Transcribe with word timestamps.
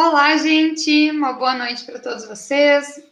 Olá, 0.00 0.36
gente, 0.36 1.10
uma 1.10 1.32
boa 1.32 1.56
noite 1.56 1.82
para 1.82 1.98
todos 1.98 2.24
vocês. 2.24 3.02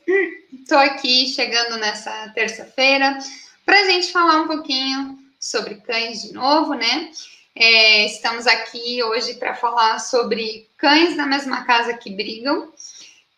Estou 0.52 0.78
aqui 0.78 1.26
chegando 1.26 1.78
nessa 1.78 2.28
terça-feira 2.28 3.18
para 3.64 3.80
a 3.80 3.90
gente 3.90 4.12
falar 4.12 4.42
um 4.42 4.46
pouquinho 4.46 5.18
sobre 5.40 5.80
cães 5.80 6.22
de 6.22 6.32
novo, 6.32 6.74
né? 6.74 7.10
É, 7.56 8.06
estamos 8.06 8.46
aqui 8.46 9.02
hoje 9.02 9.34
para 9.34 9.56
falar 9.56 9.98
sobre 9.98 10.70
cães 10.76 11.16
na 11.16 11.26
mesma 11.26 11.64
casa 11.64 11.92
que 11.92 12.08
brigam. 12.08 12.72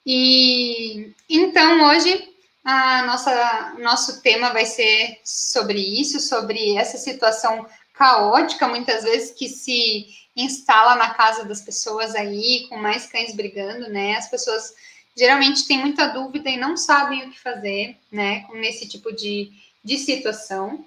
E 0.04 1.14
então 1.26 1.88
hoje 1.88 2.28
a 2.62 3.06
nossa 3.06 3.76
nosso 3.78 4.20
tema 4.20 4.52
vai 4.52 4.66
ser 4.66 5.20
sobre 5.24 5.80
isso, 5.80 6.20
sobre 6.20 6.76
essa 6.76 6.98
situação 6.98 7.64
caótica 7.94 8.68
muitas 8.68 9.04
vezes 9.04 9.30
que 9.30 9.48
se 9.48 10.06
instala 10.38 10.94
na 10.94 11.10
casa 11.10 11.44
das 11.44 11.60
pessoas 11.60 12.14
aí, 12.14 12.66
com 12.68 12.76
mais 12.76 13.06
cães 13.06 13.34
brigando, 13.34 13.88
né? 13.90 14.16
As 14.16 14.28
pessoas 14.28 14.72
geralmente 15.16 15.66
têm 15.66 15.78
muita 15.78 16.06
dúvida 16.06 16.48
e 16.48 16.56
não 16.56 16.76
sabem 16.76 17.24
o 17.24 17.30
que 17.30 17.40
fazer, 17.40 17.96
né? 18.10 18.46
Nesse 18.52 18.88
tipo 18.88 19.12
de, 19.12 19.50
de 19.84 19.98
situação. 19.98 20.84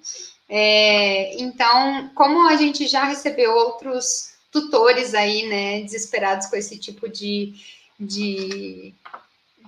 É, 0.48 1.42
então, 1.42 2.10
como 2.14 2.48
a 2.48 2.56
gente 2.56 2.88
já 2.88 3.04
recebeu 3.04 3.54
outros 3.54 4.32
tutores 4.52 5.14
aí, 5.14 5.48
né, 5.48 5.82
desesperados 5.82 6.48
com 6.48 6.58
esse 6.58 6.78
tipo 6.78 7.08
de, 7.08 7.54
de, 7.98 8.94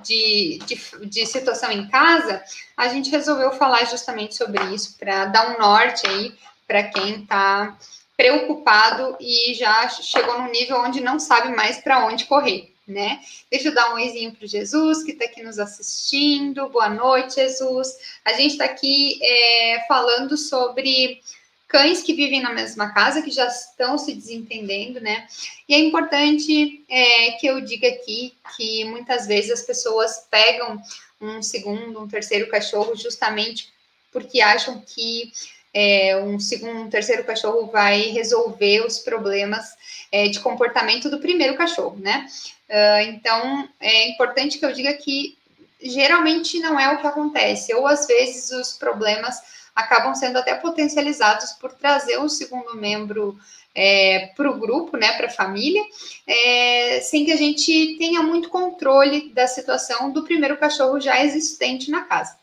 de, 0.03 0.59
de, 0.65 1.07
de 1.07 1.25
situação 1.25 1.71
em 1.71 1.87
casa, 1.87 2.43
a 2.75 2.89
gente 2.89 3.09
resolveu 3.09 3.53
falar 3.53 3.85
justamente 3.85 4.35
sobre 4.35 4.61
isso 4.75 4.97
para 4.97 5.25
dar 5.25 5.55
um 5.55 5.59
norte 5.59 6.05
aí 6.05 6.35
para 6.67 6.83
quem 6.83 7.21
está 7.21 7.77
preocupado 8.15 9.17
e 9.19 9.53
já 9.53 9.87
chegou 9.89 10.39
num 10.39 10.51
nível 10.51 10.77
onde 10.77 11.01
não 11.01 11.19
sabe 11.19 11.55
mais 11.55 11.79
para 11.79 12.05
onde 12.05 12.25
correr, 12.25 12.71
né? 12.87 13.19
Deixa 13.49 13.69
eu 13.69 13.73
dar 13.73 13.91
um 13.91 13.95
oizinho 13.95 14.31
para 14.33 14.47
Jesus, 14.47 15.03
que 15.03 15.11
está 15.11 15.25
aqui 15.25 15.41
nos 15.41 15.57
assistindo. 15.57 16.69
Boa 16.69 16.89
noite, 16.89 17.35
Jesus. 17.35 17.95
A 18.23 18.33
gente 18.33 18.51
está 18.51 18.65
aqui 18.65 19.19
é, 19.21 19.85
falando 19.87 20.37
sobre 20.37 21.21
cães 21.67 22.03
que 22.03 22.13
vivem 22.13 22.39
na 22.39 22.53
mesma 22.53 22.93
casa, 22.93 23.23
que 23.23 23.31
já 23.31 23.47
estão 23.47 23.97
se 23.97 24.13
desentendendo, 24.13 25.01
né? 25.01 25.27
E 25.67 25.73
é 25.73 25.79
importante 25.79 26.83
é, 26.87 27.31
que 27.31 27.47
eu 27.47 27.59
diga 27.61 27.87
aqui 27.87 28.35
que 28.55 28.85
muitas 28.85 29.25
vezes 29.25 29.49
as 29.49 29.61
pessoas 29.63 30.27
pegam 30.29 30.79
um 31.19 31.41
segundo, 31.41 31.99
um 31.99 32.07
terceiro 32.07 32.47
cachorro 32.47 32.95
justamente 32.95 33.73
porque 34.13 34.39
acham 34.39 34.79
que 34.85 35.33
é, 35.73 36.17
um 36.17 36.39
segundo, 36.39 36.81
um 36.81 36.89
terceiro 36.89 37.23
cachorro 37.23 37.67
vai 37.67 38.01
resolver 38.11 38.85
os 38.85 38.99
problemas 38.99 39.75
é, 40.11 40.27
de 40.27 40.39
comportamento 40.39 41.09
do 41.09 41.19
primeiro 41.19 41.55
cachorro, 41.55 41.97
né? 41.99 42.27
Uh, 42.69 43.09
então 43.09 43.69
é 43.79 44.09
importante 44.09 44.57
que 44.57 44.65
eu 44.65 44.71
diga 44.71 44.93
que 44.93 45.37
geralmente 45.81 46.59
não 46.59 46.79
é 46.79 46.93
o 46.93 46.99
que 46.99 47.07
acontece, 47.07 47.73
ou 47.73 47.85
às 47.85 48.07
vezes 48.07 48.51
os 48.51 48.73
problemas 48.73 49.35
acabam 49.75 50.13
sendo 50.13 50.37
até 50.37 50.55
potencializados 50.55 51.53
por 51.53 51.73
trazer 51.73 52.19
um 52.19 52.29
segundo 52.29 52.75
membro 52.75 53.37
é, 53.75 54.31
para 54.35 54.49
o 54.49 54.59
grupo, 54.59 54.95
né, 54.97 55.13
para 55.13 55.27
a 55.27 55.31
família, 55.31 55.83
é, 56.27 57.01
sem 57.01 57.25
que 57.25 57.31
a 57.31 57.35
gente 57.35 57.97
tenha 57.97 58.21
muito 58.21 58.49
controle 58.49 59.29
da 59.33 59.47
situação 59.47 60.11
do 60.11 60.23
primeiro 60.23 60.57
cachorro 60.57 61.01
já 61.01 61.23
existente 61.23 61.89
na 61.89 62.01
casa. 62.01 62.37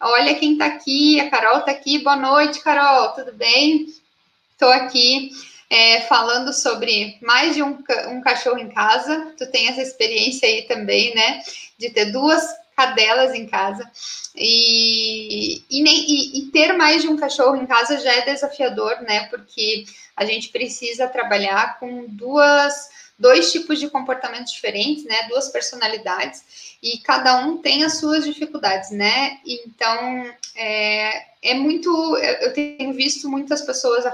Olha 0.00 0.36
quem 0.36 0.52
está 0.52 0.66
aqui, 0.66 1.18
a 1.18 1.28
Carol 1.28 1.58
está 1.58 1.72
aqui. 1.72 1.98
Boa 1.98 2.14
noite, 2.14 2.62
Carol, 2.62 3.14
tudo 3.14 3.32
bem? 3.32 3.86
Estou 4.52 4.70
aqui 4.70 5.32
é, 5.68 6.02
falando 6.02 6.52
sobre 6.52 7.18
mais 7.20 7.56
de 7.56 7.64
um, 7.64 7.76
um 8.08 8.20
cachorro 8.20 8.58
em 8.58 8.68
casa. 8.68 9.34
Tu 9.36 9.50
tem 9.50 9.66
essa 9.66 9.82
experiência 9.82 10.48
aí 10.48 10.62
também, 10.62 11.12
né? 11.16 11.40
De 11.76 11.90
ter 11.90 12.12
duas 12.12 12.44
cadelas 12.76 13.34
em 13.34 13.44
casa. 13.48 13.90
E, 14.36 15.64
e, 15.68 15.82
e, 15.82 16.38
e, 16.38 16.50
ter 16.52 16.74
mais 16.74 17.02
de 17.02 17.08
um 17.08 17.16
cachorro 17.16 17.56
em 17.56 17.66
casa 17.66 17.98
já 17.98 18.12
é 18.12 18.24
desafiador, 18.24 19.00
né? 19.00 19.24
Porque 19.24 19.84
a 20.16 20.24
gente 20.24 20.50
precisa 20.50 21.08
trabalhar 21.08 21.76
com 21.80 22.06
duas, 22.06 22.88
dois 23.18 23.50
tipos 23.50 23.80
de 23.80 23.90
comportamentos 23.90 24.52
diferentes, 24.52 25.04
né? 25.04 25.26
Duas 25.28 25.48
personalidades 25.48 26.76
e 26.82 26.98
cada 26.98 27.38
um 27.38 27.58
tem 27.58 27.82
as 27.82 27.98
suas 27.98 28.24
dificuldades, 28.24 28.90
né? 28.90 29.38
Então, 29.44 30.32
é, 30.54 31.26
é 31.42 31.54
muito. 31.54 32.16
Eu 32.16 32.52
tenho 32.52 32.92
visto 32.92 33.28
muitas 33.28 33.62
pessoas 33.62 34.04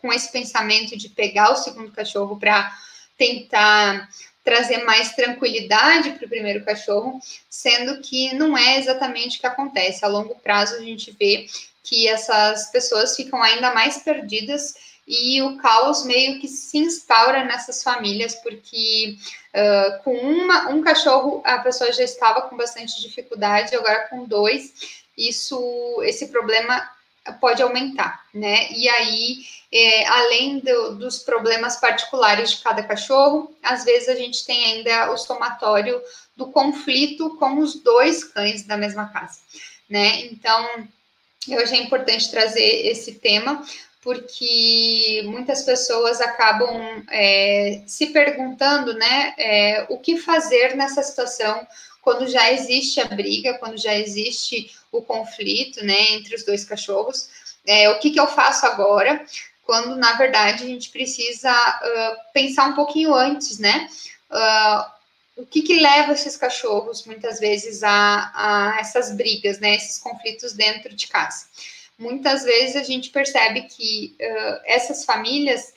com 0.00 0.12
esse 0.12 0.30
pensamento 0.30 0.96
de 0.96 1.08
pegar 1.08 1.52
o 1.52 1.56
segundo 1.56 1.90
cachorro 1.90 2.38
para 2.38 2.70
tentar 3.16 4.08
trazer 4.44 4.84
mais 4.84 5.14
tranquilidade 5.14 6.10
para 6.10 6.26
o 6.26 6.28
primeiro 6.28 6.64
cachorro, 6.64 7.20
sendo 7.48 8.00
que 8.00 8.34
não 8.34 8.58
é 8.58 8.78
exatamente 8.78 9.38
o 9.38 9.40
que 9.40 9.46
acontece. 9.46 10.04
A 10.04 10.08
longo 10.08 10.34
prazo, 10.34 10.74
a 10.74 10.80
gente 10.80 11.16
vê 11.18 11.46
que 11.82 12.08
essas 12.08 12.70
pessoas 12.70 13.16
ficam 13.16 13.42
ainda 13.42 13.72
mais 13.72 13.98
perdidas 13.98 14.74
e 15.06 15.42
o 15.42 15.56
caos 15.56 16.04
meio 16.04 16.40
que 16.40 16.48
se 16.48 16.78
instaura 16.78 17.44
nessas 17.44 17.82
famílias, 17.82 18.34
porque 18.36 19.16
uh, 19.54 20.02
com 20.02 20.14
uma, 20.14 20.68
um 20.70 20.82
cachorro 20.82 21.42
a 21.44 21.58
pessoa 21.58 21.92
já 21.92 22.04
estava 22.04 22.42
com 22.42 22.56
bastante 22.56 23.00
dificuldade, 23.00 23.74
agora 23.74 24.08
com 24.08 24.24
dois, 24.24 25.02
isso, 25.16 26.00
esse 26.02 26.28
problema 26.28 26.88
pode 27.40 27.62
aumentar, 27.62 28.24
né? 28.34 28.70
E 28.72 28.88
aí, 28.88 29.44
é, 29.72 30.06
além 30.06 30.58
do, 30.58 30.96
dos 30.96 31.20
problemas 31.20 31.76
particulares 31.76 32.50
de 32.52 32.62
cada 32.62 32.82
cachorro, 32.82 33.54
às 33.62 33.84
vezes 33.84 34.08
a 34.08 34.14
gente 34.14 34.44
tem 34.44 34.64
ainda 34.64 35.12
o 35.12 35.16
somatório 35.16 36.00
do 36.36 36.46
conflito 36.50 37.36
com 37.36 37.58
os 37.58 37.76
dois 37.76 38.24
cães 38.24 38.64
da 38.64 38.76
mesma 38.76 39.06
casa, 39.08 39.38
né? 39.88 40.22
Então, 40.26 40.88
eu 41.48 41.60
achei 41.60 41.80
importante 41.80 42.30
trazer 42.30 42.86
esse 42.86 43.14
tema, 43.14 43.64
porque 44.02 45.22
muitas 45.26 45.62
pessoas 45.62 46.20
acabam 46.20 47.04
é, 47.08 47.82
se 47.86 48.08
perguntando, 48.08 48.92
né, 48.94 49.32
é, 49.38 49.86
o 49.88 49.98
que 49.98 50.18
fazer 50.18 50.76
nessa 50.76 51.02
situação 51.02 51.66
quando 52.02 52.26
já 52.26 52.52
existe 52.52 53.00
a 53.00 53.04
briga, 53.04 53.58
quando 53.58 53.78
já 53.78 53.94
existe 53.94 54.76
o 54.90 55.00
conflito, 55.00 55.84
né, 55.84 56.14
entre 56.14 56.34
os 56.34 56.44
dois 56.44 56.64
cachorros. 56.64 57.30
É, 57.64 57.88
o 57.90 58.00
que, 58.00 58.10
que 58.10 58.18
eu 58.18 58.26
faço 58.26 58.66
agora? 58.66 59.24
Quando 59.62 59.94
na 59.94 60.14
verdade 60.14 60.64
a 60.64 60.66
gente 60.66 60.90
precisa 60.90 61.52
uh, 61.52 62.32
pensar 62.34 62.66
um 62.66 62.74
pouquinho 62.74 63.14
antes, 63.14 63.60
né? 63.60 63.88
Uh, 64.28 65.42
o 65.42 65.46
que, 65.46 65.62
que 65.62 65.78
leva 65.78 66.12
esses 66.12 66.36
cachorros 66.36 67.06
muitas 67.06 67.38
vezes 67.38 67.84
a, 67.84 68.32
a 68.34 68.80
essas 68.80 69.14
brigas, 69.14 69.60
né? 69.60 69.76
Esses 69.76 69.98
conflitos 69.98 70.52
dentro 70.54 70.92
de 70.92 71.06
casa 71.06 71.46
muitas 72.02 72.44
vezes 72.44 72.76
a 72.76 72.82
gente 72.82 73.10
percebe 73.10 73.62
que 73.62 74.16
uh, 74.20 74.60
essas 74.64 75.04
famílias, 75.04 75.72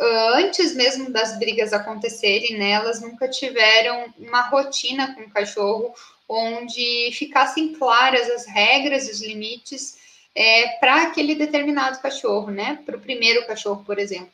uh, 0.00 0.34
antes 0.34 0.74
mesmo 0.74 1.10
das 1.10 1.38
brigas 1.38 1.72
acontecerem, 1.72 2.58
né, 2.58 2.72
elas 2.72 3.00
nunca 3.00 3.28
tiveram 3.28 4.12
uma 4.18 4.42
rotina 4.42 5.14
com 5.14 5.22
o 5.22 5.30
cachorro 5.30 5.94
onde 6.28 7.10
ficassem 7.12 7.74
claras 7.74 8.28
as 8.30 8.46
regras, 8.46 9.08
os 9.08 9.20
limites 9.22 9.96
é, 10.34 10.68
para 10.80 11.02
aquele 11.02 11.34
determinado 11.34 12.00
cachorro, 12.00 12.50
né? 12.50 12.80
Para 12.84 12.96
o 12.96 13.00
primeiro 13.00 13.46
cachorro, 13.46 13.84
por 13.84 13.98
exemplo. 13.98 14.32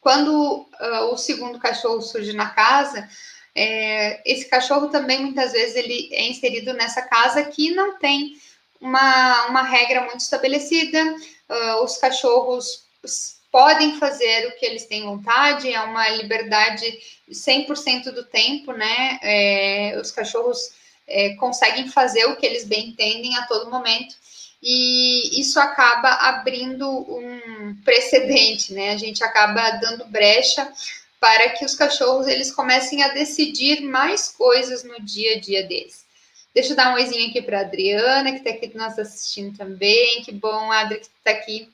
Quando 0.00 0.66
uh, 0.80 1.12
o 1.12 1.16
segundo 1.16 1.58
cachorro 1.58 2.00
surge 2.00 2.32
na 2.32 2.50
casa, 2.50 3.08
é, 3.54 4.22
esse 4.24 4.48
cachorro 4.48 4.88
também 4.88 5.20
muitas 5.20 5.52
vezes 5.52 5.76
ele 5.76 6.08
é 6.12 6.28
inserido 6.28 6.72
nessa 6.72 7.02
casa 7.02 7.44
que 7.44 7.70
não 7.72 7.98
tem 7.98 8.36
uma, 8.82 9.46
uma 9.46 9.62
regra 9.62 10.02
muito 10.02 10.20
estabelecida, 10.20 11.00
uh, 11.48 11.84
os 11.84 11.96
cachorros 11.96 12.84
podem 13.50 13.98
fazer 13.98 14.48
o 14.48 14.56
que 14.56 14.66
eles 14.66 14.86
têm 14.86 15.04
vontade, 15.04 15.72
é 15.72 15.80
uma 15.80 16.08
liberdade 16.10 16.98
100% 17.30 18.10
do 18.10 18.24
tempo, 18.24 18.72
né? 18.72 19.18
É, 19.22 19.98
os 20.00 20.10
cachorros 20.10 20.58
é, 21.06 21.34
conseguem 21.34 21.88
fazer 21.88 22.24
o 22.26 22.36
que 22.36 22.46
eles 22.46 22.64
bem 22.64 22.88
entendem 22.88 23.36
a 23.36 23.46
todo 23.46 23.70
momento, 23.70 24.14
e 24.62 25.40
isso 25.40 25.60
acaba 25.60 26.08
abrindo 26.08 26.88
um 26.88 27.76
precedente, 27.84 28.72
né? 28.72 28.90
A 28.90 28.96
gente 28.96 29.22
acaba 29.22 29.70
dando 29.72 30.06
brecha 30.06 30.72
para 31.20 31.50
que 31.50 31.64
os 31.64 31.74
cachorros 31.74 32.26
eles 32.26 32.50
comecem 32.50 33.02
a 33.02 33.08
decidir 33.08 33.82
mais 33.82 34.28
coisas 34.28 34.82
no 34.82 35.00
dia 35.00 35.36
a 35.36 35.40
dia 35.40 35.62
deles. 35.64 36.01
Deixa 36.54 36.72
eu 36.72 36.76
dar 36.76 36.90
um 36.90 36.94
oizinho 36.94 37.30
aqui 37.30 37.40
para 37.40 37.58
a 37.58 37.62
Adriana, 37.62 38.32
que 38.32 38.38
está 38.38 38.50
aqui 38.50 38.76
nos 38.76 38.98
assistindo 38.98 39.56
também. 39.56 40.22
Que 40.22 40.32
bom, 40.32 40.70
Adri, 40.70 41.00
que 41.00 41.06
está 41.06 41.30
aqui. 41.30 41.68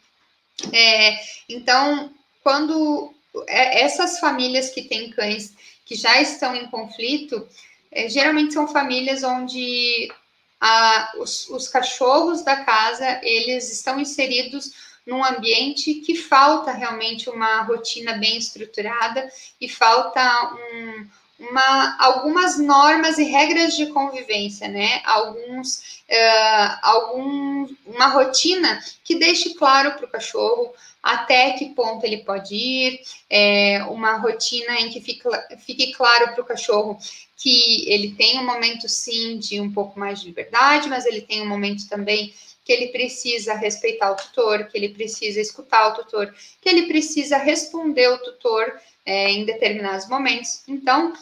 É, 0.73 1.19
então, 1.49 2.13
quando 2.43 3.13
é, 3.47 3.83
essas 3.83 4.19
famílias 4.19 4.71
que 4.71 4.83
têm 4.83 5.11
cães 5.11 5.55
que 5.85 5.95
já 5.95 6.21
estão 6.21 6.55
em 6.55 6.69
conflito, 6.69 7.49
é, 7.91 8.09
geralmente 8.09 8.55
são 8.55 8.69
famílias 8.69 9.23
onde 9.25 10.13
a, 10.61 11.13
os, 11.19 11.49
os 11.49 11.69
cachorros 11.69 12.43
da 12.43 12.65
casa 12.65 13.21
eles 13.23 13.73
estão 13.73 14.01
inseridos 14.01 14.73
num 15.07 15.25
ambiente 15.25 15.95
que 15.95 16.15
falta 16.15 16.71
realmente 16.71 17.31
uma 17.31 17.63
rotina 17.63 18.19
bem 18.19 18.37
estruturada 18.37 19.29
e 19.61 19.69
falta 19.69 20.55
um, 20.55 21.07
uma, 21.39 21.97
algumas 21.99 22.59
normas 22.59 23.17
e 23.19 23.25
regras 23.25 23.77
de 23.77 23.87
convivência, 23.87 24.69
né? 24.69 25.01
Alguns, 25.05 26.03
uh, 26.11 26.79
algum, 26.83 27.67
uma 27.87 28.07
rotina 28.09 28.81
que 29.05 29.15
deixe 29.15 29.55
claro 29.55 29.93
para 29.93 30.05
o 30.05 30.11
cachorro 30.11 30.75
até 31.03 31.53
que 31.53 31.75
ponto 31.75 32.05
ele 32.05 32.19
pode 32.19 32.55
ir, 32.55 33.01
é, 33.31 33.83
uma 33.85 34.17
rotina 34.17 34.81
em 34.81 34.91
que 34.91 35.01
fique, 35.01 35.23
fique 35.65 35.93
claro 35.93 36.33
para 36.33 36.43
o 36.43 36.47
cachorro 36.47 36.99
que 37.37 37.89
ele 37.89 38.15
tem 38.15 38.39
um 38.41 38.45
momento 38.45 38.89
sim 38.89 39.39
de 39.39 39.61
um 39.61 39.73
pouco 39.73 39.99
mais 39.99 40.21
de 40.21 40.27
liberdade, 40.27 40.89
mas 40.89 41.07
ele 41.07 41.21
tem 41.21 41.41
um 41.41 41.49
momento 41.49 41.89
também 41.89 42.35
que 42.69 42.73
ele 42.75 42.89
precisa 42.89 43.55
respeitar 43.55 44.11
o 44.11 44.15
tutor, 44.15 44.65
que 44.65 44.77
ele 44.77 44.91
precisa 44.91 45.41
escutar 45.41 45.89
o 45.89 45.95
tutor, 45.95 46.35
que 46.61 46.69
ele 46.69 46.87
precisa 46.87 47.39
responder 47.39 48.09
o 48.09 48.19
tutor 48.19 48.79
é, 49.07 49.31
em 49.31 49.47
determinados 49.47 50.07
momentos. 50.07 50.65
Então, 50.69 51.15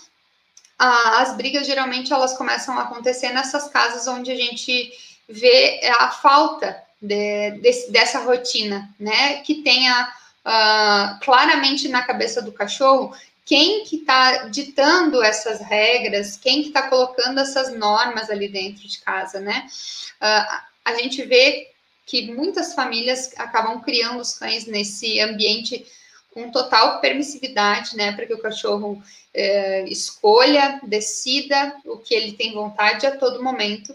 a, 0.77 1.23
as 1.23 1.37
brigas 1.37 1.65
geralmente 1.65 2.13
elas 2.13 2.37
começam 2.37 2.77
a 2.77 2.83
acontecer 2.83 3.29
nessas 3.33 3.69
casas 3.69 4.09
onde 4.09 4.33
a 4.33 4.35
gente 4.35 4.93
vê 5.29 5.81
a 6.01 6.11
falta 6.11 6.83
de, 7.01 7.53
de, 7.61 7.93
dessa 7.93 8.19
rotina, 8.25 8.93
né? 8.99 9.35
Que 9.43 9.63
tenha 9.63 10.13
uh, 10.45 11.21
claramente 11.25 11.87
na 11.87 12.03
cabeça 12.03 12.43
do 12.43 12.51
cachorro 12.51 13.15
quem 13.45 13.85
que 13.85 13.99
está 13.99 14.49
ditando 14.49 15.23
essas 15.23 15.61
regras, 15.61 16.37
quem 16.37 16.63
que 16.63 16.69
está 16.71 16.89
colocando 16.89 17.39
essas 17.39 17.73
normas 17.73 18.31
ali 18.31 18.49
dentro 18.49 18.89
de 18.89 18.99
casa, 18.99 19.39
né? 19.39 19.69
Uh, 20.21 20.76
a 20.87 20.95
gente 20.95 21.21
vê 21.25 21.69
que 22.07 22.31
muitas 22.33 22.73
famílias 22.73 23.33
acabam 23.37 23.81
criando 23.81 24.21
os 24.21 24.39
cães 24.39 24.67
nesse 24.67 25.19
ambiente 25.19 25.85
com 26.33 26.49
total 26.49 27.01
permissividade, 27.01 27.97
né, 27.97 28.13
para 28.13 28.25
que 28.25 28.35
o 28.35 28.39
cachorro 28.39 29.03
é, 29.35 29.85
escolha, 29.89 30.81
decida 30.85 31.75
o 31.85 31.97
que 31.97 32.15
ele 32.15 32.35
tem 32.35 32.55
vontade 32.55 33.05
a 33.05 33.17
todo 33.17 33.43
momento, 33.43 33.93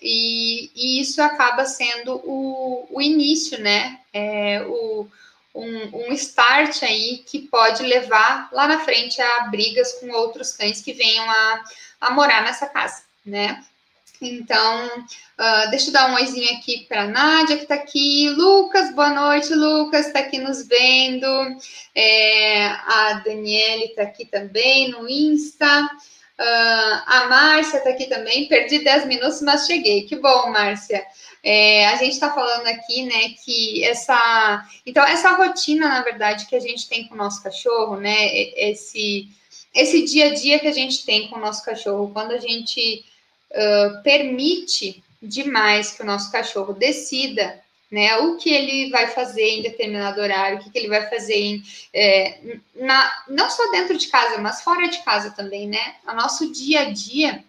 e, 0.00 0.70
e 0.74 1.00
isso 1.00 1.20
acaba 1.20 1.66
sendo 1.66 2.16
o, 2.24 2.86
o 2.90 3.02
início, 3.02 3.60
né, 3.60 4.00
é, 4.14 4.62
o, 4.62 5.06
um, 5.54 6.06
um, 6.08 6.12
start 6.12 6.82
aí 6.84 7.18
que 7.26 7.40
pode 7.40 7.82
levar 7.82 8.48
lá 8.50 8.66
na 8.66 8.80
frente 8.80 9.20
a 9.20 9.40
brigas 9.48 9.92
com 9.94 10.10
outros 10.12 10.52
cães 10.52 10.80
que 10.80 10.94
venham 10.94 11.28
a, 11.28 11.64
a 12.00 12.10
morar 12.12 12.42
nessa 12.42 12.66
casa, 12.66 13.02
né? 13.26 13.62
Então, 14.20 14.86
uh, 14.86 15.70
deixa 15.70 15.88
eu 15.88 15.92
dar 15.94 16.10
um 16.10 16.14
oizinho 16.14 16.52
aqui 16.58 16.84
para 16.86 17.04
a 17.04 17.06
Nádia, 17.06 17.56
que 17.56 17.62
está 17.62 17.74
aqui. 17.74 18.28
Lucas, 18.28 18.94
boa 18.94 19.08
noite, 19.08 19.54
Lucas, 19.54 20.06
está 20.06 20.18
aqui 20.18 20.36
nos 20.36 20.68
vendo. 20.68 21.26
É, 21.94 22.66
a 22.66 23.22
Daniele 23.24 23.86
está 23.86 24.02
aqui 24.02 24.26
também 24.26 24.90
no 24.90 25.08
Insta. 25.08 25.88
Uh, 26.38 27.02
a 27.06 27.26
Márcia 27.30 27.78
está 27.78 27.88
aqui 27.88 28.06
também. 28.06 28.46
Perdi 28.46 28.84
10 28.84 29.06
minutos, 29.06 29.40
mas 29.40 29.66
cheguei. 29.66 30.02
Que 30.02 30.16
bom, 30.16 30.50
Márcia. 30.50 31.02
É, 31.42 31.86
a 31.86 31.96
gente 31.96 32.12
está 32.12 32.30
falando 32.30 32.66
aqui, 32.66 33.04
né, 33.04 33.30
que 33.42 33.82
essa. 33.84 34.68
Então, 34.84 35.02
essa 35.02 35.30
rotina, 35.30 35.88
na 35.88 36.02
verdade, 36.02 36.46
que 36.46 36.54
a 36.54 36.60
gente 36.60 36.86
tem 36.90 37.08
com 37.08 37.14
o 37.14 37.18
nosso 37.18 37.42
cachorro, 37.42 37.96
né, 37.96 38.26
esse, 38.54 39.28
esse 39.74 40.04
dia 40.04 40.26
a 40.26 40.34
dia 40.34 40.58
que 40.58 40.68
a 40.68 40.72
gente 40.72 41.06
tem 41.06 41.28
com 41.28 41.36
o 41.36 41.40
nosso 41.40 41.64
cachorro, 41.64 42.10
quando 42.12 42.32
a 42.32 42.38
gente 42.38 43.02
uh, 43.52 44.02
permite 44.02 45.02
demais 45.22 45.92
que 45.92 46.02
o 46.02 46.06
nosso 46.06 46.30
cachorro 46.32 46.72
decida 46.72 47.60
né, 47.90 48.16
o 48.18 48.36
que 48.36 48.50
ele 48.50 48.88
vai 48.90 49.08
fazer 49.08 49.42
em 49.42 49.62
determinado 49.62 50.20
horário, 50.20 50.58
o 50.58 50.60
que, 50.62 50.70
que 50.70 50.78
ele 50.78 50.88
vai 50.88 51.08
fazer 51.10 51.34
em, 51.34 51.62
é, 51.92 52.38
na, 52.76 53.24
não 53.28 53.50
só 53.50 53.68
dentro 53.72 53.98
de 53.98 54.06
casa, 54.06 54.38
mas 54.38 54.62
fora 54.62 54.88
de 54.88 55.02
casa 55.02 55.30
também, 55.32 55.66
né? 55.66 55.96
O 56.06 56.12
nosso 56.12 56.52
dia 56.52 56.82
a 56.82 56.90
dia, 56.90 57.42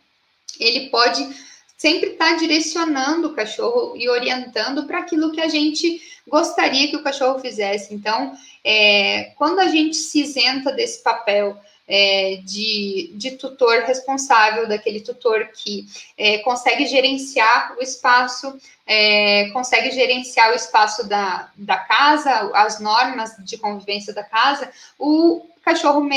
ele 0.60 0.90
pode 0.90 1.30
sempre 1.78 2.12
estar 2.12 2.32
tá 2.32 2.36
direcionando 2.38 3.28
o 3.28 3.34
cachorro 3.36 3.96
e 3.96 4.10
orientando 4.10 4.86
para 4.88 5.00
aquilo 5.00 5.32
que 5.32 5.42
a 5.42 5.48
gente 5.48 6.02
gostaria 6.28 6.88
que 6.88 6.96
o 6.96 7.04
cachorro 7.04 7.40
fizesse. 7.40 7.94
Então, 7.94 8.36
é, 8.64 9.34
quando 9.38 9.60
a 9.60 9.68
gente 9.68 9.96
se 9.96 10.22
isenta 10.22 10.72
desse 10.72 11.04
papel 11.04 11.56
é, 11.88 12.40
de, 12.44 13.12
de, 13.16 13.32
tutor 13.32 13.82
responsável, 13.82 14.68
daquele 14.68 15.02
tutor 15.02 15.50
que 15.54 15.86
é, 16.18 16.40
consegue 16.40 16.86
gerenciar 16.86 17.76
o 17.78 17.82
espaço, 17.82 18.58
é, 18.86 19.50
consegue 19.52 19.92
gerenciar 19.92 20.52
o 20.52 20.56
espaço 20.56 21.08
da, 21.08 21.50
da 21.56 21.78
casa, 21.78 22.52
as 22.54 22.80
normas 22.80 23.36
de 23.40 23.58
convivência 23.58 24.14
da 24.14 24.24
casa, 24.24 24.72
o 24.98 25.46
cachorro 25.64 26.08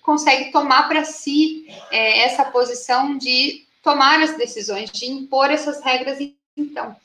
consegue 0.00 0.52
tomar 0.52 0.88
para 0.88 1.04
si 1.04 1.66
é, 1.90 2.20
essa 2.20 2.44
posição 2.44 3.16
de 3.18 3.66
tomar 3.82 4.22
as 4.22 4.36
decisões, 4.36 4.90
de 4.90 5.06
impor 5.06 5.50
essas 5.50 5.82
regras. 5.82 6.18
Então, 6.56 6.96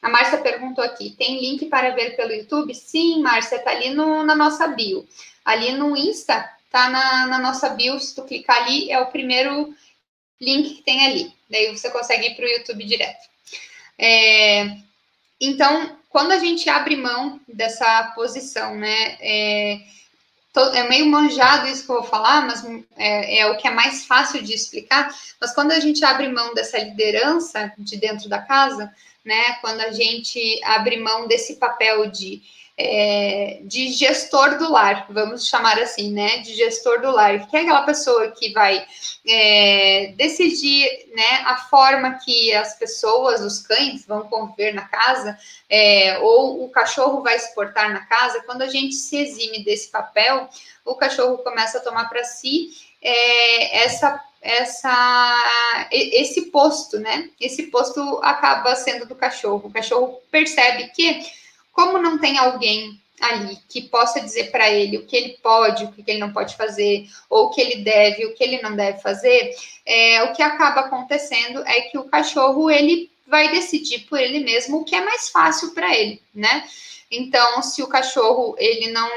a 0.00 0.08
Márcia 0.08 0.38
perguntou 0.38 0.82
aqui: 0.82 1.10
tem 1.10 1.40
link 1.40 1.66
para 1.66 1.90
ver 1.90 2.16
pelo 2.16 2.32
YouTube? 2.32 2.74
Sim, 2.74 3.20
Márcia, 3.22 3.56
está 3.56 3.72
ali 3.72 3.90
no, 3.90 4.22
na 4.22 4.34
nossa 4.34 4.68
bio. 4.68 5.06
Ali 5.44 5.72
no 5.72 5.96
Insta, 5.96 6.48
tá 6.70 6.88
na, 6.88 7.26
na 7.26 7.38
nossa 7.38 7.68
bio, 7.70 7.98
se 7.98 8.14
tu 8.14 8.22
clicar 8.22 8.62
ali, 8.62 8.90
é 8.90 8.98
o 9.00 9.06
primeiro 9.06 9.74
link 10.40 10.76
que 10.76 10.82
tem 10.82 11.04
ali. 11.06 11.34
Daí 11.50 11.76
você 11.76 11.90
consegue 11.90 12.28
ir 12.28 12.36
para 12.36 12.44
o 12.44 12.48
YouTube 12.48 12.84
direto. 12.84 13.28
É, 13.98 14.76
então, 15.40 15.98
quando 16.08 16.32
a 16.32 16.38
gente 16.38 16.68
abre 16.70 16.96
mão 16.96 17.40
dessa 17.46 18.12
posição, 18.14 18.74
né? 18.76 19.18
É, 19.20 19.80
é 20.74 20.88
meio 20.88 21.06
manjado 21.06 21.68
isso 21.68 21.84
que 21.84 21.90
eu 21.90 22.00
vou 22.00 22.04
falar, 22.04 22.46
mas 22.46 22.64
é, 22.96 23.40
é, 23.40 23.46
o 23.46 23.56
que 23.56 23.68
é 23.68 23.70
mais 23.70 24.06
fácil 24.06 24.42
de 24.42 24.54
explicar. 24.54 25.14
Mas 25.40 25.54
quando 25.54 25.72
a 25.72 25.80
gente 25.80 26.04
abre 26.04 26.28
mão 26.28 26.54
dessa 26.54 26.78
liderança 26.78 27.72
de 27.78 27.96
dentro 27.96 28.28
da 28.28 28.40
casa, 28.40 28.92
né? 29.24 29.54
Quando 29.60 29.80
a 29.80 29.92
gente 29.92 30.60
abre 30.64 30.96
mão 30.98 31.26
desse 31.26 31.56
papel 31.56 32.10
de 32.10 32.42
é, 32.80 33.60
de 33.62 33.88
gestor 33.92 34.56
do 34.58 34.70
lar, 34.70 35.06
vamos 35.10 35.46
chamar 35.46 35.78
assim, 35.78 36.10
né? 36.12 36.38
De 36.38 36.54
gestor 36.54 37.00
do 37.00 37.10
lar, 37.10 37.46
que 37.46 37.56
é 37.56 37.60
aquela 37.60 37.82
pessoa 37.82 38.30
que 38.30 38.52
vai 38.52 38.84
é, 39.28 40.12
decidir 40.16 40.88
né, 41.14 41.42
a 41.44 41.56
forma 41.56 42.18
que 42.24 42.54
as 42.54 42.78
pessoas, 42.78 43.40
os 43.40 43.58
cães, 43.60 44.06
vão 44.06 44.22
conviver 44.22 44.72
na 44.72 44.88
casa, 44.88 45.38
é, 45.68 46.18
ou 46.20 46.64
o 46.64 46.70
cachorro 46.70 47.22
vai 47.22 47.38
se 47.38 47.54
portar 47.54 47.92
na 47.92 48.06
casa. 48.06 48.42
Quando 48.44 48.62
a 48.62 48.68
gente 48.68 48.94
se 48.94 49.16
exime 49.16 49.62
desse 49.62 49.90
papel, 49.90 50.48
o 50.84 50.94
cachorro 50.94 51.38
começa 51.38 51.78
a 51.78 51.82
tomar 51.82 52.08
para 52.08 52.24
si 52.24 52.70
é, 53.02 53.84
essa 53.84 54.22
essa 54.42 55.88
esse 55.92 56.46
posto, 56.46 56.98
né? 56.98 57.28
Esse 57.38 57.64
posto 57.64 58.00
acaba 58.22 58.74
sendo 58.74 59.04
do 59.04 59.14
cachorro. 59.14 59.68
O 59.68 59.72
cachorro 59.72 60.18
percebe 60.30 60.88
que 60.88 61.20
como 61.72 61.98
não 61.98 62.18
tem 62.18 62.38
alguém 62.38 63.00
ali 63.20 63.58
que 63.68 63.82
possa 63.82 64.20
dizer 64.20 64.50
para 64.50 64.70
ele 64.70 64.96
o 64.96 65.06
que 65.06 65.14
ele 65.14 65.38
pode, 65.42 65.84
o 65.84 65.92
que 65.92 66.02
ele 66.06 66.18
não 66.18 66.32
pode 66.32 66.56
fazer, 66.56 67.06
ou 67.28 67.46
o 67.46 67.50
que 67.50 67.60
ele 67.60 67.84
deve, 67.84 68.24
o 68.24 68.34
que 68.34 68.42
ele 68.42 68.62
não 68.62 68.74
deve 68.74 69.00
fazer, 69.00 69.54
é, 69.84 70.22
o 70.22 70.32
que 70.32 70.42
acaba 70.42 70.80
acontecendo 70.80 71.62
é 71.66 71.82
que 71.82 71.98
o 71.98 72.04
cachorro 72.04 72.70
ele 72.70 73.10
vai 73.26 73.50
decidir 73.50 74.00
por 74.00 74.18
ele 74.18 74.40
mesmo 74.40 74.78
o 74.78 74.84
que 74.84 74.96
é 74.96 75.04
mais 75.04 75.28
fácil 75.28 75.72
para 75.72 75.94
ele, 75.94 76.20
né? 76.34 76.66
Então, 77.10 77.62
se 77.62 77.82
o 77.82 77.88
cachorro 77.88 78.54
ele 78.58 78.90
não, 78.90 79.08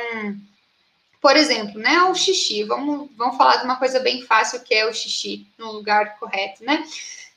por 1.22 1.36
exemplo, 1.36 1.80
né, 1.80 2.04
o 2.04 2.16
xixi, 2.16 2.64
vamos, 2.64 3.10
vamos 3.16 3.38
falar 3.38 3.58
de 3.58 3.66
uma 3.66 3.78
coisa 3.78 4.00
bem 4.00 4.22
fácil 4.24 4.62
que 4.62 4.74
é 4.74 4.86
o 4.86 4.94
xixi 4.94 5.48
no 5.58 5.72
lugar 5.72 6.18
correto, 6.20 6.64
né? 6.64 6.84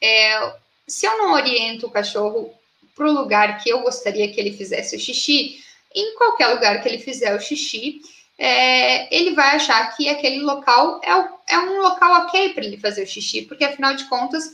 É, 0.00 0.54
se 0.87 1.06
eu 1.06 1.16
não 1.18 1.32
oriento 1.32 1.87
o 1.87 1.90
cachorro 1.90 2.52
para 2.96 3.06
o 3.06 3.12
lugar 3.12 3.62
que 3.62 3.68
eu 3.68 3.82
gostaria 3.82 4.32
que 4.32 4.40
ele 4.40 4.56
fizesse 4.56 4.96
o 4.96 4.98
xixi, 4.98 5.62
em 5.94 6.16
qualquer 6.16 6.48
lugar 6.48 6.82
que 6.82 6.88
ele 6.88 6.98
fizer 6.98 7.36
o 7.36 7.40
xixi, 7.40 8.00
é, 8.38 9.14
ele 9.14 9.34
vai 9.34 9.56
achar 9.56 9.94
que 9.96 10.08
aquele 10.08 10.40
local 10.40 11.00
é, 11.04 11.14
o, 11.14 11.28
é 11.46 11.58
um 11.58 11.80
local 11.82 12.24
ok 12.24 12.54
para 12.54 12.64
ele 12.64 12.78
fazer 12.78 13.02
o 13.02 13.06
xixi, 13.06 13.42
porque 13.42 13.64
afinal 13.64 13.94
de 13.94 14.04
contas 14.04 14.50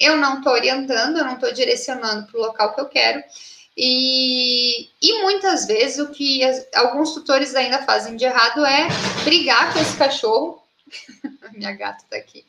eu 0.00 0.16
não 0.16 0.38
estou 0.38 0.52
orientando, 0.52 1.18
eu 1.18 1.24
não 1.24 1.34
estou 1.34 1.52
direcionando 1.52 2.26
para 2.26 2.40
o 2.40 2.42
local 2.42 2.74
que 2.74 2.80
eu 2.80 2.86
quero. 2.86 3.22
E, 3.76 4.88
e 5.00 5.22
muitas 5.22 5.66
vezes 5.66 5.98
o 5.98 6.10
que 6.10 6.44
as, 6.44 6.66
alguns 6.74 7.14
tutores 7.14 7.54
ainda 7.54 7.82
fazem 7.82 8.16
de 8.16 8.24
errado 8.24 8.64
é 8.66 8.88
brigar 9.24 9.72
com 9.72 9.78
esse 9.78 9.96
cachorro 9.96 10.61
minha 11.54 11.72
gata 11.72 12.04
tá 12.08 12.16
aqui. 12.16 12.44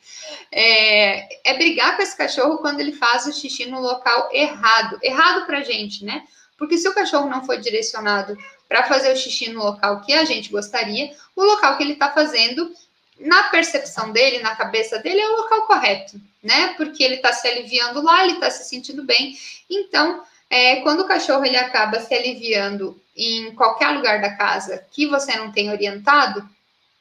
É, 0.51 1.51
é 1.51 1.53
brigar 1.55 1.95
com 1.95 2.01
esse 2.01 2.15
cachorro 2.15 2.57
quando 2.59 2.79
ele 2.79 2.91
faz 2.91 3.25
o 3.25 3.33
xixi 3.33 3.65
no 3.65 3.79
local 3.79 4.29
errado. 4.31 4.99
Errado 5.01 5.45
pra 5.45 5.61
gente, 5.61 6.03
né? 6.03 6.23
Porque 6.57 6.77
se 6.77 6.87
o 6.87 6.93
cachorro 6.93 7.29
não 7.29 7.45
for 7.45 7.57
direcionado 7.57 8.37
para 8.67 8.83
fazer 8.83 9.11
o 9.11 9.17
xixi 9.17 9.49
no 9.49 9.63
local 9.63 10.01
que 10.01 10.13
a 10.13 10.25
gente 10.25 10.49
gostaria, 10.49 11.11
o 11.35 11.43
local 11.43 11.77
que 11.77 11.83
ele 11.83 11.93
está 11.93 12.11
fazendo, 12.11 12.73
na 13.19 13.43
percepção 13.49 14.11
dele, 14.11 14.39
na 14.39 14.55
cabeça 14.55 14.99
dele, 14.99 15.19
é 15.19 15.29
o 15.29 15.37
local 15.37 15.67
correto, 15.67 16.19
né? 16.41 16.73
Porque 16.75 17.03
ele 17.03 17.15
está 17.15 17.31
se 17.31 17.47
aliviando 17.47 18.01
lá, 18.01 18.23
ele 18.23 18.33
está 18.33 18.49
se 18.49 18.67
sentindo 18.67 19.03
bem. 19.03 19.37
Então, 19.69 20.23
é, 20.49 20.77
quando 20.77 21.01
o 21.01 21.07
cachorro 21.07 21.45
ele 21.45 21.57
acaba 21.57 21.99
se 21.99 22.13
aliviando 22.13 22.99
em 23.15 23.53
qualquer 23.55 23.89
lugar 23.89 24.21
da 24.21 24.35
casa 24.35 24.83
que 24.91 25.05
você 25.07 25.35
não 25.35 25.51
tem 25.51 25.71
orientado, 25.71 26.47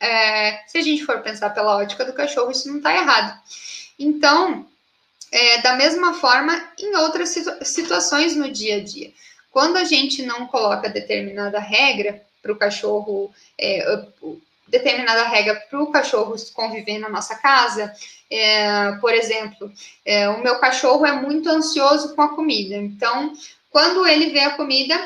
é, 0.03 0.65
se 0.67 0.79
a 0.79 0.83
gente 0.83 1.05
for 1.05 1.21
pensar 1.21 1.51
pela 1.51 1.77
ótica 1.77 2.05
do 2.05 2.13
cachorro, 2.13 2.51
isso 2.51 2.69
não 2.69 2.79
está 2.79 2.93
errado. 2.93 3.41
Então, 3.97 4.67
é, 5.31 5.63
da 5.63 5.75
mesma 5.75 6.15
forma, 6.15 6.61
em 6.77 6.97
outras 6.97 7.29
situa 7.29 7.65
situações 7.65 8.35
no 8.35 8.51
dia 8.51 8.79
a 8.79 8.81
dia. 8.83 9.13
Quando 9.53 9.77
a 9.77 9.85
gente 9.85 10.23
não 10.23 10.49
coloca 10.49 10.89
determinada 10.89 11.61
regra 11.61 12.21
para 12.43 12.53
o 12.53 12.57
cachorro, 12.57 13.33
é, 13.57 14.05
determinada 14.67 15.23
regra 15.29 15.55
para 15.71 15.81
o 15.81 15.93
cachorro 15.93 16.35
conviver 16.53 16.99
na 16.99 17.09
nossa 17.09 17.37
casa, 17.37 17.95
é, 18.29 18.93
por 19.01 19.15
exemplo, 19.15 19.71
é, 20.05 20.29
o 20.31 20.43
meu 20.43 20.59
cachorro 20.59 21.07
é 21.07 21.13
muito 21.13 21.49
ansioso 21.49 22.17
com 22.17 22.23
a 22.23 22.35
comida. 22.35 22.75
Então, 22.75 23.35
quando 23.71 24.05
ele 24.05 24.31
vê 24.31 24.41
a 24.41 24.57
comida, 24.57 24.99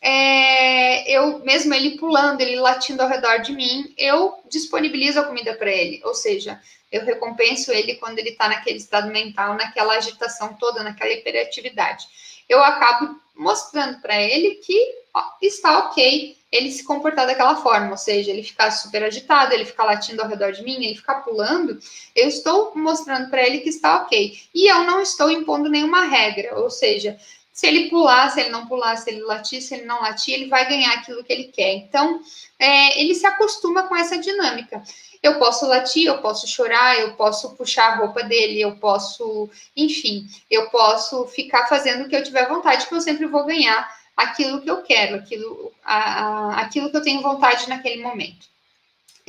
é, 0.00 1.10
eu 1.10 1.40
mesmo 1.40 1.74
ele 1.74 1.98
pulando, 1.98 2.40
ele 2.40 2.56
latindo 2.56 3.02
ao 3.02 3.08
redor 3.08 3.38
de 3.38 3.52
mim, 3.52 3.92
eu 3.98 4.34
disponibilizo 4.48 5.20
a 5.20 5.24
comida 5.24 5.54
para 5.54 5.70
ele. 5.70 6.00
Ou 6.04 6.14
seja, 6.14 6.60
eu 6.90 7.04
recompenso 7.04 7.70
ele 7.70 7.96
quando 7.96 8.18
ele 8.18 8.30
está 8.30 8.48
naquele 8.48 8.78
estado 8.78 9.10
mental, 9.10 9.54
naquela 9.54 9.94
agitação 9.94 10.54
toda, 10.54 10.82
naquela 10.82 11.12
hiperatividade. 11.12 12.06
Eu 12.48 12.62
acabo 12.62 13.20
mostrando 13.34 14.00
para 14.00 14.20
ele 14.20 14.56
que 14.56 14.94
ó, 15.14 15.22
está 15.40 15.78
ok 15.78 16.36
ele 16.50 16.72
se 16.72 16.82
comportar 16.82 17.26
daquela 17.26 17.54
forma, 17.56 17.92
ou 17.92 17.96
seja, 17.96 18.30
ele 18.30 18.42
ficar 18.42 18.72
super 18.72 19.04
agitado, 19.04 19.54
ele 19.54 19.64
ficar 19.64 19.84
latindo 19.84 20.20
ao 20.20 20.28
redor 20.28 20.50
de 20.50 20.64
mim, 20.64 20.84
ele 20.84 20.96
ficar 20.96 21.16
pulando, 21.16 21.78
eu 22.14 22.26
estou 22.26 22.72
mostrando 22.74 23.30
para 23.30 23.46
ele 23.46 23.60
que 23.60 23.68
está 23.68 23.98
ok. 23.98 24.36
E 24.52 24.66
eu 24.66 24.82
não 24.82 25.00
estou 25.00 25.30
impondo 25.30 25.68
nenhuma 25.68 26.06
regra, 26.06 26.58
ou 26.58 26.68
seja, 26.68 27.16
se 27.60 27.66
ele 27.66 27.90
pular, 27.90 28.30
se 28.30 28.40
ele 28.40 28.48
não 28.48 28.66
pular, 28.66 28.96
se 28.96 29.10
ele 29.10 29.20
latir, 29.20 29.60
se 29.60 29.74
ele 29.74 29.84
não 29.84 30.00
latir, 30.00 30.32
ele 30.32 30.48
vai 30.48 30.66
ganhar 30.66 30.94
aquilo 30.94 31.22
que 31.22 31.30
ele 31.30 31.44
quer. 31.44 31.74
Então, 31.74 32.22
é, 32.58 32.98
ele 32.98 33.14
se 33.14 33.26
acostuma 33.26 33.82
com 33.82 33.94
essa 33.94 34.16
dinâmica. 34.16 34.82
Eu 35.22 35.38
posso 35.38 35.66
latir, 35.66 36.06
eu 36.06 36.22
posso 36.22 36.48
chorar, 36.48 36.98
eu 36.98 37.12
posso 37.16 37.54
puxar 37.56 37.92
a 37.92 37.96
roupa 37.96 38.22
dele, 38.22 38.62
eu 38.62 38.76
posso, 38.76 39.50
enfim, 39.76 40.26
eu 40.50 40.70
posso 40.70 41.26
ficar 41.26 41.66
fazendo 41.66 42.06
o 42.06 42.08
que 42.08 42.16
eu 42.16 42.22
tiver 42.22 42.48
vontade, 42.48 42.86
que 42.86 42.94
eu 42.94 43.00
sempre 43.02 43.26
vou 43.26 43.44
ganhar 43.44 43.94
aquilo 44.16 44.62
que 44.62 44.70
eu 44.70 44.80
quero, 44.80 45.16
aquilo, 45.16 45.70
a, 45.84 45.98
a, 45.98 46.60
aquilo 46.62 46.90
que 46.90 46.96
eu 46.96 47.02
tenho 47.02 47.20
vontade 47.20 47.68
naquele 47.68 48.02
momento. 48.02 48.48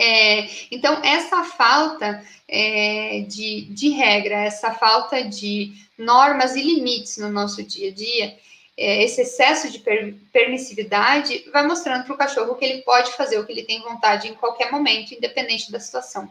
É, 0.03 0.50
então, 0.72 1.00
essa 1.03 1.43
falta 1.43 2.25
é, 2.48 3.24
de, 3.27 3.65
de 3.65 3.89
regra, 3.89 4.34
essa 4.34 4.74
falta 4.74 5.24
de 5.24 5.74
normas 5.96 6.55
e 6.55 6.62
limites 6.63 7.17
no 7.17 7.29
nosso 7.29 7.62
dia 7.62 7.91
a 7.91 7.93
dia, 7.93 8.36
é, 8.75 9.03
esse 9.03 9.22
excesso 9.22 9.70
de 9.70 9.77
per, 9.77 10.15
permissividade 10.34 11.48
vai 11.53 11.67
mostrando 11.67 12.05
para 12.05 12.15
o 12.15 12.17
cachorro 12.17 12.55
que 12.55 12.65
ele 12.65 12.81
pode 12.81 13.12
fazer 13.12 13.38
o 13.38 13.46
que 13.46 13.51
ele 13.51 13.62
tem 13.62 13.79
vontade 13.84 14.27
em 14.27 14.34
qualquer 14.34 14.72
momento, 14.72 15.13
independente 15.13 15.72
da 15.72 15.79
situação. 15.79 16.27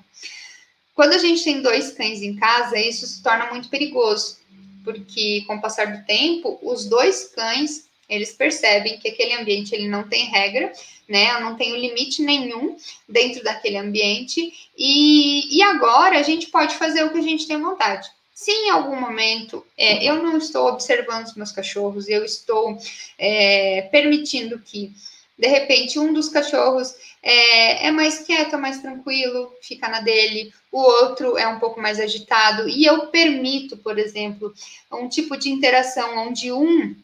Quando 0.93 1.13
a 1.13 1.19
gente 1.19 1.45
tem 1.45 1.63
dois 1.63 1.93
cães 1.93 2.23
em 2.23 2.35
casa, 2.35 2.77
isso 2.77 3.07
se 3.07 3.23
torna 3.23 3.51
muito 3.51 3.69
perigoso, 3.69 4.39
porque 4.83 5.45
com 5.47 5.55
o 5.55 5.61
passar 5.61 5.97
do 5.97 6.05
tempo, 6.07 6.59
os 6.61 6.87
dois 6.87 7.29
cães 7.29 7.89
eles 8.11 8.33
percebem 8.33 8.99
que 8.99 9.09
aquele 9.09 9.35
ambiente 9.35 9.75
ele 9.75 9.89
não 9.89 10.07
tem 10.09 10.27
regra, 10.27 10.73
né? 11.09 11.35
Eu 11.37 11.41
não 11.41 11.57
tenho 11.57 11.77
limite 11.77 12.23
nenhum 12.23 12.77
dentro 13.09 13.43
daquele 13.43 13.79
ambiente 13.79 14.53
e, 14.77 15.57
e 15.57 15.63
agora 15.63 16.19
a 16.19 16.23
gente 16.23 16.49
pode 16.49 16.75
fazer 16.75 17.05
o 17.05 17.11
que 17.11 17.19
a 17.19 17.23
gente 17.23 17.47
tem 17.47 17.61
vontade. 17.61 18.11
Se 18.35 18.51
em 18.51 18.71
algum 18.71 18.99
momento 18.99 19.65
é, 19.77 20.03
eu 20.05 20.23
não 20.23 20.39
estou 20.39 20.69
observando 20.69 21.27
os 21.27 21.37
meus 21.37 21.53
cachorros, 21.53 22.09
eu 22.09 22.25
estou 22.25 22.77
é, 23.19 23.83
permitindo 23.93 24.59
que, 24.59 24.93
de 25.39 25.47
repente, 25.47 25.99
um 25.99 26.13
dos 26.13 26.29
cachorros 26.31 26.95
é, 27.23 27.87
é, 27.87 27.91
mais 27.91 28.21
quieto, 28.21 28.59
mais 28.59 28.81
tranquilo, 28.81 29.53
fica 29.61 29.89
na 29.89 30.01
dele, 30.01 30.53
o 30.73 30.81
outro 30.81 31.37
é 31.37 31.47
um 31.47 31.59
pouco 31.59 31.81
mais 31.81 32.01
agitado, 32.01 32.67
e 32.67 32.85
eu 32.87 33.09
permito, 33.09 33.77
por 33.77 33.99
exemplo, 33.99 34.55
um 34.91 35.07
tipo 35.07 35.37
de 35.37 35.51
interação 35.51 36.17
onde 36.27 36.51
um 36.51 36.97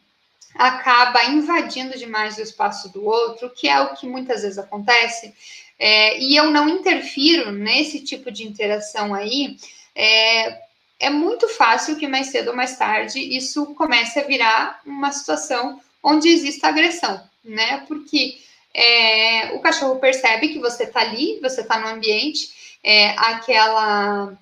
acaba 0.57 1.25
invadindo 1.25 1.97
demais 1.97 2.37
o 2.37 2.41
espaço 2.41 2.89
do 2.89 3.05
outro, 3.05 3.49
que 3.49 3.67
é 3.67 3.79
o 3.79 3.93
que 3.95 4.07
muitas 4.07 4.41
vezes 4.41 4.57
acontece, 4.57 5.33
é, 5.79 6.19
e 6.19 6.35
eu 6.35 6.49
não 6.49 6.67
interfiro 6.67 7.51
nesse 7.51 7.99
tipo 7.99 8.31
de 8.31 8.43
interação 8.43 9.13
aí, 9.13 9.57
é, 9.95 10.61
é 10.99 11.09
muito 11.09 11.47
fácil 11.47 11.97
que 11.97 12.07
mais 12.07 12.27
cedo 12.27 12.49
ou 12.49 12.55
mais 12.55 12.77
tarde 12.77 13.19
isso 13.19 13.67
comece 13.75 14.19
a 14.19 14.23
virar 14.23 14.81
uma 14.85 15.11
situação 15.11 15.79
onde 16.01 16.29
existe 16.29 16.65
agressão, 16.65 17.21
né? 17.43 17.83
Porque 17.87 18.37
é, 18.73 19.51
o 19.53 19.59
cachorro 19.59 19.99
percebe 19.99 20.49
que 20.49 20.59
você 20.59 20.83
está 20.83 21.01
ali, 21.01 21.39
você 21.41 21.61
está 21.61 21.79
no 21.79 21.87
ambiente, 21.87 22.77
é, 22.83 23.09
aquela 23.09 24.33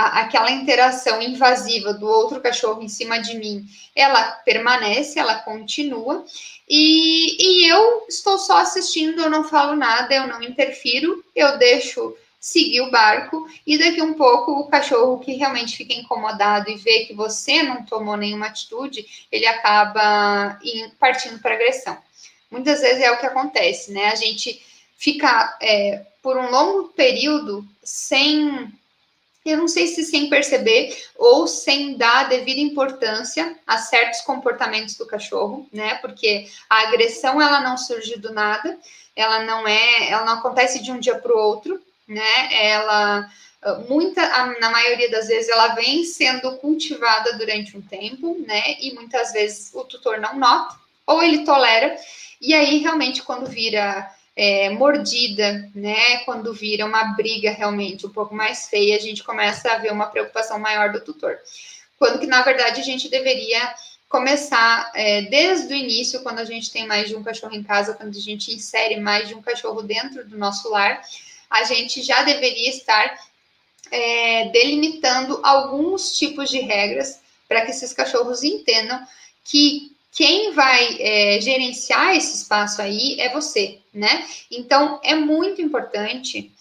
a, 0.00 0.20
aquela 0.20 0.50
interação 0.50 1.20
invasiva 1.20 1.92
do 1.92 2.06
outro 2.06 2.40
cachorro 2.40 2.82
em 2.82 2.88
cima 2.88 3.18
de 3.18 3.36
mim, 3.36 3.66
ela 3.94 4.22
permanece, 4.44 5.18
ela 5.18 5.34
continua, 5.36 6.24
e, 6.66 7.36
e 7.38 7.68
eu 7.68 8.06
estou 8.08 8.38
só 8.38 8.58
assistindo, 8.58 9.20
eu 9.20 9.28
não 9.28 9.44
falo 9.44 9.76
nada, 9.76 10.14
eu 10.14 10.26
não 10.26 10.42
interfiro, 10.42 11.22
eu 11.36 11.58
deixo 11.58 12.16
seguir 12.40 12.80
o 12.80 12.90
barco, 12.90 13.46
e 13.66 13.76
daqui 13.76 14.00
um 14.00 14.14
pouco 14.14 14.52
o 14.52 14.68
cachorro 14.68 15.18
que 15.18 15.34
realmente 15.34 15.76
fica 15.76 15.92
incomodado 15.92 16.70
e 16.70 16.76
vê 16.76 17.00
que 17.00 17.12
você 17.12 17.62
não 17.62 17.84
tomou 17.84 18.16
nenhuma 18.16 18.46
atitude, 18.46 19.06
ele 19.30 19.46
acaba 19.46 20.58
partindo 20.98 21.38
para 21.40 21.54
agressão. 21.54 21.98
Muitas 22.50 22.80
vezes 22.80 23.02
é 23.02 23.10
o 23.10 23.18
que 23.18 23.26
acontece, 23.26 23.92
né? 23.92 24.06
A 24.06 24.14
gente 24.14 24.60
fica 24.96 25.58
é, 25.60 26.06
por 26.22 26.38
um 26.38 26.50
longo 26.50 26.88
período 26.88 27.64
sem 27.84 28.72
eu 29.44 29.56
não 29.56 29.68
sei 29.68 29.86
se 29.86 30.04
sem 30.04 30.28
perceber 30.28 30.96
ou 31.16 31.46
sem 31.46 31.96
dar 31.96 32.28
devida 32.28 32.60
importância 32.60 33.58
a 33.66 33.78
certos 33.78 34.20
comportamentos 34.20 34.96
do 34.96 35.06
cachorro, 35.06 35.66
né? 35.72 35.94
Porque 35.96 36.46
a 36.68 36.88
agressão 36.88 37.40
ela 37.40 37.60
não 37.60 37.76
surge 37.76 38.16
do 38.16 38.32
nada, 38.32 38.78
ela 39.16 39.44
não 39.44 39.66
é, 39.66 40.10
ela 40.10 40.24
não 40.24 40.34
acontece 40.34 40.82
de 40.82 40.92
um 40.92 40.98
dia 40.98 41.18
para 41.18 41.34
o 41.34 41.38
outro, 41.38 41.80
né? 42.06 42.48
Ela 42.52 43.30
muita, 43.88 44.22
na 44.58 44.70
maioria 44.70 45.10
das 45.10 45.28
vezes, 45.28 45.50
ela 45.50 45.68
vem 45.74 46.02
sendo 46.04 46.56
cultivada 46.58 47.36
durante 47.36 47.76
um 47.76 47.82
tempo, 47.82 48.36
né? 48.46 48.76
E 48.80 48.92
muitas 48.94 49.32
vezes 49.32 49.70
o 49.74 49.84
tutor 49.84 50.18
não 50.18 50.38
nota 50.38 50.76
ou 51.06 51.22
ele 51.22 51.44
tolera. 51.44 51.96
E 52.40 52.54
aí 52.54 52.78
realmente 52.78 53.22
quando 53.22 53.46
vira 53.46 54.10
é, 54.42 54.70
mordida, 54.70 55.70
né? 55.74 56.20
Quando 56.24 56.54
vira 56.54 56.86
uma 56.86 57.12
briga 57.12 57.50
realmente 57.50 58.06
um 58.06 58.10
pouco 58.10 58.34
mais 58.34 58.68
feia, 58.68 58.96
a 58.96 58.98
gente 58.98 59.22
começa 59.22 59.70
a 59.70 59.76
ver 59.76 59.92
uma 59.92 60.06
preocupação 60.06 60.58
maior 60.58 60.90
do 60.90 61.00
tutor. 61.02 61.36
Quando 61.98 62.18
que, 62.18 62.26
na 62.26 62.40
verdade, 62.40 62.80
a 62.80 62.82
gente 62.82 63.10
deveria 63.10 63.74
começar 64.08 64.90
é, 64.94 65.20
desde 65.22 65.74
o 65.74 65.76
início, 65.76 66.22
quando 66.22 66.38
a 66.38 66.46
gente 66.46 66.72
tem 66.72 66.86
mais 66.86 67.06
de 67.06 67.14
um 67.14 67.22
cachorro 67.22 67.54
em 67.54 67.62
casa, 67.62 67.92
quando 67.92 68.16
a 68.16 68.20
gente 68.20 68.50
insere 68.50 68.98
mais 68.98 69.28
de 69.28 69.34
um 69.34 69.42
cachorro 69.42 69.82
dentro 69.82 70.26
do 70.26 70.38
nosso 70.38 70.70
lar, 70.70 71.02
a 71.50 71.64
gente 71.64 72.00
já 72.00 72.22
deveria 72.22 72.70
estar 72.70 73.18
é, 73.90 74.48
delimitando 74.48 75.38
alguns 75.42 76.16
tipos 76.16 76.48
de 76.48 76.60
regras 76.60 77.20
para 77.46 77.60
que 77.66 77.72
esses 77.72 77.92
cachorros 77.92 78.42
entendam 78.42 79.06
que 79.44 79.94
quem 80.12 80.52
vai 80.52 80.96
é, 80.98 81.40
gerenciar 81.42 82.16
esse 82.16 82.38
espaço 82.38 82.80
aí 82.80 83.20
é 83.20 83.28
você, 83.28 83.79
né? 83.92 84.26
Então, 84.50 85.00
é 85.02 85.14
muito 85.14 85.60
importante 85.60 86.52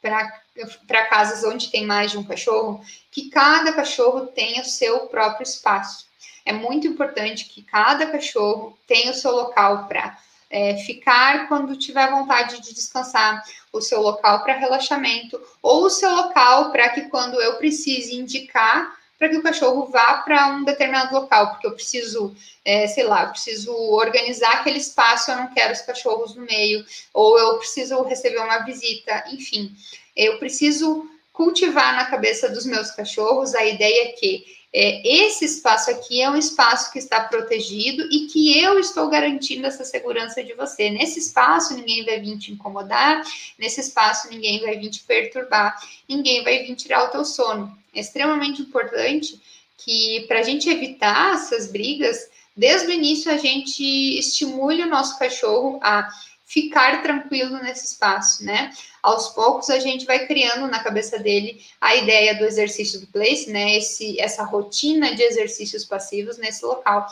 para 0.00 1.06
casas 1.06 1.44
onde 1.44 1.70
tem 1.70 1.86
mais 1.86 2.10
de 2.10 2.18
um 2.18 2.24
cachorro 2.24 2.84
que 3.10 3.30
cada 3.30 3.72
cachorro 3.72 4.26
tenha 4.26 4.62
o 4.62 4.66
seu 4.66 5.06
próprio 5.06 5.44
espaço. 5.44 6.06
É 6.44 6.52
muito 6.52 6.86
importante 6.86 7.46
que 7.46 7.62
cada 7.62 8.06
cachorro 8.06 8.78
tenha 8.86 9.10
o 9.10 9.14
seu 9.14 9.30
local 9.30 9.86
para 9.88 10.18
é, 10.50 10.76
ficar 10.76 11.48
quando 11.48 11.76
tiver 11.76 12.10
vontade 12.10 12.60
de 12.60 12.74
descansar, 12.74 13.42
o 13.72 13.80
seu 13.80 14.00
local 14.00 14.44
para 14.44 14.54
relaxamento, 14.54 15.40
ou 15.62 15.86
o 15.86 15.90
seu 15.90 16.14
local 16.14 16.70
para 16.70 16.90
que 16.90 17.02
quando 17.08 17.40
eu 17.40 17.56
precise 17.56 18.14
indicar 18.14 18.94
para 19.18 19.28
que 19.28 19.36
o 19.36 19.42
cachorro 19.42 19.86
vá 19.86 20.18
para 20.18 20.48
um 20.48 20.64
determinado 20.64 21.14
local, 21.14 21.50
porque 21.50 21.66
eu 21.66 21.72
preciso, 21.72 22.34
é, 22.64 22.86
sei 22.86 23.04
lá, 23.04 23.24
eu 23.24 23.30
preciso 23.30 23.72
organizar 23.72 24.52
aquele 24.54 24.78
espaço, 24.78 25.30
eu 25.30 25.36
não 25.36 25.54
quero 25.54 25.72
os 25.72 25.80
cachorros 25.80 26.34
no 26.34 26.42
meio, 26.42 26.84
ou 27.12 27.38
eu 27.38 27.58
preciso 27.58 28.02
receber 28.02 28.38
uma 28.38 28.58
visita, 28.58 29.24
enfim, 29.30 29.74
eu 30.16 30.38
preciso 30.38 31.08
cultivar 31.32 31.96
na 31.96 32.04
cabeça 32.06 32.48
dos 32.48 32.64
meus 32.64 32.90
cachorros 32.92 33.54
a 33.54 33.64
ideia 33.64 34.14
que 34.18 34.44
é, 34.76 35.00
esse 35.06 35.44
espaço 35.44 35.88
aqui 35.88 36.20
é 36.20 36.28
um 36.28 36.36
espaço 36.36 36.90
que 36.90 36.98
está 36.98 37.20
protegido 37.20 38.02
e 38.10 38.26
que 38.26 38.60
eu 38.60 38.76
estou 38.80 39.08
garantindo 39.08 39.68
essa 39.68 39.84
segurança 39.84 40.42
de 40.42 40.52
você. 40.54 40.90
Nesse 40.90 41.20
espaço, 41.20 41.74
ninguém 41.74 42.04
vai 42.04 42.18
vir 42.18 42.36
te 42.38 42.50
incomodar, 42.50 43.22
nesse 43.56 43.80
espaço, 43.80 44.28
ninguém 44.28 44.60
vai 44.60 44.76
vir 44.76 44.90
te 44.90 45.04
perturbar, 45.04 45.80
ninguém 46.08 46.42
vai 46.42 46.64
vir 46.64 46.74
tirar 46.74 47.04
o 47.04 47.08
teu 47.08 47.24
sono. 47.24 47.72
É 47.94 48.00
extremamente 48.00 48.62
importante 48.62 49.40
que, 49.78 50.24
para 50.26 50.40
a 50.40 50.42
gente 50.42 50.68
evitar 50.68 51.34
essas 51.34 51.70
brigas, 51.70 52.28
desde 52.56 52.88
o 52.88 52.92
início 52.92 53.30
a 53.30 53.36
gente 53.36 53.84
estimule 54.18 54.82
o 54.82 54.90
nosso 54.90 55.16
cachorro 55.20 55.78
a 55.84 56.08
ficar 56.44 57.02
tranquilo 57.02 57.58
nesse 57.62 57.86
espaço, 57.86 58.44
né? 58.44 58.70
Aos 59.02 59.30
poucos 59.30 59.70
a 59.70 59.78
gente 59.78 60.04
vai 60.04 60.26
criando 60.26 60.68
na 60.68 60.82
cabeça 60.82 61.18
dele 61.18 61.64
a 61.80 61.96
ideia 61.96 62.34
do 62.34 62.44
exercício 62.44 63.00
do 63.00 63.06
place, 63.06 63.50
né? 63.50 63.76
Esse, 63.76 64.20
essa 64.20 64.44
rotina 64.44 65.14
de 65.14 65.22
exercícios 65.22 65.84
passivos 65.84 66.36
nesse 66.38 66.64
local, 66.64 67.06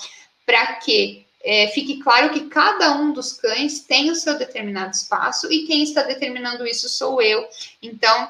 para 0.44 0.74
que 0.76 1.26
é, 1.44 1.66
fique 1.68 1.98
claro 1.98 2.30
que 2.30 2.48
cada 2.48 2.96
um 2.96 3.12
dos 3.12 3.32
cães 3.32 3.80
tem 3.80 4.10
o 4.10 4.14
seu 4.14 4.38
determinado 4.38 4.94
espaço 4.94 5.50
e 5.52 5.66
quem 5.66 5.82
está 5.82 6.02
determinando 6.02 6.66
isso 6.66 6.88
sou 6.88 7.20
eu. 7.20 7.44
Então, 7.82 8.28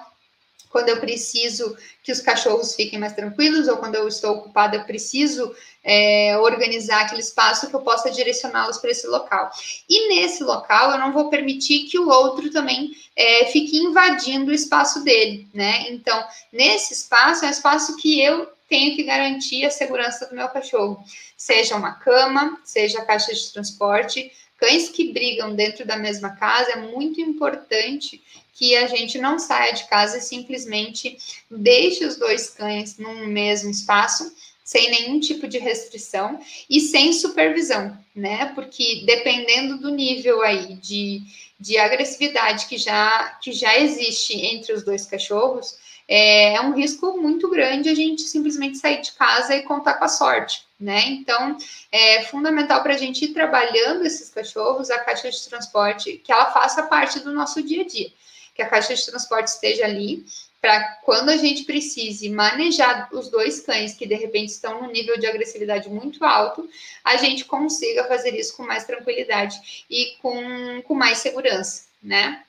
quando 0.72 0.88
eu 0.88 0.98
preciso 0.98 1.76
que 2.02 2.10
os 2.10 2.20
cachorros 2.20 2.74
fiquem 2.74 2.98
mais 2.98 3.12
tranquilos 3.12 3.68
ou 3.68 3.76
quando 3.76 3.94
eu 3.94 4.08
estou 4.08 4.32
ocupada, 4.32 4.76
eu 4.76 4.84
preciso 4.84 5.54
é, 5.84 6.36
organizar 6.38 7.02
aquele 7.02 7.20
espaço 7.20 7.68
que 7.68 7.76
eu 7.76 7.80
possa 7.80 8.10
direcioná-los 8.10 8.78
para 8.78 8.90
esse 8.90 9.06
local. 9.06 9.50
E 9.88 10.08
nesse 10.08 10.42
local, 10.42 10.92
eu 10.92 10.98
não 10.98 11.12
vou 11.12 11.28
permitir 11.28 11.84
que 11.84 11.98
o 11.98 12.08
outro 12.08 12.50
também 12.50 12.90
é, 13.14 13.44
fique 13.46 13.76
invadindo 13.76 14.50
o 14.50 14.54
espaço 14.54 15.04
dele, 15.04 15.46
né? 15.52 15.90
Então, 15.90 16.24
nesse 16.50 16.94
espaço, 16.94 17.44
é 17.44 17.48
um 17.48 17.52
espaço 17.52 17.96
que 17.98 18.20
eu 18.20 18.48
tenho 18.68 18.96
que 18.96 19.02
garantir 19.02 19.66
a 19.66 19.70
segurança 19.70 20.26
do 20.26 20.34
meu 20.34 20.48
cachorro, 20.48 21.04
seja 21.36 21.76
uma 21.76 21.92
cama, 21.92 22.58
seja 22.64 23.00
a 23.00 23.04
caixa 23.04 23.34
de 23.34 23.52
transporte. 23.52 24.32
Cães 24.56 24.88
que 24.88 25.12
brigam 25.12 25.54
dentro 25.54 25.84
da 25.84 25.96
mesma 25.96 26.30
casa 26.36 26.70
é 26.70 26.76
muito 26.76 27.20
importante 27.20 28.22
que 28.52 28.76
a 28.76 28.86
gente 28.86 29.18
não 29.18 29.38
saia 29.38 29.72
de 29.72 29.84
casa 29.88 30.18
e 30.18 30.20
simplesmente 30.20 31.16
deixe 31.50 32.04
os 32.04 32.16
dois 32.16 32.50
cães 32.50 32.98
num 32.98 33.26
mesmo 33.26 33.70
espaço, 33.70 34.32
sem 34.64 34.90
nenhum 34.90 35.18
tipo 35.18 35.48
de 35.48 35.58
restrição 35.58 36.38
e 36.68 36.80
sem 36.80 37.12
supervisão, 37.12 37.98
né? 38.14 38.52
Porque 38.54 39.02
dependendo 39.04 39.78
do 39.78 39.90
nível 39.90 40.40
aí 40.42 40.74
de, 40.76 41.22
de 41.58 41.78
agressividade 41.78 42.66
que 42.66 42.78
já, 42.78 43.38
que 43.42 43.52
já 43.52 43.78
existe 43.78 44.34
entre 44.34 44.72
os 44.72 44.84
dois 44.84 45.04
cachorros, 45.04 45.76
é, 46.08 46.54
é 46.54 46.60
um 46.60 46.74
risco 46.74 47.16
muito 47.18 47.48
grande 47.48 47.88
a 47.88 47.94
gente 47.94 48.22
simplesmente 48.22 48.78
sair 48.78 49.00
de 49.00 49.12
casa 49.12 49.54
e 49.54 49.62
contar 49.62 49.94
com 49.94 50.04
a 50.04 50.08
sorte, 50.08 50.64
né? 50.78 51.04
Então, 51.06 51.56
é 51.90 52.22
fundamental 52.24 52.82
para 52.82 52.94
a 52.94 52.98
gente 52.98 53.24
ir 53.24 53.32
trabalhando 53.32 54.04
esses 54.04 54.28
cachorros, 54.28 54.90
a 54.90 54.98
caixa 54.98 55.30
de 55.30 55.48
transporte, 55.48 56.20
que 56.22 56.32
ela 56.32 56.50
faça 56.50 56.82
parte 56.84 57.20
do 57.20 57.32
nosso 57.32 57.62
dia 57.62 57.82
a 57.82 57.86
dia, 57.86 58.12
que 58.54 58.62
a 58.62 58.68
caixa 58.68 58.94
de 58.94 59.06
transporte 59.06 59.48
esteja 59.48 59.84
ali 59.84 60.24
para 60.60 60.80
quando 61.04 61.30
a 61.30 61.36
gente 61.36 61.64
precise 61.64 62.28
manejar 62.28 63.08
os 63.12 63.28
dois 63.28 63.60
cães 63.60 63.94
que 63.94 64.06
de 64.06 64.14
repente 64.14 64.50
estão 64.50 64.80
num 64.80 64.92
nível 64.92 65.18
de 65.18 65.26
agressividade 65.26 65.88
muito 65.88 66.24
alto, 66.24 66.68
a 67.02 67.16
gente 67.16 67.44
consiga 67.44 68.04
fazer 68.04 68.32
isso 68.38 68.56
com 68.56 68.62
mais 68.62 68.84
tranquilidade 68.84 69.84
e 69.90 70.16
com, 70.22 70.80
com 70.82 70.94
mais 70.94 71.18
segurança, 71.18 71.86
né? 72.00 72.44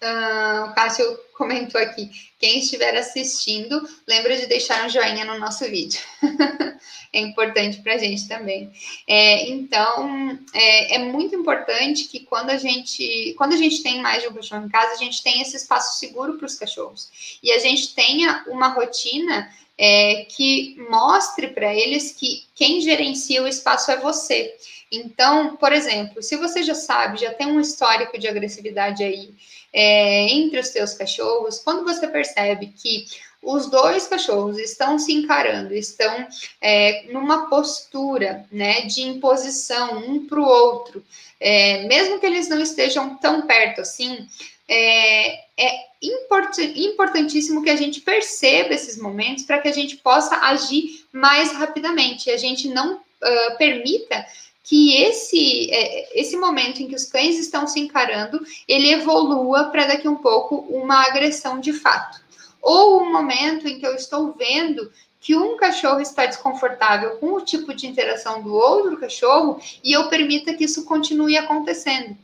Uh, 0.00 0.70
o 0.70 0.74
Cássio 0.74 1.18
comentou 1.34 1.80
aqui. 1.80 2.10
Quem 2.38 2.60
estiver 2.60 2.96
assistindo, 2.96 3.82
lembra 4.06 4.36
de 4.36 4.46
deixar 4.46 4.84
um 4.84 4.88
joinha 4.88 5.24
no 5.24 5.38
nosso 5.38 5.64
vídeo. 5.64 6.00
é 7.12 7.20
importante 7.20 7.80
para 7.80 7.94
a 7.94 7.98
gente 7.98 8.28
também. 8.28 8.70
É, 9.06 9.48
então, 9.48 10.38
é, 10.54 10.96
é, 10.96 10.98
muito 10.98 11.34
importante 11.34 12.04
que 12.04 12.20
quando 12.20 12.50
a 12.50 12.56
gente, 12.56 13.34
quando 13.36 13.54
a 13.54 13.56
gente 13.56 13.82
tem 13.82 14.00
mais 14.00 14.22
de 14.22 14.28
um 14.28 14.34
cachorro 14.34 14.66
em 14.66 14.68
casa, 14.68 14.92
a 14.92 14.98
gente 14.98 15.22
tenha 15.22 15.42
esse 15.42 15.56
espaço 15.56 15.98
seguro 15.98 16.36
para 16.36 16.46
os 16.46 16.54
cachorros 16.54 17.38
e 17.42 17.50
a 17.50 17.58
gente 17.58 17.94
tenha 17.94 18.44
uma 18.48 18.68
rotina 18.68 19.50
é, 19.76 20.26
que 20.28 20.76
mostre 20.90 21.48
para 21.48 21.72
eles 21.72 22.12
que 22.12 22.44
quem 22.54 22.80
gerencia 22.80 23.42
o 23.42 23.48
espaço 23.48 23.90
é 23.90 23.96
você. 23.96 24.54
Então, 24.90 25.56
por 25.56 25.72
exemplo, 25.72 26.22
se 26.22 26.36
você 26.36 26.62
já 26.62 26.74
sabe, 26.74 27.20
já 27.20 27.32
tem 27.32 27.46
um 27.46 27.60
histórico 27.60 28.18
de 28.18 28.26
agressividade 28.26 29.02
aí 29.02 29.34
é, 29.72 30.32
entre 30.32 30.60
os 30.60 30.68
seus 30.68 30.94
cachorros, 30.94 31.58
quando 31.58 31.84
você 31.84 32.08
percebe 32.08 32.72
que 32.76 33.06
os 33.42 33.70
dois 33.70 34.08
cachorros 34.08 34.58
estão 34.58 34.98
se 34.98 35.12
encarando, 35.12 35.74
estão 35.74 36.26
é, 36.60 37.04
numa 37.12 37.48
postura 37.48 38.44
né, 38.50 38.82
de 38.82 39.02
imposição 39.02 39.98
um 39.98 40.26
para 40.26 40.40
o 40.40 40.44
outro, 40.44 41.04
é, 41.38 41.86
mesmo 41.86 42.18
que 42.18 42.26
eles 42.26 42.48
não 42.48 42.60
estejam 42.60 43.16
tão 43.16 43.42
perto 43.46 43.82
assim, 43.82 44.26
é, 44.68 45.34
é 45.56 45.88
import, 46.02 46.58
importantíssimo 46.58 47.62
que 47.62 47.70
a 47.70 47.76
gente 47.76 48.00
perceba 48.00 48.74
esses 48.74 48.98
momentos 48.98 49.44
para 49.44 49.58
que 49.60 49.68
a 49.68 49.72
gente 49.72 49.96
possa 49.96 50.36
agir 50.36 51.06
mais 51.12 51.52
rapidamente, 51.52 52.30
a 52.30 52.36
gente 52.36 52.68
não 52.68 52.96
uh, 52.96 53.58
permita 53.58 54.26
que 54.68 55.02
esse, 55.02 55.70
é, 55.70 56.20
esse 56.20 56.36
momento 56.36 56.82
em 56.82 56.88
que 56.88 56.94
os 56.94 57.06
cães 57.06 57.38
estão 57.38 57.66
se 57.66 57.80
encarando, 57.80 58.38
ele 58.68 58.92
evolua 58.92 59.70
para 59.70 59.86
daqui 59.86 60.06
um 60.06 60.16
pouco 60.16 60.56
uma 60.68 61.06
agressão 61.06 61.58
de 61.58 61.72
fato. 61.72 62.20
Ou 62.60 63.00
um 63.00 63.10
momento 63.10 63.66
em 63.66 63.78
que 63.78 63.86
eu 63.86 63.94
estou 63.94 64.34
vendo 64.34 64.92
que 65.18 65.34
um 65.34 65.56
cachorro 65.56 66.00
está 66.02 66.26
desconfortável 66.26 67.16
com 67.16 67.32
o 67.32 67.40
tipo 67.40 67.72
de 67.72 67.86
interação 67.86 68.42
do 68.42 68.52
outro 68.52 68.98
cachorro 68.98 69.58
e 69.82 69.90
eu 69.90 70.10
permita 70.10 70.52
que 70.52 70.64
isso 70.64 70.84
continue 70.84 71.38
acontecendo. 71.38 72.14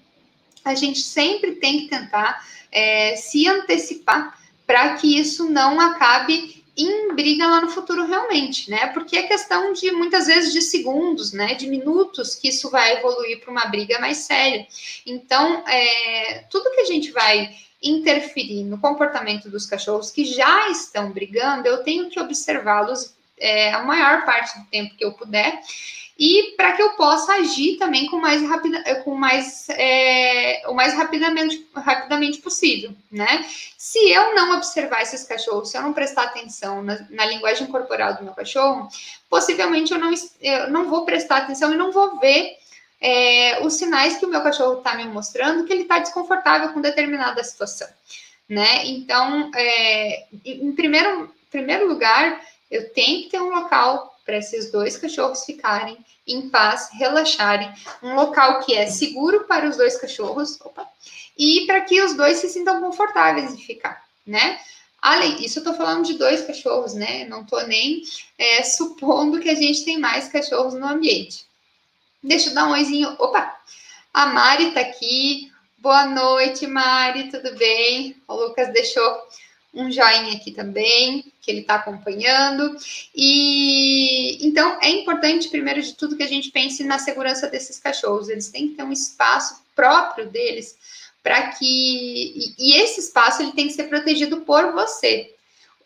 A 0.62 0.74
gente 0.74 1.00
sempre 1.00 1.52
tem 1.52 1.80
que 1.80 1.88
tentar 1.88 2.46
é, 2.70 3.16
se 3.16 3.48
antecipar 3.48 4.38
para 4.66 4.96
que 4.96 5.18
isso 5.18 5.48
não 5.48 5.80
acabe 5.80 6.62
em 6.76 7.14
briga 7.14 7.46
lá 7.46 7.60
no 7.60 7.68
futuro 7.68 8.04
realmente, 8.04 8.70
né? 8.70 8.88
Porque 8.88 9.16
é 9.16 9.22
questão 9.24 9.72
de 9.72 9.90
muitas 9.92 10.26
vezes 10.26 10.52
de 10.52 10.60
segundos, 10.60 11.32
né? 11.32 11.54
De 11.54 11.66
minutos 11.68 12.34
que 12.34 12.48
isso 12.48 12.70
vai 12.70 12.98
evoluir 12.98 13.40
para 13.40 13.50
uma 13.50 13.66
briga 13.66 13.98
mais 14.00 14.18
séria. 14.18 14.66
Então, 15.06 15.62
é, 15.68 16.44
tudo 16.50 16.70
que 16.70 16.80
a 16.80 16.86
gente 16.86 17.10
vai 17.12 17.54
interferir 17.82 18.64
no 18.64 18.78
comportamento 18.78 19.48
dos 19.50 19.66
cachorros 19.66 20.10
que 20.10 20.24
já 20.24 20.68
estão 20.70 21.12
brigando, 21.12 21.68
eu 21.68 21.84
tenho 21.84 22.08
que 22.08 22.18
observá-los 22.18 23.14
é, 23.44 23.72
a 23.72 23.82
maior 23.82 24.24
parte 24.24 24.58
do 24.58 24.64
tempo 24.66 24.94
que 24.96 25.04
eu 25.04 25.12
puder 25.12 25.60
e 26.18 26.54
para 26.56 26.72
que 26.72 26.82
eu 26.82 26.90
possa 26.90 27.32
agir 27.34 27.76
também 27.76 28.06
com 28.06 28.18
mais 28.18 28.40
rapida, 28.42 29.02
com 29.02 29.14
mais 29.16 29.68
é, 29.70 30.62
o 30.68 30.72
mais 30.72 30.94
rapidamente, 30.94 31.66
rapidamente 31.74 32.38
possível, 32.38 32.92
né? 33.10 33.44
Se 33.76 33.98
eu 34.12 34.34
não 34.34 34.56
observar 34.56 35.02
esses 35.02 35.24
cachorros, 35.24 35.70
se 35.70 35.76
eu 35.76 35.82
não 35.82 35.92
prestar 35.92 36.24
atenção 36.24 36.82
na, 36.82 37.04
na 37.10 37.26
linguagem 37.26 37.66
corporal 37.66 38.14
do 38.14 38.22
meu 38.22 38.32
cachorro, 38.32 38.88
possivelmente 39.28 39.92
eu 39.92 39.98
não, 39.98 40.14
eu 40.40 40.70
não 40.70 40.88
vou 40.88 41.04
prestar 41.04 41.38
atenção 41.38 41.72
e 41.72 41.76
não 41.76 41.90
vou 41.90 42.18
ver 42.20 42.58
é, 43.00 43.58
os 43.62 43.74
sinais 43.74 44.16
que 44.16 44.24
o 44.24 44.30
meu 44.30 44.40
cachorro 44.40 44.78
está 44.78 44.94
me 44.94 45.04
mostrando 45.04 45.64
que 45.64 45.72
ele 45.72 45.82
está 45.82 45.98
desconfortável 45.98 46.72
com 46.72 46.80
determinada 46.80 47.42
situação, 47.42 47.88
né? 48.48 48.86
Então, 48.86 49.50
é, 49.52 50.26
em 50.44 50.72
primeiro, 50.72 51.28
primeiro 51.50 51.88
lugar, 51.88 52.40
eu 52.70 52.92
tenho 52.92 53.24
que 53.24 53.30
ter 53.30 53.40
um 53.40 53.50
local 53.50 54.14
para 54.24 54.38
esses 54.38 54.70
dois 54.70 54.96
cachorros 54.96 55.44
ficarem 55.44 55.98
em 56.26 56.48
paz, 56.48 56.88
relaxarem, 56.92 57.70
um 58.02 58.14
local 58.14 58.60
que 58.60 58.74
é 58.74 58.86
seguro 58.86 59.44
para 59.44 59.68
os 59.68 59.76
dois 59.76 59.96
cachorros, 59.98 60.58
opa, 60.62 60.88
e 61.36 61.66
para 61.66 61.82
que 61.82 62.00
os 62.00 62.14
dois 62.14 62.38
se 62.38 62.48
sintam 62.48 62.80
confortáveis 62.80 63.56
de 63.56 63.64
ficar, 63.64 64.02
né? 64.26 64.58
Além, 65.02 65.44
isso 65.44 65.58
eu 65.58 65.64
tô 65.64 65.74
falando 65.74 66.06
de 66.06 66.14
dois 66.14 66.46
cachorros, 66.46 66.94
né? 66.94 67.26
Não 67.26 67.44
tô 67.44 67.60
nem 67.60 68.02
é, 68.38 68.62
supondo 68.62 69.38
que 69.38 69.50
a 69.50 69.54
gente 69.54 69.84
tem 69.84 69.98
mais 69.98 70.28
cachorros 70.28 70.72
no 70.72 70.86
ambiente. 70.86 71.44
Deixa 72.22 72.48
eu 72.48 72.54
dar 72.54 72.66
um 72.66 72.72
oizinho. 72.72 73.14
Opa! 73.18 73.54
A 74.14 74.26
Mari 74.26 74.70
tá 74.70 74.80
aqui. 74.80 75.52
Boa 75.76 76.06
noite, 76.06 76.66
Mari, 76.66 77.30
tudo 77.30 77.54
bem? 77.54 78.16
O 78.26 78.34
Lucas 78.34 78.72
deixou 78.72 79.28
um 79.74 79.90
joinha 79.90 80.36
aqui 80.36 80.52
também, 80.52 81.32
que 81.42 81.50
ele 81.50 81.60
está 81.60 81.76
acompanhando. 81.76 82.76
E 83.14 84.46
então 84.46 84.78
é 84.80 84.88
importante, 84.88 85.48
primeiro 85.48 85.82
de 85.82 85.94
tudo, 85.94 86.16
que 86.16 86.22
a 86.22 86.28
gente 86.28 86.50
pense 86.50 86.84
na 86.84 86.98
segurança 86.98 87.48
desses 87.48 87.78
cachorros. 87.78 88.28
Eles 88.28 88.48
têm 88.48 88.68
que 88.68 88.74
ter 88.76 88.82
um 88.82 88.92
espaço 88.92 89.62
próprio 89.74 90.28
deles 90.28 90.76
para 91.22 91.48
que 91.52 91.64
e, 91.64 92.54
e, 92.58 92.76
esse 92.80 93.00
espaço 93.00 93.42
ele 93.42 93.52
tem 93.52 93.66
que 93.66 93.72
ser 93.72 93.84
protegido 93.84 94.42
por 94.42 94.72
você. 94.72 95.34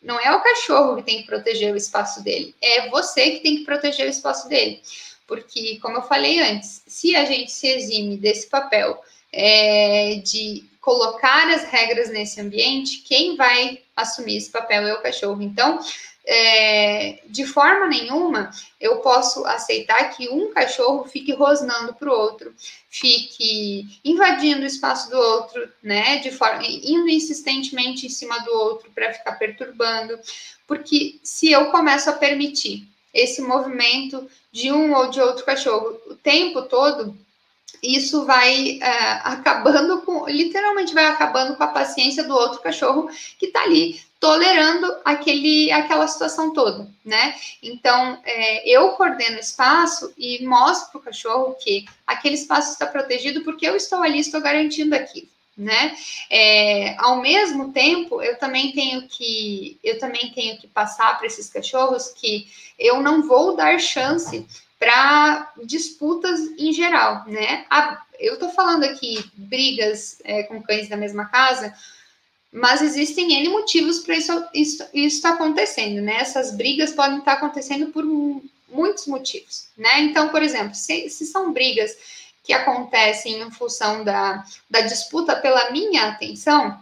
Não 0.03 0.19
é 0.19 0.35
o 0.35 0.43
cachorro 0.43 0.97
que 0.97 1.03
tem 1.05 1.21
que 1.21 1.27
proteger 1.27 1.73
o 1.73 1.77
espaço 1.77 2.23
dele, 2.23 2.55
é 2.61 2.89
você 2.89 3.33
que 3.33 3.41
tem 3.41 3.57
que 3.59 3.65
proteger 3.65 4.07
o 4.07 4.11
espaço 4.11 4.49
dele. 4.49 4.81
Porque, 5.27 5.79
como 5.81 5.99
eu 5.99 6.03
falei 6.03 6.41
antes, 6.41 6.83
se 6.87 7.15
a 7.15 7.25
gente 7.25 7.53
se 7.53 7.69
exime 7.69 8.17
desse 8.17 8.47
papel 8.47 8.99
é, 9.33 10.17
de 10.25 10.65
colocar 10.89 11.51
as 11.51 11.65
regras 11.65 12.09
nesse 12.09 12.41
ambiente, 12.41 13.03
quem 13.03 13.37
vai 13.37 13.83
assumir 13.95 14.39
esse 14.39 14.51
papel 14.51 14.89
é 14.89 14.95
o 14.95 15.03
cachorro. 15.03 15.43
Então, 15.43 15.79
é, 16.25 17.21
de 17.27 17.45
forma 17.45 17.87
nenhuma 17.87 18.51
eu 18.81 18.97
posso 19.01 19.45
aceitar 19.45 20.17
que 20.17 20.31
um 20.31 20.51
cachorro 20.51 21.05
fique 21.05 21.35
rosnando 21.35 21.93
para 21.93 22.09
o 22.09 22.19
outro, 22.19 22.55
fique 22.89 24.01
invadindo 24.03 24.63
o 24.63 24.67
espaço 24.67 25.11
do 25.11 25.19
outro, 25.19 25.71
né? 25.83 26.21
De 26.21 26.31
forma 26.31 26.63
indo 26.65 27.11
insistentemente 27.11 28.07
em 28.07 28.11
cima 28.11 28.39
do 28.39 28.51
outro 28.51 28.91
para 28.95 29.13
ficar 29.13 29.33
perturbando, 29.33 30.19
porque 30.67 31.21
se 31.23 31.53
eu 31.53 31.67
começo 31.67 32.09
a 32.09 32.15
permitir 32.15 32.89
esse 33.13 33.43
movimento 33.43 34.27
de 34.51 34.73
um 34.73 34.95
ou 34.95 35.11
de 35.11 35.21
outro 35.21 35.45
cachorro 35.45 36.01
o 36.07 36.15
tempo 36.15 36.63
todo, 36.63 37.15
isso 37.83 38.25
vai 38.25 38.79
é, 38.81 39.21
acabando 39.25 40.03
com, 40.03 40.27
literalmente 40.29 40.95
vai 40.95 41.07
acabando 41.07 41.57
com 41.57 41.63
a 41.63 41.69
paciência 41.69 42.25
do 42.25 42.35
outro 42.35 42.61
cachorro 42.61 43.09
que 43.39 43.47
está 43.47 43.63
ali 43.63 44.01
tolerando 44.21 44.97
aquele, 45.05 45.71
aquela 45.71 46.07
situação 46.09 46.53
toda, 46.53 46.89
né? 47.05 47.35
Então, 47.63 48.21
é, 48.25 48.69
eu 48.69 48.91
coordeno 48.91 49.37
o 49.37 49.41
espaço 49.41 50.13
e 50.19 50.45
mostro 50.45 50.91
para 50.91 50.99
o 50.99 51.05
cachorro 51.05 51.57
que 51.63 51.85
aquele 52.07 52.35
espaço 52.35 52.73
está 52.73 52.87
protegido 52.87 53.43
porque 53.43 53.67
eu 53.67 53.77
estou 53.77 54.03
ali, 54.03 54.19
estou 54.19 54.41
garantindo 54.41 54.95
aquilo, 54.95 55.29
né? 55.57 55.97
É, 56.29 56.97
ao 56.99 57.21
mesmo 57.21 57.73
tempo, 57.73 58.21
eu 58.21 58.37
também 58.39 58.73
tenho 58.73 59.07
que 59.07 59.79
eu 59.85 59.99
também 60.01 60.33
tenho 60.35 60.59
que 60.59 60.67
passar 60.67 61.17
para 61.17 61.27
esses 61.27 61.49
cachorros 61.49 62.09
que 62.09 62.49
eu 62.77 63.01
não 63.01 63.23
vou 63.23 63.55
dar 63.55 63.79
chance 63.79 64.45
para 64.79 65.53
disputas 65.65 66.41
em 66.59 66.73
geral, 66.73 67.25
né? 67.27 67.67
A, 67.69 68.03
eu 68.19 68.35
estou 68.35 68.51
falando 68.51 68.85
aqui 68.85 69.25
brigas 69.35 70.19
é, 70.25 70.45
com 70.45 70.63
cães 70.63 70.89
da 70.89 70.97
mesma 70.97 71.27
casa, 71.27 71.75
mas 72.53 72.81
existem 72.81 73.33
N 73.33 73.49
motivos 73.49 74.01
para 74.01 74.17
isso, 74.17 74.45
isso, 74.55 74.85
isso 74.95 75.23
tá 75.23 75.31
acontecendo, 75.31 76.01
né? 76.01 76.17
Essas 76.21 76.57
brigas 76.57 76.93
podem 76.93 77.19
estar 77.19 77.37
tá 77.37 77.39
acontecendo 77.39 77.89
por 77.89 78.05
muitos 78.69 79.07
motivos, 79.07 79.69
né? 79.77 80.01
Então, 80.01 80.29
por 80.29 80.43
exemplo, 80.43 80.75
se, 80.75 81.09
se 81.11 81.27
são 81.27 81.53
brigas 81.53 81.97
que 82.45 82.53
acontecem 82.53 83.41
em 83.41 83.51
função 83.51 84.05
da, 84.05 84.45
da 84.71 84.81
disputa 84.83 85.37
pela 85.37 85.71
minha 85.71 86.09
atenção, 86.09 86.79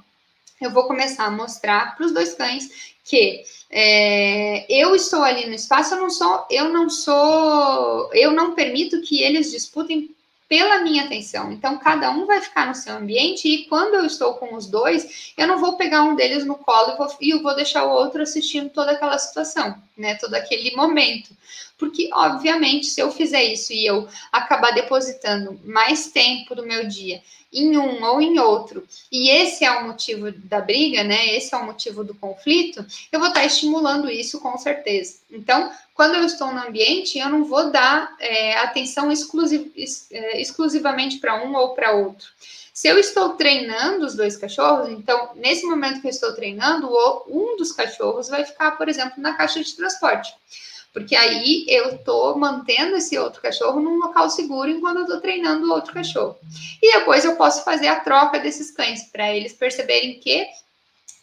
eu 0.60 0.70
vou 0.70 0.86
começar 0.86 1.24
a 1.24 1.30
mostrar 1.30 1.96
para 1.96 2.06
os 2.06 2.12
dois 2.12 2.34
cães 2.34 2.94
que 3.06 3.44
é, 3.70 4.66
eu 4.68 4.94
estou 4.94 5.22
ali 5.22 5.46
no 5.46 5.54
espaço, 5.54 5.94
eu 5.94 6.00
não 6.00 6.10
sou, 6.10 6.46
eu 6.50 6.68
não 6.68 6.90
sou, 6.90 8.10
eu 8.12 8.32
não 8.32 8.54
permito 8.54 9.00
que 9.00 9.22
eles 9.22 9.50
disputem 9.50 10.14
pela 10.48 10.80
minha 10.80 11.04
atenção. 11.04 11.52
Então, 11.52 11.78
cada 11.78 12.10
um 12.10 12.26
vai 12.26 12.40
ficar 12.40 12.66
no 12.66 12.74
seu 12.74 12.94
ambiente 12.94 13.48
e 13.48 13.64
quando 13.66 13.94
eu 13.94 14.04
estou 14.04 14.34
com 14.34 14.54
os 14.54 14.66
dois, 14.66 15.32
eu 15.36 15.46
não 15.46 15.58
vou 15.58 15.76
pegar 15.76 16.02
um 16.02 16.14
deles 16.14 16.44
no 16.44 16.56
colo 16.56 16.92
e 16.92 16.96
vou, 16.96 17.16
e 17.20 17.30
eu 17.30 17.42
vou 17.42 17.54
deixar 17.54 17.84
o 17.84 17.90
outro 17.90 18.22
assistindo 18.22 18.70
toda 18.70 18.92
aquela 18.92 19.18
situação, 19.18 19.80
né? 19.96 20.14
Todo 20.16 20.34
aquele 20.34 20.74
momento. 20.76 21.30
Porque, 21.78 22.08
obviamente, 22.12 22.86
se 22.86 23.00
eu 23.00 23.10
fizer 23.10 23.44
isso 23.44 23.72
e 23.72 23.84
eu 23.84 24.08
acabar 24.32 24.72
depositando 24.72 25.60
mais 25.64 26.08
tempo 26.08 26.54
do 26.54 26.66
meu 26.66 26.86
dia 26.86 27.20
em 27.52 27.76
um 27.76 28.04
ou 28.04 28.20
em 28.20 28.38
outro, 28.38 28.86
e 29.10 29.30
esse 29.30 29.64
é 29.64 29.70
o 29.70 29.86
motivo 29.86 30.30
da 30.32 30.60
briga, 30.60 31.04
né? 31.04 31.34
Esse 31.36 31.54
é 31.54 31.58
o 31.58 31.64
motivo 31.64 32.04
do 32.04 32.14
conflito, 32.14 32.84
eu 33.10 33.18
vou 33.18 33.28
estar 33.28 33.44
estimulando 33.44 34.10
isso 34.10 34.40
com 34.40 34.58
certeza. 34.58 35.18
Então, 35.30 35.70
quando 35.94 36.16
eu 36.16 36.24
estou 36.24 36.52
no 36.52 36.60
ambiente, 36.60 37.18
eu 37.18 37.28
não 37.28 37.44
vou 37.44 37.70
dar 37.70 38.14
é, 38.18 38.58
atenção 38.58 39.10
exclusiv, 39.10 39.72
é, 40.10 40.40
exclusivamente 40.40 41.18
para 41.18 41.42
um 41.42 41.54
ou 41.54 41.74
para 41.74 41.92
outro. 41.92 42.28
Se 42.74 42.88
eu 42.88 42.98
estou 42.98 43.30
treinando 43.30 44.04
os 44.04 44.14
dois 44.14 44.36
cachorros, 44.36 44.90
então, 44.90 45.30
nesse 45.34 45.64
momento 45.64 46.02
que 46.02 46.08
eu 46.08 46.10
estou 46.10 46.34
treinando, 46.34 46.90
um 47.26 47.56
dos 47.56 47.72
cachorros 47.72 48.28
vai 48.28 48.44
ficar, 48.44 48.72
por 48.72 48.86
exemplo, 48.86 49.14
na 49.16 49.32
caixa 49.32 49.64
de 49.64 49.74
transporte. 49.74 50.34
Porque 50.96 51.14
aí 51.14 51.66
eu 51.68 51.90
estou 51.90 52.38
mantendo 52.38 52.96
esse 52.96 53.18
outro 53.18 53.42
cachorro 53.42 53.82
num 53.82 53.98
local 53.98 54.30
seguro 54.30 54.70
enquanto 54.70 54.96
eu 54.96 55.02
estou 55.02 55.20
treinando 55.20 55.66
o 55.66 55.70
outro 55.70 55.92
cachorro. 55.92 56.38
E 56.82 56.90
depois 56.90 57.22
eu 57.22 57.36
posso 57.36 57.62
fazer 57.64 57.88
a 57.88 58.00
troca 58.00 58.38
desses 58.38 58.70
cães 58.70 59.02
para 59.02 59.30
eles 59.30 59.52
perceberem 59.52 60.18
que 60.18 60.46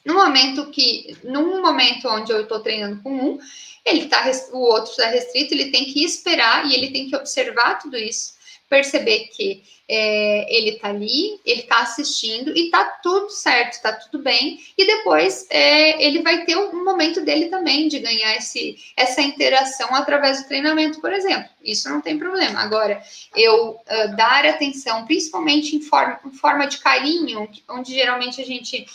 no 0.06 0.14
momento 0.14 0.70
que, 0.70 1.18
num 1.24 1.60
momento 1.60 2.08
onde 2.08 2.32
eu 2.32 2.42
estou 2.42 2.60
treinando 2.60 3.02
com 3.02 3.10
um, 3.10 3.40
ele 3.84 4.06
tá, 4.06 4.30
o 4.52 4.60
outro 4.60 4.92
está 4.92 5.08
restrito, 5.08 5.56
ele 5.56 5.72
tem 5.72 5.86
que 5.86 6.06
esperar 6.06 6.68
e 6.68 6.76
ele 6.76 6.92
tem 6.92 7.10
que 7.10 7.16
observar 7.16 7.80
tudo 7.80 7.98
isso 7.98 8.36
perceber 8.70 9.30
que 9.36 9.64
é, 9.88 10.56
ele 10.56 10.72
está 10.72 10.90
ali, 10.90 11.40
ele 11.46 11.62
está 11.62 11.82
assistindo 11.82 12.56
e 12.56 12.66
está 12.66 12.86
tudo 13.04 13.30
certo, 13.30 13.74
está 13.74 13.92
tudo 13.94 14.24
bem. 14.24 14.60
E 14.78 14.86
depois 14.86 15.46
é, 15.50 16.04
ele 16.04 16.22
vai 16.22 16.46
ter 16.46 16.58
um 16.58 16.84
momento 16.84 17.22
dele 17.22 17.50
também 17.50 17.88
de 17.88 18.00
ganhar 18.00 18.36
esse, 18.36 18.78
essa 18.96 19.22
interação 19.22 19.94
através 19.94 20.42
do 20.42 20.48
treinamento, 20.48 21.02
por 21.02 21.12
exemplo. 21.12 21.50
Isso 21.62 21.90
não 21.90 22.02
tem 22.02 22.18
problema. 22.18 22.62
Agora, 22.62 23.02
eu 23.36 23.72
uh, 23.72 24.16
dar 24.16 24.46
atenção, 24.46 25.06
principalmente 25.06 25.76
em 25.76 25.82
forma, 25.82 26.20
em 26.26 26.32
forma 26.32 26.66
de 26.66 26.78
carinho, 26.80 27.50
onde 27.70 27.94
geralmente 27.94 28.42
a 28.42 28.46
gente 28.46 28.86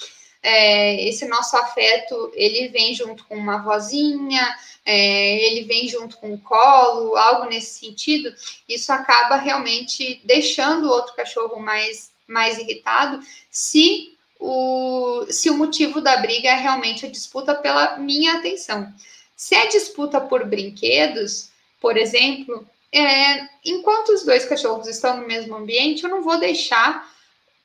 é, 0.48 1.06
esse 1.06 1.28
nosso 1.28 1.54
afeto 1.58 2.32
ele 2.34 2.68
vem 2.68 2.94
junto 2.94 3.22
com 3.26 3.36
uma 3.36 3.58
vozinha, 3.58 4.56
é, 4.84 5.46
ele 5.46 5.64
vem 5.64 5.86
junto 5.86 6.16
com 6.16 6.32
o 6.32 6.40
colo, 6.40 7.14
algo 7.16 7.50
nesse 7.50 7.78
sentido, 7.80 8.34
isso 8.66 8.90
acaba 8.90 9.36
realmente 9.36 10.22
deixando 10.24 10.86
o 10.86 10.90
outro 10.90 11.14
cachorro 11.14 11.60
mais, 11.60 12.10
mais 12.26 12.56
irritado 12.58 13.20
se 13.50 14.16
o, 14.40 15.26
se 15.28 15.50
o 15.50 15.58
motivo 15.58 16.00
da 16.00 16.16
briga 16.16 16.48
é 16.48 16.54
realmente 16.54 17.04
a 17.04 17.10
disputa 17.10 17.54
pela 17.54 17.98
minha 17.98 18.38
atenção. 18.38 18.90
Se 19.36 19.54
é 19.54 19.66
disputa 19.66 20.18
por 20.18 20.46
brinquedos, 20.46 21.50
por 21.78 21.98
exemplo, 21.98 22.66
é, 22.90 23.48
enquanto 23.66 24.10
os 24.14 24.24
dois 24.24 24.46
cachorros 24.46 24.88
estão 24.88 25.18
no 25.18 25.26
mesmo 25.26 25.54
ambiente, 25.54 26.04
eu 26.04 26.10
não 26.10 26.22
vou 26.22 26.38
deixar 26.38 27.06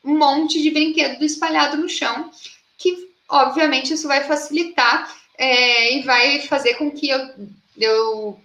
um 0.04 0.18
monte 0.18 0.62
de 0.62 0.70
brinquedo 0.70 1.24
espalhado 1.24 1.78
no 1.78 1.88
chão 1.88 2.30
que 2.84 3.10
obviamente 3.30 3.94
isso 3.94 4.08
vai 4.10 4.26
facilitar 4.26 5.10
é, 5.38 5.98
e 5.98 6.02
vai 6.04 6.42
fazer 6.42 6.74
com 6.74 6.92
que 6.92 7.10
eu, 7.10 7.30
eu 7.78 8.42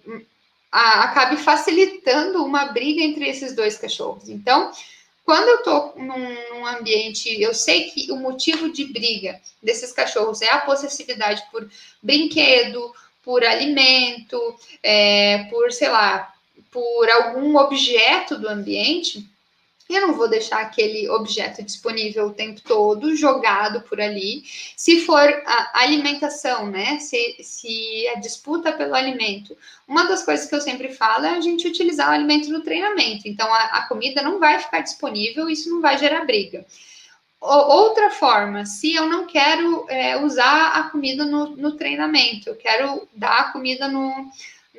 a, 0.71 1.03
acabe 1.03 1.35
facilitando 1.37 2.43
uma 2.43 2.65
briga 2.67 3.01
entre 3.01 3.27
esses 3.27 3.53
dois 3.53 3.77
cachorros. 3.77 4.29
Então, 4.29 4.71
quando 5.25 5.47
eu 5.49 5.57
estou 5.57 5.93
num, 5.97 6.55
num, 6.55 6.65
ambiente, 6.65 7.29
eu 7.39 7.53
sei 7.53 7.91
que 7.91 8.11
o 8.11 8.15
motivo 8.15 8.71
de 8.71 8.85
briga 8.85 9.39
desses 9.61 9.91
cachorros 9.91 10.41
é 10.41 10.49
a 10.49 10.61
possessividade 10.61 11.43
por 11.51 11.69
brinquedo, 12.01 12.91
por 13.21 13.43
alimento, 13.43 14.55
é, 14.81 15.43
por, 15.49 15.71
sei 15.71 15.89
lá, 15.89 16.33
por 16.71 17.09
algum 17.09 17.57
objeto 17.57 18.37
do 18.37 18.47
ambiente, 18.47 19.29
eu 19.89 20.05
não 20.05 20.13
vou 20.13 20.29
deixar 20.29 20.61
aquele 20.61 21.09
objeto 21.09 21.63
disponível 21.63 22.27
o 22.27 22.33
tempo 22.33 22.61
todo, 22.61 23.15
jogado 23.15 23.81
por 23.81 23.99
ali. 23.99 24.43
Se 24.75 25.01
for 25.01 25.27
a 25.45 25.81
alimentação, 25.81 26.67
né? 26.67 26.99
Se, 26.99 27.37
se 27.41 28.07
a 28.09 28.19
disputa 28.19 28.71
pelo 28.71 28.93
alimento. 28.93 29.57
Uma 29.87 30.03
das 30.03 30.23
coisas 30.23 30.47
que 30.47 30.53
eu 30.53 30.61
sempre 30.61 30.89
falo 30.93 31.25
é 31.25 31.31
a 31.31 31.41
gente 31.41 31.67
utilizar 31.67 32.09
o 32.09 32.13
alimento 32.13 32.51
no 32.51 32.61
treinamento. 32.61 33.27
Então, 33.27 33.51
a, 33.51 33.63
a 33.63 33.87
comida 33.87 34.21
não 34.21 34.39
vai 34.39 34.59
ficar 34.59 34.81
disponível, 34.81 35.49
isso 35.49 35.71
não 35.71 35.81
vai 35.81 35.97
gerar 35.97 36.23
briga. 36.23 36.63
Outra 37.41 38.11
forma, 38.11 38.65
se 38.65 38.93
eu 38.93 39.07
não 39.07 39.25
quero 39.25 39.87
é, 39.89 40.17
usar 40.17 40.73
a 40.73 40.83
comida 40.89 41.25
no, 41.25 41.55
no 41.55 41.71
treinamento, 41.71 42.49
eu 42.49 42.55
quero 42.55 43.07
dar 43.13 43.39
a 43.39 43.51
comida 43.51 43.87
no, 43.87 44.29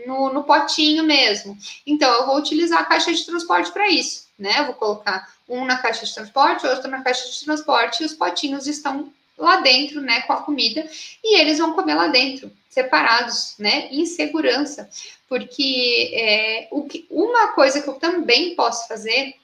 no, 0.06 0.32
no 0.32 0.44
potinho 0.44 1.02
mesmo. 1.02 1.58
Então, 1.84 2.12
eu 2.12 2.26
vou 2.26 2.36
utilizar 2.36 2.80
a 2.80 2.84
caixa 2.84 3.12
de 3.12 3.26
transporte 3.26 3.72
para 3.72 3.88
isso 3.88 4.29
né? 4.40 4.64
Vou 4.64 4.74
colocar 4.74 5.32
um 5.48 5.64
na 5.64 5.78
caixa 5.78 6.06
de 6.06 6.14
transporte, 6.14 6.66
outro 6.66 6.90
na 6.90 7.02
caixa 7.02 7.30
de 7.30 7.44
transporte, 7.44 8.02
e 8.02 8.06
os 8.06 8.14
potinhos 8.14 8.66
estão 8.66 9.12
lá 9.40 9.60
dentro, 9.60 10.00
né, 10.00 10.20
com 10.22 10.34
a 10.34 10.42
comida, 10.42 10.86
e 11.24 11.40
eles 11.40 11.58
vão 11.58 11.72
comer 11.72 11.94
lá 11.94 12.08
dentro, 12.08 12.52
separados, 12.68 13.54
né, 13.58 13.88
em 13.90 14.04
segurança, 14.04 14.88
porque 15.28 16.10
é, 16.14 16.68
o 16.70 16.84
que, 16.84 17.06
uma 17.10 17.48
coisa 17.48 17.80
que 17.80 17.88
eu 17.88 17.94
também 17.94 18.54
posso 18.54 18.86
fazer 18.86 19.34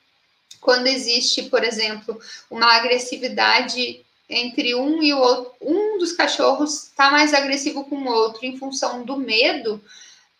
quando 0.60 0.86
existe, 0.86 1.44
por 1.44 1.64
exemplo, 1.64 2.20
uma 2.50 2.74
agressividade 2.74 4.04
entre 4.28 4.74
um 4.74 5.02
e 5.02 5.14
o 5.14 5.18
outro, 5.18 5.52
um 5.60 5.98
dos 5.98 6.12
cachorros 6.12 6.88
está 6.88 7.10
mais 7.10 7.32
agressivo 7.32 7.84
com 7.84 7.96
o 7.96 8.08
outro 8.08 8.44
em 8.44 8.58
função 8.58 9.04
do 9.04 9.16
medo, 9.16 9.80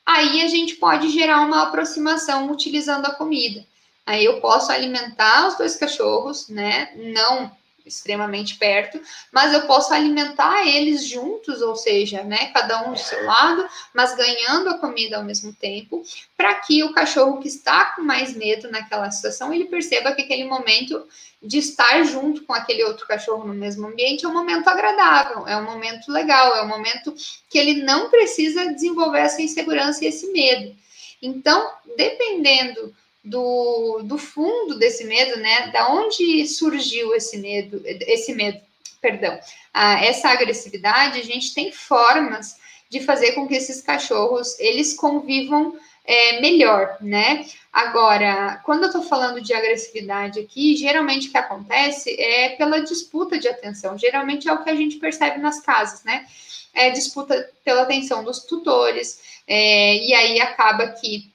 aí 0.05 0.43
a 0.43 0.49
gente 0.49 0.75
pode 0.75 1.09
gerar 1.11 1.41
uma 1.41 1.63
aproximação 1.63 2.51
utilizando 2.51 3.07
a 3.07 3.15
comida. 3.15 3.65
Aí 4.07 4.25
eu 4.25 4.41
posso 4.41 4.71
alimentar 4.71 5.49
os 5.49 5.59
dois 5.59 5.77
cachorros, 5.77 6.49
né? 6.49 6.93
Não 6.95 7.51
extremamente 7.87 8.57
perto, 8.57 9.01
mas 9.31 9.53
eu 9.53 9.63
posso 9.63 9.95
alimentar 9.95 10.67
eles 10.67 11.07
juntos, 11.07 11.63
ou 11.63 11.77
seja, 11.77 12.23
né, 12.25 12.51
cada 12.53 12.83
um 12.83 12.93
do 12.93 12.99
seu 12.99 13.25
lado, 13.25 13.67
mas 13.95 14.15
ganhando 14.17 14.71
a 14.71 14.79
comida 14.79 15.17
ao 15.17 15.25
mesmo 15.25 15.53
tempo, 15.53 16.03
para 16.37 16.53
que 16.55 16.83
o 16.83 16.93
cachorro 16.93 17.39
que 17.39 17.49
está 17.49 17.93
com 17.93 18.03
mais 18.03 18.35
medo 18.35 18.71
naquela 18.71 19.11
situação, 19.11 19.55
ele 19.55 19.67
perceba 19.67 20.13
que 20.13 20.23
aquele 20.23 20.45
momento 20.45 21.07
de 21.41 21.59
estar 21.59 22.03
junto 22.03 22.43
com 22.43 22.53
aquele 22.53 22.83
outro 22.83 23.07
cachorro 23.07 23.47
no 23.47 23.55
mesmo 23.55 23.87
ambiente 23.87 24.25
é 24.25 24.29
um 24.29 24.33
momento 24.33 24.67
agradável, 24.69 25.47
é 25.47 25.57
um 25.57 25.65
momento 25.65 26.11
legal, 26.11 26.57
é 26.57 26.63
um 26.63 26.69
momento 26.69 27.15
que 27.49 27.59
ele 27.59 27.85
não 27.85 28.11
precisa 28.11 28.73
desenvolver 28.73 29.21
essa 29.21 29.41
insegurança 29.41 30.05
e 30.05 30.09
esse 30.09 30.27
medo. 30.33 30.75
Então, 31.23 31.71
dependendo 31.97 32.93
do, 33.27 34.03
do 34.05 34.17
fundo 34.17 34.79
desse 34.79 35.05
medo, 35.05 35.37
né? 35.41 35.69
Da 35.73 35.93
onde 35.93 36.47
surgiu 36.47 37.13
esse 37.13 37.37
medo, 37.39 37.83
esse 37.85 38.33
medo, 38.33 38.61
perdão, 39.01 39.39
ah, 39.75 40.03
essa 40.05 40.29
agressividade, 40.29 41.19
a 41.19 41.25
gente 41.25 41.53
tem 41.53 41.73
formas 41.73 42.57
de 42.89 43.01
fazer 43.01 43.33
com 43.33 43.49
que 43.49 43.57
esses 43.57 43.83
cachorros 43.83 44.59
eles 44.61 44.95
convivam 44.95 45.77
é, 46.05 46.41
melhor, 46.41 46.97
né? 47.01 47.45
Agora, 47.73 48.63
quando 48.65 48.85
eu 48.85 48.93
tô 48.93 49.03
falando 49.03 49.41
de 49.41 49.53
agressividade 49.53 50.39
aqui, 50.39 50.77
geralmente 50.77 51.27
o 51.27 51.31
que 51.33 51.37
acontece 51.37 52.15
é 52.21 52.51
pela 52.51 52.81
disputa 52.81 53.37
de 53.37 53.49
atenção. 53.49 53.99
Geralmente 53.99 54.49
é 54.49 54.53
o 54.53 54.63
que 54.63 54.71
a 54.71 54.77
gente 54.77 54.97
percebe 54.99 55.39
nas 55.41 55.61
casas, 55.61 56.05
né? 56.05 56.25
É 56.73 56.91
disputa 56.91 57.51
pela 57.65 57.83
atenção 57.83 58.23
dos 58.23 58.45
tutores, 58.45 59.21
é, 59.49 59.97
e 59.97 60.15
aí 60.15 60.41
acaba 60.41 60.89
que 60.89 61.35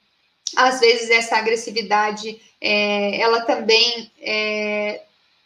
às 0.56 0.80
vezes 0.80 1.10
essa 1.10 1.38
agressividade 1.38 2.40
é, 2.60 3.20
ela 3.20 3.42
também 3.42 4.12
é, 4.22 5.02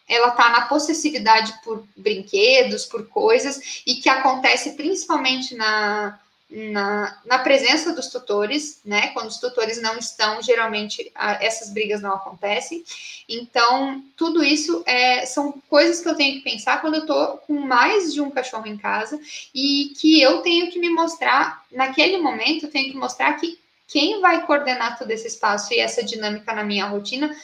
ela 0.07 0.29
está 0.29 0.49
na 0.49 0.61
possessividade 0.67 1.53
por 1.63 1.83
brinquedos, 1.95 2.85
por 2.85 3.07
coisas, 3.07 3.81
e 3.85 3.95
que 3.95 4.09
acontece 4.09 4.73
principalmente 4.73 5.55
na, 5.55 6.19
na, 6.49 7.21
na, 7.25 7.39
presença 7.39 7.91
dos 7.91 8.07
tutores, 8.09 8.81
né? 8.85 9.07
Quando 9.07 9.29
os 9.29 9.37
tutores 9.37 9.81
não 9.81 9.97
estão, 9.97 10.43
geralmente 10.43 11.11
a, 11.15 11.43
essas 11.43 11.71
brigas 11.71 12.01
não 12.01 12.13
acontecem. 12.13 12.83
Então, 13.27 14.03
tudo 14.15 14.43
isso 14.43 14.83
é, 14.85 15.25
são 15.25 15.59
coisas 15.67 16.01
que 16.01 16.07
eu 16.07 16.15
tenho 16.15 16.35
que 16.35 16.43
pensar 16.43 16.81
quando 16.81 16.95
eu 16.95 17.01
estou 17.01 17.37
com 17.39 17.53
mais 17.53 18.13
de 18.13 18.21
um 18.21 18.29
cachorro 18.29 18.67
em 18.67 18.77
casa 18.77 19.19
e 19.53 19.91
que 19.99 20.21
eu 20.21 20.41
tenho 20.43 20.69
que 20.69 20.77
me 20.77 20.89
mostrar, 20.89 21.65
naquele 21.71 22.17
momento, 22.19 22.65
eu 22.65 22.71
tenho 22.71 22.91
que 22.91 22.97
mostrar 22.97 23.33
que 23.33 23.57
quem 23.87 24.19
vai 24.19 24.45
coordenar 24.45 24.97
todo 24.97 25.11
esse 25.11 25.27
espaço 25.27 25.73
e 25.73 25.79
essa 25.79 26.03
dinâmica 26.03 26.53
na 26.53 26.63
minha 26.63 26.85
rotina 26.85 27.35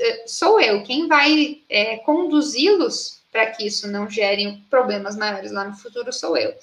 eh, 0.00 0.24
sou 0.26 0.60
eu. 0.60 0.82
Quem 0.82 1.06
vai 1.06 1.62
é, 1.68 1.98
conduzi-los 1.98 3.22
para 3.30 3.50
que 3.50 3.66
isso 3.66 3.88
não 3.88 4.08
gere 4.08 4.62
problemas 4.70 5.16
maiores 5.16 5.50
lá 5.50 5.64
no 5.64 5.76
futuro 5.76 6.12
sou 6.12 6.36
eu. 6.36 6.54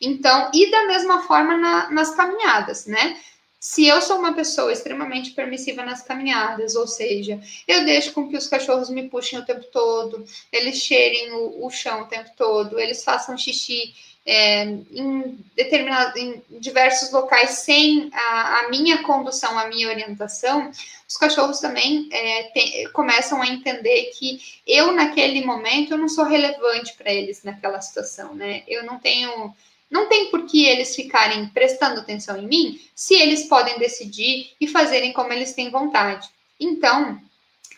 Então, 0.00 0.50
e 0.52 0.70
da 0.70 0.86
mesma 0.86 1.26
forma 1.26 1.56
na, 1.56 1.90
nas 1.90 2.14
caminhadas, 2.14 2.86
né? 2.86 3.18
Se 3.58 3.86
eu 3.86 4.00
sou 4.00 4.18
uma 4.18 4.34
pessoa 4.34 4.72
extremamente 4.72 5.32
permissiva 5.32 5.84
nas 5.84 6.02
caminhadas, 6.02 6.76
ou 6.76 6.86
seja, 6.86 7.40
eu 7.66 7.84
deixo 7.84 8.12
com 8.12 8.28
que 8.28 8.36
os 8.36 8.46
cachorros 8.46 8.88
me 8.88 9.08
puxem 9.08 9.38
o 9.38 9.44
tempo 9.44 9.64
todo, 9.72 10.24
eles 10.52 10.76
cheirem 10.76 11.32
o, 11.32 11.66
o 11.66 11.70
chão 11.70 12.02
o 12.02 12.06
tempo 12.06 12.30
todo, 12.36 12.78
eles 12.78 13.02
façam 13.02 13.36
xixi 13.36 13.94
é, 14.30 14.64
em, 14.64 15.38
determinado, 15.56 16.18
em 16.18 16.42
diversos 16.50 17.10
locais 17.10 17.48
sem 17.50 18.10
a, 18.12 18.58
a, 18.58 18.68
minha 18.68 19.02
condução, 19.02 19.58
a 19.58 19.68
minha 19.68 19.88
orientação, 19.88 20.70
os 21.08 21.16
cachorros 21.16 21.60
também 21.60 22.10
é, 22.12 22.86
começam 22.92 23.40
a 23.40 23.46
entender 23.46 24.10
que 24.18 24.38
eu, 24.66 24.92
naquele 24.92 25.42
momento, 25.46 25.92
eu 25.92 25.98
não 25.98 26.10
sou 26.10 26.26
relevante 26.26 26.92
para 26.92 27.10
eles 27.10 27.42
naquela 27.42 27.80
situação, 27.80 28.34
né? 28.34 28.64
Eu 28.68 28.84
não 28.84 28.98
tenho. 28.98 29.54
Não 29.90 30.06
tem 30.06 30.30
por 30.30 30.44
que 30.44 30.66
eles 30.66 30.94
ficarem 30.94 31.46
prestando 31.46 32.00
atenção 32.00 32.36
em 32.36 32.46
mim 32.46 32.78
se 32.94 33.14
eles 33.14 33.48
podem 33.48 33.78
decidir 33.78 34.50
e 34.60 34.68
fazerem 34.68 35.14
como 35.14 35.32
eles 35.32 35.54
têm 35.54 35.70
vontade. 35.70 36.28
Então, 36.60 37.18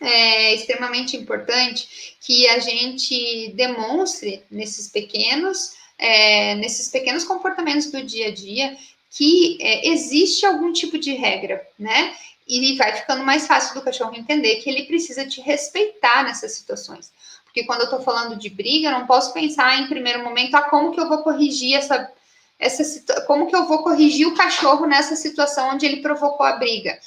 é 0.01 0.53
extremamente 0.53 1.17
importante 1.17 2.17
que 2.21 2.49
a 2.49 2.59
gente 2.59 3.53
demonstre 3.55 4.43
nesses 4.51 4.89
pequenos 4.89 5.79
é, 6.01 6.55
nesses 6.55 6.89
pequenos 6.89 7.25
comportamentos 7.25 7.91
do 7.91 8.03
dia 8.03 8.29
a 8.29 8.35
dia 8.35 8.77
que 9.11 9.59
é, 9.61 9.89
existe 9.89 10.47
algum 10.47 10.73
tipo 10.73 10.99
de 10.99 11.13
regra, 11.13 11.67
né? 11.79 12.15
E 12.49 12.77
vai 12.77 12.97
ficando 12.97 13.23
mais 13.23 13.47
fácil 13.47 13.75
do 13.75 13.83
cachorro 13.83 14.17
entender 14.17 14.57
que 14.57 14.71
ele 14.71 14.85
precisa 14.85 15.27
te 15.27 15.41
respeitar 15.41 16.25
nessas 16.25 16.53
situações. 16.53 17.13
Porque 17.45 17.65
quando 17.65 17.81
eu 17.81 17.85
estou 17.85 18.01
falando 18.01 18.37
de 18.37 18.49
briga, 18.49 18.89
eu 18.89 18.93
não 18.93 19.07
posso 19.07 19.33
pensar 19.33 19.79
em 19.79 19.89
primeiro 19.89 20.25
momento, 20.25 20.55
ah, 20.55 20.63
como 20.63 20.93
que 20.93 21.01
eu 21.01 21.09
vou 21.09 21.19
corrigir 21.19 21.77
essa, 21.77 22.11
essa 22.59 23.23
como 23.23 23.47
que 23.47 23.55
eu 23.55 23.67
vou 23.67 23.83
corrigir 23.83 24.27
o 24.27 24.35
cachorro 24.35 24.87
nessa 24.87 25.15
situação 25.17 25.71
onde 25.71 25.85
ele 25.85 26.01
provocou 26.01 26.47
a 26.47 26.57
briga. 26.57 26.99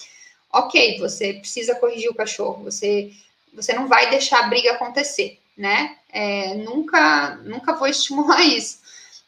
Ok, 0.51 0.99
você 0.99 1.34
precisa 1.34 1.75
corrigir 1.75 2.10
o 2.10 2.15
cachorro, 2.15 2.63
você, 2.63 3.12
você 3.53 3.73
não 3.73 3.88
vai 3.88 4.10
deixar 4.10 4.39
a 4.39 4.47
briga 4.47 4.73
acontecer, 4.73 5.39
né? 5.58 5.97
É, 6.12 6.53
nunca, 6.56 7.36
nunca 7.43 7.73
vou 7.73 7.88
estimular 7.88 8.41
isso. 8.45 8.83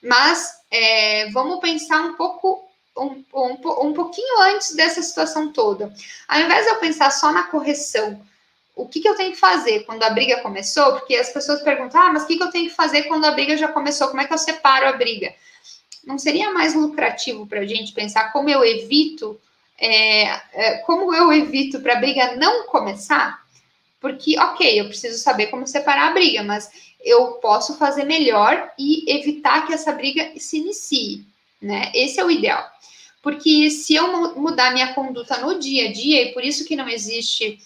Mas 0.06 0.54
é, 0.70 1.30
vamos 1.32 1.60
pensar 1.60 2.02
um 2.02 2.14
pouco 2.14 2.64
um, 2.96 3.24
um, 3.34 3.88
um 3.88 3.94
pouquinho 3.94 4.40
antes 4.42 4.76
dessa 4.76 5.02
situação 5.02 5.52
toda. 5.52 5.92
Ao 6.28 6.40
invés 6.40 6.64
de 6.64 6.72
eu 6.72 6.76
pensar 6.78 7.10
só 7.10 7.32
na 7.32 7.44
correção, 7.44 8.22
o 8.76 8.88
que, 8.88 9.00
que 9.00 9.10
eu 9.10 9.16
tenho 9.16 9.32
que 9.32 9.40
fazer 9.40 9.82
quando 9.82 10.04
a 10.04 10.10
briga 10.12 10.42
começou? 10.42 10.94
Porque 10.94 11.16
as 11.16 11.30
pessoas 11.30 11.62
perguntam, 11.62 12.00
ah, 12.00 12.14
mas 12.14 12.24
o 12.24 12.28
que, 12.28 12.38
que 12.38 12.44
eu 12.44 12.52
tenho 12.52 12.70
que 12.70 12.76
fazer 12.76 13.04
quando 13.04 13.26
a 13.26 13.32
briga 13.32 13.58
já 13.58 13.68
começou? 13.68 14.10
Como 14.10 14.22
é 14.22 14.26
que 14.26 14.34
eu 14.34 14.38
separo 14.38 14.88
a 14.88 14.94
briga? 14.94 15.34
Não 16.06 16.20
seria 16.20 16.52
mais 16.52 16.76
lucrativo 16.76 17.48
para 17.48 17.62
a 17.62 17.66
gente 17.66 17.92
pensar 17.92 18.32
como 18.32 18.50
eu 18.50 18.64
evito, 18.64 19.40
é, 19.80 20.24
é, 20.54 20.78
como 20.86 21.14
eu 21.16 21.34
evito 21.34 21.80
para 21.80 21.94
a 21.94 22.00
briga 22.00 22.36
não 22.36 22.68
começar? 22.68 23.44
Porque, 24.00 24.38
ok, 24.38 24.80
eu 24.80 24.86
preciso 24.86 25.18
saber 25.18 25.48
como 25.48 25.66
separar 25.66 26.10
a 26.10 26.14
briga, 26.14 26.44
mas 26.44 26.70
eu 27.06 27.34
posso 27.34 27.78
fazer 27.78 28.04
melhor 28.04 28.74
e 28.80 29.06
evitar 29.08 29.68
que 29.68 29.74
essa 29.74 29.92
briga 29.92 30.34
se 30.38 30.58
inicie, 30.58 31.24
né? 31.62 31.92
Esse 31.94 32.20
é 32.20 32.26
o 32.26 32.32
ideal. 32.32 32.68
Porque 33.22 33.70
se 33.70 33.94
eu 33.94 34.36
mudar 34.36 34.74
minha 34.74 34.94
conduta 34.94 35.38
no 35.38 35.60
dia 35.60 35.90
a 35.90 35.94
dia, 35.94 36.24
e 36.24 36.34
por 36.34 36.44
isso 36.44 36.66
que 36.66 36.76
não 36.76 36.90
existe 36.90 37.60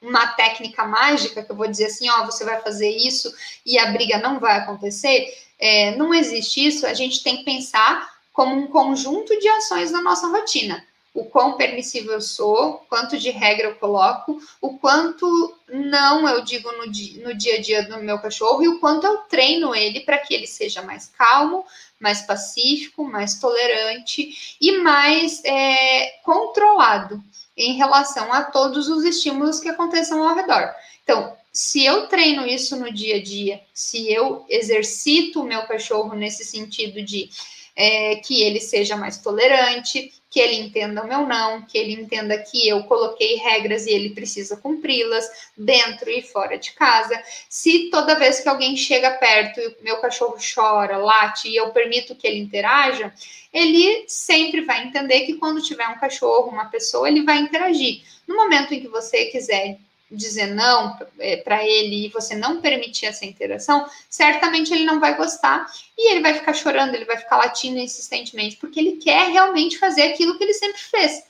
uma 0.00 0.28
técnica 0.28 0.84
mágica 0.84 1.42
que 1.42 1.50
eu 1.50 1.56
vou 1.56 1.68
dizer 1.68 1.86
assim, 1.86 2.08
ó, 2.08 2.24
você 2.24 2.44
vai 2.44 2.60
fazer 2.62 2.88
isso 2.88 3.32
e 3.66 3.78
a 3.78 3.90
briga 3.90 4.18
não 4.18 4.38
vai 4.40 4.56
acontecer, 4.56 5.28
é, 5.58 5.94
não 5.96 6.14
existe 6.14 6.66
isso, 6.66 6.86
a 6.86 6.94
gente 6.94 7.22
tem 7.22 7.38
que 7.38 7.44
pensar 7.44 8.08
como 8.32 8.54
um 8.54 8.68
conjunto 8.68 9.38
de 9.38 9.48
ações 9.48 9.90
na 9.90 10.00
nossa 10.00 10.28
rotina 10.28 10.82
o 11.12 11.24
quão 11.24 11.56
permissível 11.56 12.12
eu 12.12 12.20
sou, 12.20 12.84
quanto 12.88 13.18
de 13.18 13.30
regra 13.30 13.68
eu 13.68 13.74
coloco, 13.74 14.40
o 14.60 14.78
quanto 14.78 15.56
não 15.68 16.28
eu 16.28 16.42
digo 16.42 16.70
no 16.72 16.90
dia, 16.90 17.22
no 17.26 17.34
dia 17.34 17.56
a 17.56 17.60
dia 17.60 17.82
do 17.82 17.98
meu 17.98 18.18
cachorro 18.20 18.62
e 18.62 18.68
o 18.68 18.78
quanto 18.78 19.06
eu 19.06 19.18
treino 19.18 19.74
ele 19.74 20.00
para 20.00 20.18
que 20.18 20.32
ele 20.32 20.46
seja 20.46 20.82
mais 20.82 21.06
calmo, 21.06 21.64
mais 21.98 22.22
pacífico, 22.22 23.04
mais 23.04 23.40
tolerante 23.40 24.56
e 24.60 24.78
mais 24.78 25.42
é, 25.44 26.20
controlado 26.22 27.22
em 27.56 27.74
relação 27.76 28.32
a 28.32 28.44
todos 28.44 28.88
os 28.88 29.04
estímulos 29.04 29.58
que 29.58 29.68
aconteçam 29.68 30.26
ao 30.26 30.34
redor. 30.34 30.72
Então, 31.02 31.36
se 31.52 31.84
eu 31.84 32.06
treino 32.06 32.46
isso 32.46 32.76
no 32.76 32.92
dia 32.92 33.16
a 33.16 33.22
dia, 33.22 33.60
se 33.74 34.10
eu 34.10 34.46
exercito 34.48 35.40
o 35.40 35.46
meu 35.46 35.62
cachorro 35.66 36.14
nesse 36.14 36.44
sentido 36.44 37.02
de 37.02 37.28
é, 37.74 38.16
que 38.16 38.42
ele 38.42 38.60
seja 38.60 38.96
mais 38.96 39.18
tolerante, 39.18 40.12
que 40.30 40.38
ele 40.38 40.54
entenda 40.54 41.02
o 41.02 41.08
meu 41.08 41.26
não, 41.26 41.62
que 41.62 41.76
ele 41.76 41.92
entenda 41.92 42.38
que 42.38 42.68
eu 42.68 42.84
coloquei 42.84 43.34
regras 43.34 43.84
e 43.86 43.90
ele 43.90 44.10
precisa 44.10 44.56
cumpri-las 44.56 45.28
dentro 45.56 46.08
e 46.08 46.22
fora 46.22 46.56
de 46.56 46.70
casa. 46.72 47.20
Se 47.48 47.90
toda 47.90 48.14
vez 48.14 48.38
que 48.38 48.48
alguém 48.48 48.76
chega 48.76 49.10
perto 49.10 49.58
e 49.60 49.76
meu 49.82 50.00
cachorro 50.00 50.36
chora, 50.54 50.98
late 50.98 51.48
e 51.48 51.56
eu 51.56 51.70
permito 51.70 52.14
que 52.14 52.28
ele 52.28 52.38
interaja, 52.38 53.12
ele 53.52 54.04
sempre 54.06 54.60
vai 54.60 54.86
entender 54.86 55.22
que 55.22 55.34
quando 55.34 55.60
tiver 55.60 55.88
um 55.88 55.98
cachorro, 55.98 56.50
uma 56.50 56.66
pessoa, 56.66 57.08
ele 57.08 57.24
vai 57.24 57.38
interagir. 57.38 58.02
No 58.24 58.36
momento 58.36 58.72
em 58.72 58.80
que 58.80 58.86
você 58.86 59.24
quiser 59.26 59.78
dizer 60.10 60.46
não 60.46 60.98
é, 61.18 61.36
para 61.36 61.64
ele 61.64 62.06
e 62.06 62.08
você 62.08 62.34
não 62.34 62.60
permitir 62.60 63.06
essa 63.06 63.24
interação, 63.24 63.86
certamente 64.08 64.72
ele 64.72 64.84
não 64.84 64.98
vai 64.98 65.16
gostar 65.16 65.66
e 65.96 66.10
ele 66.10 66.20
vai 66.20 66.34
ficar 66.34 66.52
chorando, 66.52 66.94
ele 66.94 67.04
vai 67.04 67.16
ficar 67.16 67.36
latindo 67.36 67.78
insistentemente, 67.78 68.56
porque 68.56 68.80
ele 68.80 68.96
quer 68.96 69.30
realmente 69.30 69.78
fazer 69.78 70.02
aquilo 70.02 70.36
que 70.36 70.44
ele 70.44 70.54
sempre 70.54 70.80
fez. 70.80 71.22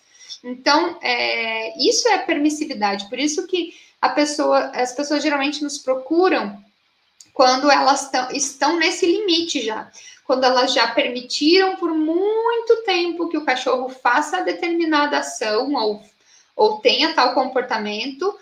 Então, 0.42 0.98
é, 1.02 1.78
isso 1.78 2.08
é 2.08 2.18
permissividade, 2.18 3.08
por 3.08 3.18
isso 3.18 3.46
que 3.46 3.74
a 4.00 4.08
pessoa, 4.08 4.70
as 4.74 4.92
pessoas 4.92 5.22
geralmente 5.22 5.62
nos 5.62 5.76
procuram 5.76 6.58
quando 7.34 7.70
elas 7.70 8.10
tão, 8.10 8.30
estão 8.30 8.78
nesse 8.78 9.06
limite 9.06 9.60
já. 9.62 9.90
Quando 10.24 10.44
elas 10.44 10.72
já 10.72 10.88
permitiram 10.88 11.76
por 11.76 11.92
muito 11.92 12.82
tempo 12.84 13.28
que 13.28 13.36
o 13.36 13.44
cachorro 13.44 13.88
faça 13.88 14.42
determinada 14.42 15.18
ação 15.18 15.74
ou, 15.74 16.02
ou 16.54 16.80
tenha 16.80 17.14
tal 17.14 17.34
comportamento, 17.34 18.32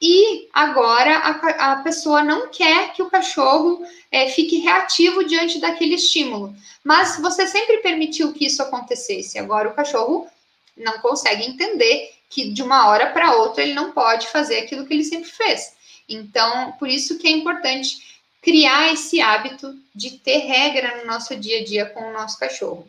e 0.00 0.48
agora 0.52 1.18
a, 1.18 1.72
a 1.72 1.76
pessoa 1.82 2.22
não 2.22 2.48
quer 2.48 2.92
que 2.92 3.02
o 3.02 3.10
cachorro 3.10 3.84
é, 4.12 4.28
fique 4.28 4.58
reativo 4.58 5.24
diante 5.24 5.58
daquele 5.58 5.96
estímulo. 5.96 6.54
Mas 6.84 7.18
você 7.18 7.46
sempre 7.46 7.78
permitiu 7.78 8.32
que 8.32 8.46
isso 8.46 8.62
acontecesse. 8.62 9.38
Agora 9.38 9.68
o 9.68 9.74
cachorro 9.74 10.28
não 10.76 11.00
consegue 11.00 11.44
entender 11.44 12.12
que 12.30 12.52
de 12.52 12.62
uma 12.62 12.88
hora 12.88 13.10
para 13.10 13.36
outra 13.36 13.62
ele 13.62 13.74
não 13.74 13.90
pode 13.90 14.28
fazer 14.28 14.60
aquilo 14.60 14.86
que 14.86 14.94
ele 14.94 15.04
sempre 15.04 15.30
fez. 15.30 15.76
Então, 16.08 16.72
por 16.72 16.88
isso 16.88 17.18
que 17.18 17.26
é 17.26 17.30
importante 17.30 18.20
criar 18.40 18.92
esse 18.92 19.20
hábito 19.20 19.76
de 19.94 20.12
ter 20.18 20.38
regra 20.38 20.98
no 20.98 21.06
nosso 21.06 21.34
dia 21.36 21.60
a 21.60 21.64
dia 21.64 21.86
com 21.86 22.08
o 22.08 22.12
nosso 22.12 22.38
cachorro. 22.38 22.88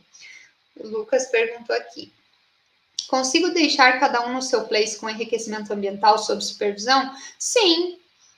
O 0.75 0.87
Lucas 0.87 1.25
perguntou 1.25 1.75
aqui. 1.75 2.13
Consigo 3.07 3.49
deixar 3.49 3.99
cada 3.99 4.25
um 4.27 4.33
no 4.33 4.41
seu 4.41 4.65
place 4.65 4.97
com 4.97 5.09
enriquecimento 5.09 5.73
ambiental 5.73 6.17
sob 6.17 6.43
supervisão? 6.43 7.13
Sim, 7.37 7.97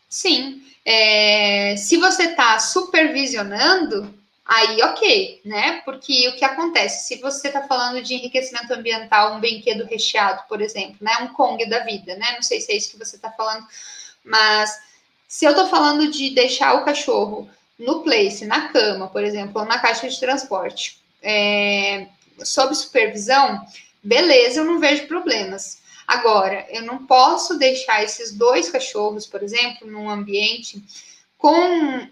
sim. 0.09 0.63
É, 0.85 1.75
se 1.77 1.97
você 1.97 2.23
está 2.23 2.59
supervisionando, 2.59 4.13
aí 4.45 4.81
ok, 4.83 5.41
né? 5.45 5.81
Porque 5.85 6.27
o 6.29 6.35
que 6.35 6.43
acontece? 6.43 7.07
Se 7.07 7.21
você 7.21 7.47
está 7.47 7.63
falando 7.63 8.01
de 8.01 8.15
enriquecimento 8.15 8.73
ambiental, 8.73 9.35
um 9.35 9.39
brinquedo 9.39 9.85
recheado, 9.85 10.43
por 10.49 10.61
exemplo, 10.61 10.97
né? 10.99 11.17
Um 11.21 11.27
Kong 11.29 11.63
da 11.69 11.79
vida, 11.79 12.15
né? 12.15 12.33
Não 12.33 12.41
sei 12.41 12.59
se 12.59 12.71
é 12.71 12.75
isso 12.75 12.91
que 12.91 12.99
você 12.99 13.15
está 13.15 13.31
falando, 13.31 13.65
mas 14.23 14.77
se 15.27 15.45
eu 15.45 15.51
estou 15.51 15.67
falando 15.67 16.11
de 16.11 16.31
deixar 16.31 16.73
o 16.75 16.83
cachorro 16.83 17.49
no 17.79 18.03
place, 18.03 18.45
na 18.45 18.67
cama, 18.69 19.07
por 19.07 19.23
exemplo, 19.23 19.61
ou 19.61 19.67
na 19.67 19.79
caixa 19.79 20.09
de 20.09 20.19
transporte, 20.19 21.01
é, 21.21 22.07
sob 22.43 22.75
supervisão, 22.75 23.65
beleza, 24.03 24.59
eu 24.59 24.65
não 24.65 24.79
vejo 24.79 25.07
problemas. 25.07 25.81
Agora, 26.07 26.65
eu 26.69 26.81
não 26.81 27.05
posso 27.05 27.57
deixar 27.57 28.03
esses 28.03 28.31
dois 28.31 28.69
cachorros, 28.69 29.25
por 29.25 29.41
exemplo, 29.41 29.87
num 29.87 30.09
ambiente 30.09 30.83
com 31.37 31.55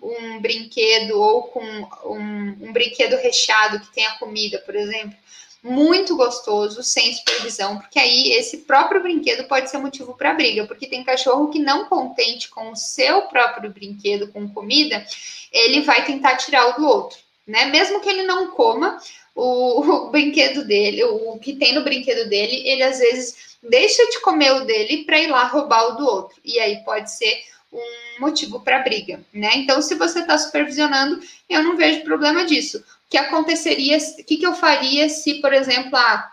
um 0.02 0.42
brinquedo 0.42 1.20
ou 1.20 1.44
com 1.44 1.64
um, 2.06 2.58
um 2.62 2.74
brinquedo 2.74 3.16
recheado 3.18 3.80
que 3.80 3.94
tenha 3.94 4.12
comida, 4.18 4.58
por 4.60 4.76
exemplo, 4.76 5.16
muito 5.62 6.16
gostoso, 6.16 6.82
sem 6.82 7.14
supervisão, 7.14 7.78
porque 7.78 8.00
aí 8.00 8.32
esse 8.32 8.60
próprio 8.60 9.02
brinquedo 9.02 9.44
pode 9.48 9.70
ser 9.70 9.78
motivo 9.78 10.16
para 10.16 10.34
briga, 10.34 10.66
porque 10.66 10.88
tem 10.88 11.04
cachorro 11.04 11.50
que 11.50 11.60
não 11.60 11.86
contente 11.86 12.50
com 12.50 12.72
o 12.72 12.76
seu 12.76 13.24
próprio 13.24 13.70
brinquedo 13.70 14.32
com 14.32 14.50
comida, 14.50 15.06
ele 15.52 15.82
vai 15.82 16.06
tentar 16.06 16.38
tirar 16.38 16.70
o 16.70 16.74
do 16.80 16.88
outro, 16.88 17.20
né? 17.46 17.66
Mesmo 17.66 18.00
que 18.00 18.10
ele 18.10 18.24
não 18.24 18.52
coma 18.52 18.98
o, 19.40 19.82
o 19.82 20.10
brinquedo 20.10 20.66
dele, 20.66 21.04
o, 21.04 21.34
o 21.34 21.40
que 21.40 21.54
tem 21.54 21.74
no 21.74 21.84
brinquedo 21.84 22.30
dele, 22.30 22.68
ele 22.68 22.84
às 22.84 23.00
vezes 23.00 23.58
deixa 23.64 24.06
de 24.08 24.20
comer 24.20 24.52
o 24.54 24.66
dele 24.66 25.06
para 25.06 25.20
ir 25.20 25.28
lá 25.28 25.44
roubar 25.44 25.88
o 25.88 25.92
do 25.96 26.06
outro, 26.06 26.38
e 26.44 26.60
aí 26.60 26.78
pode 26.84 27.12
ser 27.12 27.44
um 27.72 28.22
motivo 28.22 28.60
para 28.62 28.80
briga, 28.80 29.20
né? 29.34 29.52
Então, 29.56 29.82
se 29.82 29.96
você 29.96 30.20
está 30.20 30.38
supervisionando, 30.38 31.22
eu 31.48 31.64
não 31.64 31.78
vejo 31.78 32.04
problema 32.04 32.44
disso. 32.46 32.80
O 32.80 33.10
que 33.10 33.18
aconteceria, 33.18 33.98
o 33.98 34.24
que, 34.24 34.38
que 34.38 34.46
eu 34.46 34.56
faria 34.56 35.08
se, 35.08 35.36
por 35.36 35.54
exemplo, 35.54 35.96
ah, 35.96 36.32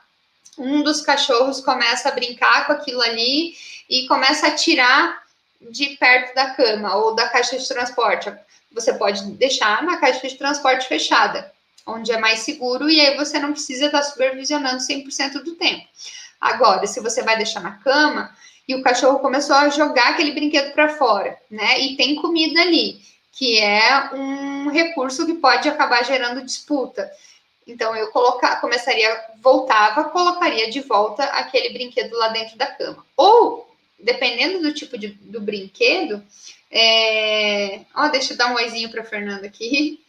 um 0.58 0.82
dos 0.82 1.02
cachorros 1.02 1.60
começa 1.60 2.08
a 2.08 2.12
brincar 2.12 2.66
com 2.66 2.72
aquilo 2.72 3.02
ali 3.02 3.54
e 3.88 4.06
começa 4.06 4.46
a 4.46 4.54
tirar 4.54 5.22
de 5.60 5.90
perto 5.96 6.34
da 6.34 6.50
cama 6.50 6.96
ou 6.96 7.14
da 7.14 7.28
caixa 7.28 7.58
de 7.58 7.68
transporte? 7.68 8.32
Você 8.72 8.94
pode 8.94 9.22
deixar 9.32 9.82
na 9.82 9.98
caixa 9.98 10.26
de 10.26 10.36
transporte 10.36 10.88
fechada, 10.88 11.52
onde 11.86 12.10
é 12.12 12.18
mais 12.18 12.40
seguro 12.40 12.90
e 12.90 13.00
aí 13.00 13.16
você 13.16 13.38
não 13.38 13.52
precisa 13.52 13.86
estar 13.86 14.02
supervisionando 14.02 14.78
100% 14.78 15.42
do 15.44 15.54
tempo. 15.54 15.86
Agora, 16.40 16.86
se 16.86 17.00
você 17.00 17.22
vai 17.22 17.36
deixar 17.36 17.60
na 17.60 17.78
cama, 17.78 18.34
e 18.68 18.74
o 18.74 18.82
cachorro 18.82 19.20
começou 19.20 19.54
a 19.54 19.68
jogar 19.68 20.08
aquele 20.08 20.32
brinquedo 20.32 20.72
para 20.72 20.96
fora, 20.96 21.38
né? 21.50 21.80
E 21.80 21.96
tem 21.96 22.16
comida 22.16 22.60
ali, 22.60 23.00
que 23.32 23.60
é 23.60 24.10
um 24.12 24.68
recurso 24.68 25.24
que 25.24 25.34
pode 25.34 25.68
acabar 25.68 26.04
gerando 26.04 26.44
disputa. 26.44 27.08
Então 27.66 27.94
eu 27.94 28.10
colocar, 28.10 28.60
começaria, 28.60 29.24
voltava, 29.40 30.04
colocaria 30.04 30.70
de 30.70 30.80
volta 30.80 31.24
aquele 31.24 31.70
brinquedo 31.70 32.16
lá 32.16 32.28
dentro 32.28 32.56
da 32.56 32.66
cama. 32.66 33.04
Ou, 33.16 33.70
dependendo 33.98 34.60
do 34.60 34.74
tipo 34.74 34.98
de, 34.98 35.08
do 35.08 35.40
brinquedo, 35.40 36.22
é... 36.70 37.82
Ó, 37.94 38.08
deixa 38.08 38.32
eu 38.32 38.36
dar 38.36 38.50
um 38.50 38.56
oizinho 38.56 38.90
para 38.90 39.04
Fernanda 39.04 39.46
aqui. 39.46 40.00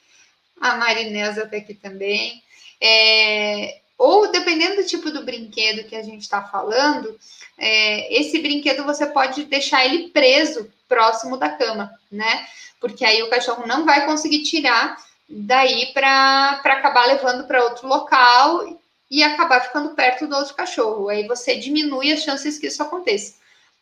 A 0.59 0.75
Marinesa 0.75 1.43
está 1.43 1.57
aqui 1.57 1.73
também. 1.73 2.41
É... 2.81 3.79
Ou 3.97 4.31
dependendo 4.31 4.75
do 4.77 4.87
tipo 4.87 5.09
do 5.09 5.25
brinquedo 5.25 5.87
que 5.87 5.95
a 5.95 6.03
gente 6.03 6.21
está 6.21 6.43
falando, 6.43 7.17
é, 7.57 8.15
esse 8.19 8.37
brinquedo 8.39 8.83
você 8.83 9.07
pode 9.07 9.45
deixar 9.45 9.85
ele 9.85 10.09
preso 10.09 10.71
próximo 10.87 11.35
da 11.35 11.49
cama, 11.49 11.91
né? 12.11 12.45
Porque 12.79 13.03
aí 13.03 13.23
o 13.23 13.29
cachorro 13.29 13.65
não 13.65 13.85
vai 13.85 14.05
conseguir 14.05 14.43
tirar 14.43 14.97
daí 15.27 15.87
para 15.93 16.61
acabar 16.63 17.07
levando 17.07 17.45
para 17.47 17.63
outro 17.63 17.87
local 17.87 18.79
e 19.09 19.23
acabar 19.23 19.61
ficando 19.61 19.95
perto 19.95 20.27
do 20.27 20.35
outro 20.35 20.53
cachorro. 20.53 21.09
Aí 21.09 21.27
você 21.27 21.55
diminui 21.55 22.11
as 22.11 22.21
chances 22.21 22.59
que 22.59 22.67
isso 22.67 22.83
aconteça. 22.83 23.35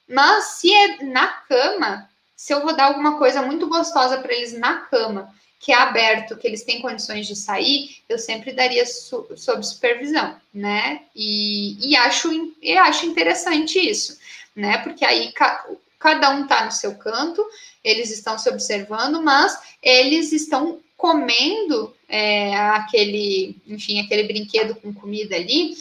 Mas 0.07 0.45
se 0.45 0.73
é 0.73 1.03
na 1.03 1.27
cama, 1.27 2.09
se 2.35 2.53
eu 2.53 2.61
vou 2.61 2.75
dar 2.75 2.85
alguma 2.85 3.17
coisa 3.17 3.41
muito 3.41 3.67
gostosa 3.67 4.17
para 4.19 4.33
eles 4.33 4.57
na 4.57 4.77
cama 4.81 5.33
que 5.65 5.71
é 5.71 5.75
aberto, 5.75 6.37
que 6.37 6.45
eles 6.45 6.63
têm 6.63 6.79
condições 6.79 7.25
de 7.25 7.35
sair, 7.35 7.97
eu 8.07 8.19
sempre 8.19 8.53
daria 8.53 8.85
su 8.85 9.27
sob 9.35 9.65
supervisão, 9.65 10.39
né? 10.53 11.01
E, 11.15 11.89
e 11.89 11.95
acho, 11.95 12.29
eu 12.61 12.83
acho 12.83 13.07
interessante 13.07 13.79
isso, 13.79 14.15
né? 14.55 14.77
Porque 14.83 15.03
aí 15.03 15.31
ca 15.31 15.65
cada 15.97 16.29
um 16.29 16.43
está 16.43 16.65
no 16.65 16.71
seu 16.71 16.93
canto, 16.93 17.43
eles 17.83 18.11
estão 18.11 18.37
se 18.37 18.47
observando, 18.47 19.23
mas 19.23 19.59
eles 19.81 20.31
estão 20.31 20.79
comendo 20.95 21.95
é, 22.07 22.55
aquele, 22.55 23.57
enfim, 23.65 23.99
aquele 23.99 24.21
brinquedo 24.21 24.75
com 24.75 24.93
comida 24.93 25.35
ali, 25.35 25.75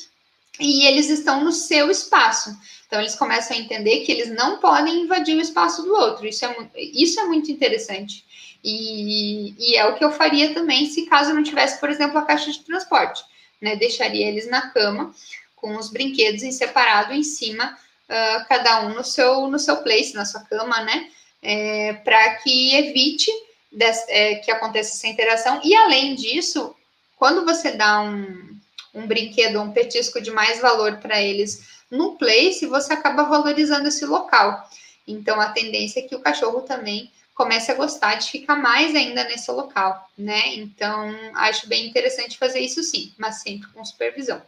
e 0.59 0.87
eles 0.87 1.11
estão 1.11 1.45
no 1.45 1.53
seu 1.53 1.91
espaço. 1.91 2.57
Então, 2.87 3.01
eles 3.01 3.17
começam 3.17 3.55
a 3.55 3.61
entender 3.61 4.01
que 4.01 4.13
eles 4.13 4.31
não 4.31 4.61
podem 4.61 5.03
invadir 5.03 5.37
o 5.37 5.43
espaço 5.43 5.83
do 5.83 5.93
outro. 5.93 6.27
Isso 6.27 6.47
é, 6.47 6.71
isso 6.75 7.21
é 7.21 7.25
muito 7.25 7.53
interessante. 7.53 8.25
E, 8.65 9.55
e, 9.59 9.77
é 9.77 9.87
o 9.87 9.95
que 9.95 10.03
eu 10.03 10.11
faria 10.11 10.55
também 10.55 10.87
se 10.87 11.05
caso 11.05 11.35
não 11.35 11.43
tivesse, 11.43 11.79
por 11.79 11.91
exemplo, 11.91 12.17
a 12.17 12.25
caixa 12.25 12.51
de 12.51 12.61
transporte. 12.61 13.23
Né? 13.61 13.77
Deixaria 13.77 14.27
eles 14.27 14.49
na 14.49 14.71
cama, 14.71 15.15
com 15.55 15.77
os 15.77 15.91
brinquedos 15.91 16.43
em 16.43 16.51
separado 16.51 17.13
em 17.13 17.23
cima, 17.23 17.77
uh, 18.09 18.49
cada 18.49 18.87
um 18.87 18.95
no 18.95 19.05
seu, 19.05 19.49
no 19.49 19.59
seu 19.59 19.77
place, 19.83 20.15
na 20.15 20.25
sua 20.25 20.41
cama, 20.45 20.81
né? 20.83 21.11
É, 21.43 21.93
Para 21.93 22.37
que 22.37 22.75
evite 22.75 23.31
des, 23.71 24.03
é, 24.09 24.37
que 24.37 24.51
aconteça 24.51 24.95
essa 24.95 25.07
interação. 25.09 25.61
E 25.63 25.75
além 25.75 26.15
disso, 26.15 26.75
quando 27.19 27.45
você 27.45 27.73
dá 27.73 28.01
um, 28.01 28.59
um 28.95 29.07
brinquedo, 29.07 29.61
um 29.61 29.73
petisco 29.73 30.23
de 30.23 30.31
mais 30.31 30.59
valor 30.59 30.97
para 30.99 31.21
eles 31.21 31.69
no 31.91 32.17
place, 32.17 32.65
você 32.65 32.95
acaba 32.95 33.25
valorizando 33.25 33.89
esse 33.89 34.07
local. 34.07 34.67
Então, 35.07 35.39
a 35.39 35.51
tendência 35.51 36.01
é 36.01 36.03
que 36.05 36.17
o 36.17 36.21
cachorro 36.21 36.63
também 36.63 37.13
comece 37.35 37.73
a 37.73 37.75
gostar 37.75 38.15
de 38.15 38.31
ficar 38.31 38.57
mais 38.57 38.95
ainda 38.95 39.25
nesse 39.25 39.51
local, 39.51 40.09
né? 40.17 40.55
Então, 40.55 41.15
acho 41.35 41.69
bem 41.69 41.87
interessante 41.87 42.39
fazer 42.39 42.61
isso 42.61 42.83
sim, 42.83 43.13
mas 43.19 43.43
sempre 43.43 43.69
com 43.71 43.85
supervisão. 43.85 44.41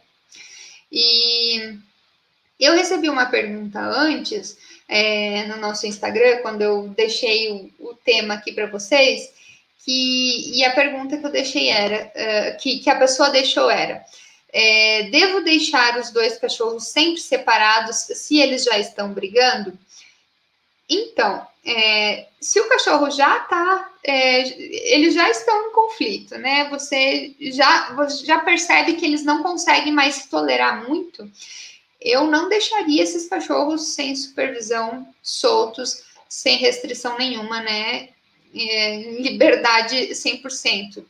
E 0.91 1.77
eu 2.59 2.73
recebi 2.73 3.09
uma 3.09 3.25
pergunta 3.25 3.79
antes 3.79 4.57
é, 4.87 5.45
no 5.47 5.57
nosso 5.57 5.85
Instagram, 5.85 6.37
quando 6.41 6.61
eu 6.61 6.87
deixei 6.89 7.51
o, 7.51 7.89
o 7.89 7.93
tema 7.93 8.35
aqui 8.35 8.53
para 8.53 8.67
vocês, 8.67 9.33
que, 9.83 10.57
e 10.57 10.63
a 10.63 10.73
pergunta 10.73 11.17
que 11.17 11.25
eu 11.25 11.31
deixei 11.31 11.69
era, 11.69 12.11
uh, 12.15 12.57
que, 12.57 12.79
que 12.79 12.89
a 12.89 12.97
pessoa 12.97 13.29
deixou 13.29 13.69
era, 13.69 14.03
é, 14.51 15.03
devo 15.11 15.41
deixar 15.41 15.99
os 15.99 16.11
dois 16.11 16.37
cachorros 16.37 16.87
sempre 16.87 17.19
separados 17.19 17.97
se 17.97 18.39
eles 18.39 18.63
já 18.63 18.79
estão 18.79 19.13
brigando? 19.13 19.77
Então, 20.89 21.45
é, 21.65 22.27
se 22.39 22.59
o 22.61 22.69
cachorro 22.69 23.11
já 23.11 23.39
está, 23.39 23.91
é, 24.03 24.93
eles 24.93 25.13
já 25.13 25.29
estão 25.29 25.67
em 25.67 25.73
conflito, 25.73 26.37
né? 26.37 26.69
Você 26.69 27.35
já, 27.39 27.93
você 27.93 28.25
já 28.25 28.39
percebe 28.39 28.93
que 28.93 29.05
eles 29.05 29.23
não 29.23 29.43
conseguem 29.43 29.91
mais 29.91 30.15
se 30.15 30.29
tolerar 30.29 30.87
muito. 30.87 31.29
Eu 31.99 32.27
não 32.27 32.47
deixaria 32.47 33.03
esses 33.03 33.27
cachorros 33.27 33.95
sem 33.95 34.15
supervisão, 34.15 35.07
soltos, 35.21 36.03
sem 36.29 36.57
restrição 36.57 37.17
nenhuma, 37.17 37.59
né? 37.59 38.09
É, 38.55 39.19
liberdade 39.19 40.15
100%. 40.15 41.03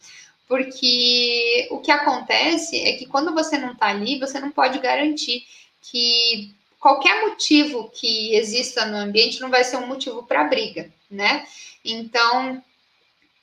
Porque 0.47 1.67
o 1.69 1.79
que 1.79 1.91
acontece 1.91 2.79
é 2.79 2.93
que 2.93 3.05
quando 3.05 3.33
você 3.33 3.57
não 3.57 3.73
está 3.73 3.87
ali, 3.87 4.17
você 4.17 4.39
não 4.39 4.49
pode 4.49 4.79
garantir 4.79 5.45
que 5.81 6.55
qualquer 6.79 7.21
motivo 7.21 7.89
que 7.89 8.35
exista 8.35 8.85
no 8.85 8.97
ambiente 8.97 9.41
não 9.41 9.49
vai 9.49 9.63
ser 9.63 9.77
um 9.77 9.87
motivo 9.87 10.23
para 10.23 10.43
briga, 10.43 10.91
né? 11.09 11.45
Então, 11.83 12.63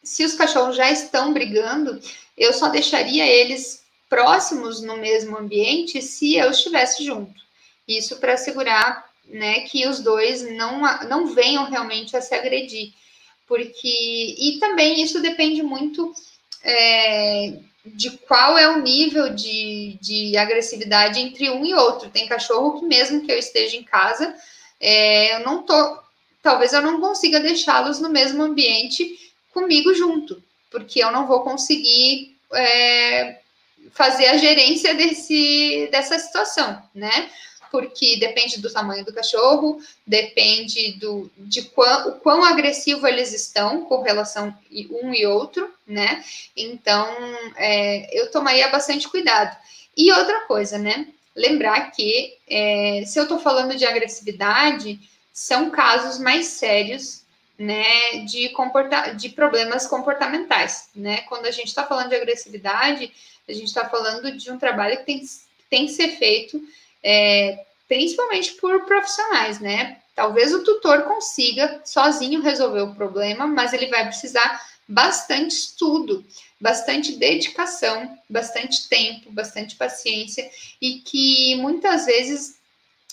se 0.02 0.24
os 0.24 0.34
cachorros 0.34 0.76
já 0.76 0.90
estão 0.90 1.32
brigando, 1.32 2.00
eu 2.36 2.52
só 2.52 2.68
deixaria 2.68 3.26
eles 3.26 3.84
próximos 4.08 4.80
no 4.80 4.96
mesmo 4.96 5.36
ambiente 5.36 6.00
se 6.02 6.36
eu 6.36 6.50
estivesse 6.50 7.04
junto. 7.04 7.42
Isso 7.86 8.16
para 8.18 8.34
assegurar, 8.34 9.10
né, 9.26 9.60
que 9.60 9.86
os 9.86 10.00
dois 10.00 10.42
não, 10.56 10.80
não 11.08 11.34
venham 11.34 11.68
realmente 11.68 12.16
a 12.16 12.20
se 12.20 12.34
agredir. 12.34 12.92
Porque, 13.46 14.36
e 14.38 14.58
também 14.60 15.02
isso 15.02 15.20
depende 15.20 15.62
muito 15.62 16.14
é, 16.62 17.58
de 17.84 18.10
qual 18.18 18.56
é 18.56 18.68
o 18.68 18.80
nível 18.80 19.30
de, 19.30 19.98
de 20.00 20.36
agressividade 20.36 21.20
entre 21.20 21.50
um 21.50 21.64
e 21.64 21.74
outro. 21.74 22.10
Tem 22.10 22.26
cachorro 22.26 22.80
que, 22.80 22.86
mesmo 22.86 23.22
que 23.22 23.30
eu 23.30 23.38
esteja 23.38 23.76
em 23.76 23.82
casa, 23.82 24.34
é, 24.80 25.36
eu 25.36 25.40
não 25.40 25.62
tô. 25.62 25.98
Talvez 26.42 26.72
eu 26.72 26.82
não 26.82 27.00
consiga 27.00 27.40
deixá-los 27.40 28.00
no 28.00 28.08
mesmo 28.08 28.42
ambiente 28.42 29.18
comigo 29.52 29.94
junto, 29.94 30.42
porque 30.70 31.02
eu 31.02 31.10
não 31.10 31.26
vou 31.26 31.40
conseguir 31.42 32.36
é, 32.52 33.40
fazer 33.92 34.26
a 34.26 34.36
gerência 34.36 34.94
desse, 34.94 35.88
dessa 35.90 36.18
situação, 36.18 36.82
né? 36.94 37.30
Porque 37.70 38.16
depende 38.16 38.60
do 38.60 38.72
tamanho 38.72 39.04
do 39.04 39.12
cachorro, 39.12 39.80
depende 40.06 40.92
do, 40.92 41.30
de 41.36 41.62
quão, 41.62 42.08
o 42.08 42.12
quão 42.12 42.44
agressivo 42.44 43.06
eles 43.06 43.32
estão 43.32 43.84
com 43.84 44.02
relação 44.02 44.54
um 44.90 45.12
e 45.12 45.26
outro, 45.26 45.72
né? 45.86 46.24
Então, 46.56 47.06
é, 47.56 48.18
eu 48.18 48.30
tomaria 48.30 48.68
bastante 48.68 49.08
cuidado. 49.08 49.56
E 49.96 50.12
outra 50.12 50.40
coisa, 50.42 50.78
né? 50.78 51.08
Lembrar 51.34 51.90
que 51.90 52.36
é, 52.48 53.02
se 53.06 53.18
eu 53.18 53.24
estou 53.24 53.38
falando 53.38 53.76
de 53.76 53.84
agressividade, 53.84 55.00
são 55.32 55.70
casos 55.70 56.18
mais 56.18 56.46
sérios 56.46 57.24
né, 57.58 58.18
de, 58.26 58.48
comporta 58.50 59.14
de 59.14 59.28
problemas 59.28 59.86
comportamentais, 59.86 60.88
né? 60.94 61.22
Quando 61.22 61.46
a 61.46 61.50
gente 61.50 61.68
está 61.68 61.84
falando 61.84 62.08
de 62.08 62.16
agressividade, 62.16 63.12
a 63.48 63.52
gente 63.52 63.66
está 63.66 63.88
falando 63.88 64.36
de 64.36 64.50
um 64.50 64.58
trabalho 64.58 64.98
que 64.98 65.04
tem, 65.04 65.22
tem 65.70 65.86
que 65.86 65.92
ser 65.92 66.08
feito 66.16 66.60
é, 67.04 67.64
principalmente 67.86 68.54
por 68.54 68.86
profissionais, 68.86 69.60
né? 69.60 69.98
Talvez 70.14 70.54
o 70.54 70.64
tutor 70.64 71.02
consiga 71.02 71.82
sozinho 71.84 72.40
resolver 72.40 72.80
o 72.80 72.94
problema, 72.94 73.46
mas 73.46 73.72
ele 73.72 73.88
vai 73.88 74.06
precisar 74.06 74.60
bastante 74.88 75.54
estudo, 75.54 76.24
bastante 76.60 77.12
dedicação, 77.12 78.16
bastante 78.28 78.88
tempo, 78.88 79.30
bastante 79.30 79.76
paciência 79.76 80.48
e 80.80 81.00
que 81.00 81.56
muitas 81.56 82.06
vezes 82.06 82.56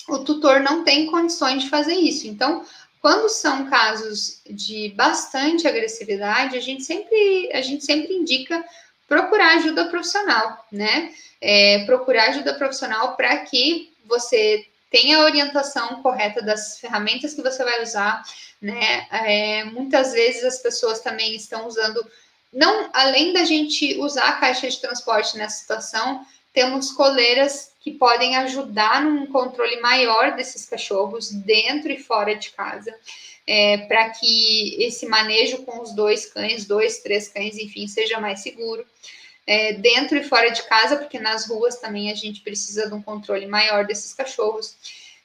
o 0.08 0.20
tutor 0.20 0.60
não 0.60 0.84
tem 0.84 1.08
condições 1.08 1.64
de 1.64 1.70
fazer 1.70 1.96
isso. 1.96 2.28
Então, 2.28 2.66
quando 3.02 3.30
são 3.30 3.68
casos 3.68 4.42
de 4.48 4.89
bastante 4.89 5.68
agressividade, 5.68 6.56
a 6.56 6.62
gente 6.62 6.84
sempre, 6.84 7.50
a 7.52 7.62
gente 7.62 7.84
sempre 7.84 8.14
indica 8.14 8.64
procurar 9.12 9.57
ajuda 9.57 9.89
profissional, 9.89 10.66
né? 10.72 11.14
É, 11.41 11.84
procurar 11.86 12.30
ajuda 12.30 12.53
profissional 12.53 13.18
para 13.18 13.36
que 13.39 13.91
você 14.05 14.66
tenha 14.89 15.18
a 15.18 15.26
orientação 15.26 16.01
correta 16.01 16.41
das 16.41 16.80
ferramentas 16.80 17.34
que 17.34 17.41
você 17.41 17.62
vai 17.62 17.84
usar, 17.84 18.24
né? 18.62 19.05
É, 19.12 19.66
muitas 19.66 20.14
vezes 20.14 20.45
as 20.45 20.59
pessoas 20.59 21.01
também 21.01 21.36
estão 21.36 21.68
usando, 21.68 22.01
não 22.53 22.89
além 22.93 23.34
da 23.34 23.43
gente 23.43 23.99
usar 23.99 24.30
a 24.30 24.39
caixa 24.39 24.70
de 24.70 24.80
transporte 24.80 25.38
nessa 25.38 25.59
situação, 25.59 26.26
temos 26.53 26.93
coleiras 26.93 27.74
que 27.82 27.91
podem 27.91 28.38
ajudar 28.38 29.01
num 29.01 29.26
controle 29.26 29.82
maior 29.82 30.38
desses 30.38 30.66
cachorros 30.66 31.32
dentro 31.32 31.91
e 31.91 32.01
fora 32.01 32.34
de 32.34 32.51
casa, 32.51 32.95
é, 33.48 33.78
para 33.80 34.10
que 34.12 34.84
esse 34.84 35.06
manejo 35.06 35.64
com 35.64 35.82
os 35.82 35.94
dois 35.94 36.26
cães, 36.26 36.66
dois, 36.66 37.00
três 37.00 37.28
cães, 37.28 37.58
enfim, 37.58 37.88
seja 37.88 38.20
mais 38.20 38.42
seguro. 38.42 38.86
É, 39.46 39.74
dentro 39.74 40.18
e 40.18 40.24
fora 40.24 40.50
de 40.52 40.64
casa, 40.64 40.98
porque 40.98 41.20
nas 41.20 41.48
ruas 41.48 41.78
também 41.78 42.12
a 42.12 42.16
gente 42.16 42.42
precisa 42.42 42.88
de 42.88 42.94
um 42.94 43.02
controle 43.02 43.46
maior 43.48 43.86
desses 43.86 44.14
cachorros. 44.14 44.76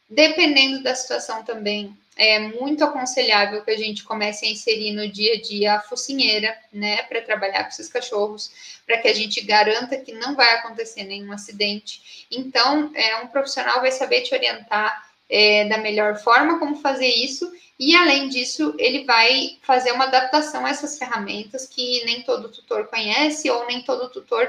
Dependendo 0.08 0.82
da 0.82 0.94
situação 0.94 1.44
também, 1.44 1.96
é 2.16 2.38
muito 2.38 2.82
aconselhável 2.82 3.62
que 3.62 3.70
a 3.70 3.76
gente 3.76 4.02
comece 4.02 4.46
a 4.46 4.48
inserir 4.48 4.92
no 4.92 5.06
dia 5.06 5.34
a 5.34 5.40
dia 5.40 5.74
a 5.74 5.80
focinheira, 5.80 6.56
né, 6.72 7.02
para 7.02 7.20
trabalhar 7.20 7.64
com 7.64 7.68
esses 7.68 7.88
cachorros, 7.88 8.50
para 8.86 8.98
que 8.98 9.08
a 9.08 9.12
gente 9.12 9.42
garanta 9.42 9.98
que 9.98 10.12
não 10.12 10.34
vai 10.34 10.54
acontecer 10.54 11.04
nenhum 11.04 11.30
acidente. 11.30 12.26
Então, 12.30 12.90
é, 12.94 13.16
um 13.16 13.26
profissional 13.26 13.82
vai 13.82 13.92
saber 13.92 14.22
te 14.22 14.34
orientar 14.34 15.05
é, 15.28 15.64
da 15.68 15.78
melhor 15.78 16.16
forma 16.16 16.58
como 16.58 16.76
fazer 16.76 17.08
isso, 17.08 17.50
e 17.78 17.94
além 17.94 18.28
disso, 18.28 18.74
ele 18.78 19.04
vai 19.04 19.58
fazer 19.62 19.92
uma 19.92 20.04
adaptação 20.04 20.64
a 20.64 20.70
essas 20.70 20.98
ferramentas 20.98 21.66
que 21.66 22.04
nem 22.04 22.22
todo 22.22 22.48
tutor 22.48 22.86
conhece 22.86 23.50
ou 23.50 23.66
nem 23.66 23.82
todo 23.82 24.08
tutor 24.08 24.48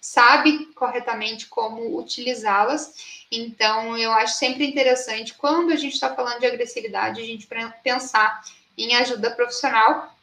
sabe 0.00 0.66
corretamente 0.74 1.46
como 1.46 1.98
utilizá-las. 1.98 3.24
Então, 3.32 3.96
eu 3.96 4.12
acho 4.12 4.34
sempre 4.34 4.66
interessante, 4.66 5.34
quando 5.34 5.72
a 5.72 5.76
gente 5.76 5.94
está 5.94 6.14
falando 6.14 6.40
de 6.40 6.46
agressividade, 6.46 7.22
a 7.22 7.24
gente 7.24 7.48
pensar 7.82 8.42
em 8.76 8.94
ajuda 8.96 9.30
profissional 9.30 10.14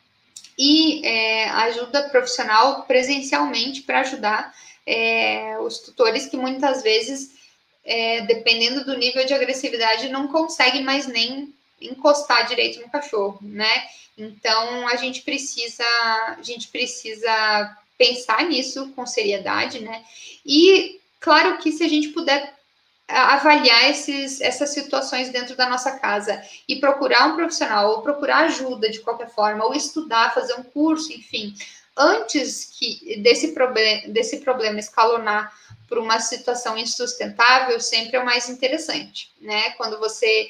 e 0.57 1.03
é, 1.05 1.49
ajuda 1.49 2.09
profissional 2.09 2.83
presencialmente 2.83 3.81
para 3.81 4.01
ajudar 4.01 4.53
é, 4.85 5.57
os 5.59 5.79
tutores 5.79 6.27
que 6.27 6.37
muitas 6.37 6.83
vezes, 6.83 7.40
é, 7.83 8.21
dependendo 8.21 8.85
do 8.85 8.97
nível 8.97 9.25
de 9.25 9.33
agressividade, 9.33 10.09
não 10.09 10.27
conseguem 10.27 10.83
mais 10.83 11.07
nem 11.07 11.53
encostar 11.81 12.47
direito 12.47 12.79
no 12.79 12.89
cachorro, 12.89 13.39
né? 13.41 13.71
Então 14.17 14.87
a 14.87 14.95
gente 14.95 15.21
precisa, 15.21 15.83
a 15.83 16.41
gente 16.41 16.67
precisa 16.67 17.77
pensar 17.97 18.45
nisso 18.45 18.89
com 18.95 19.05
seriedade, 19.05 19.79
né? 19.79 20.03
E 20.45 20.99
claro 21.19 21.57
que 21.57 21.71
se 21.71 21.83
a 21.83 21.87
gente 21.87 22.09
puder 22.09 22.53
avaliar 23.07 23.89
esses, 23.89 24.39
essas 24.39 24.73
situações 24.73 25.29
dentro 25.29 25.55
da 25.55 25.67
nossa 25.69 25.99
casa 25.99 26.41
e 26.67 26.77
procurar 26.77 27.27
um 27.27 27.35
profissional 27.35 27.91
ou 27.91 28.01
procurar 28.01 28.45
ajuda 28.45 28.89
de 28.89 28.99
qualquer 28.99 29.29
forma 29.29 29.65
ou 29.65 29.73
estudar, 29.73 30.33
fazer 30.33 30.53
um 30.53 30.63
curso, 30.63 31.11
enfim, 31.11 31.53
antes 31.97 32.75
que 32.77 33.17
desse, 33.21 33.49
problem 33.49 34.11
desse 34.11 34.39
problema 34.39 34.79
escalonar 34.79 35.51
por 35.87 35.97
uma 35.97 36.19
situação 36.19 36.77
insustentável, 36.77 37.79
sempre 37.79 38.15
é 38.15 38.19
o 38.19 38.25
mais 38.25 38.49
interessante, 38.49 39.29
né? 39.41 39.71
Quando 39.71 39.99
você 39.99 40.49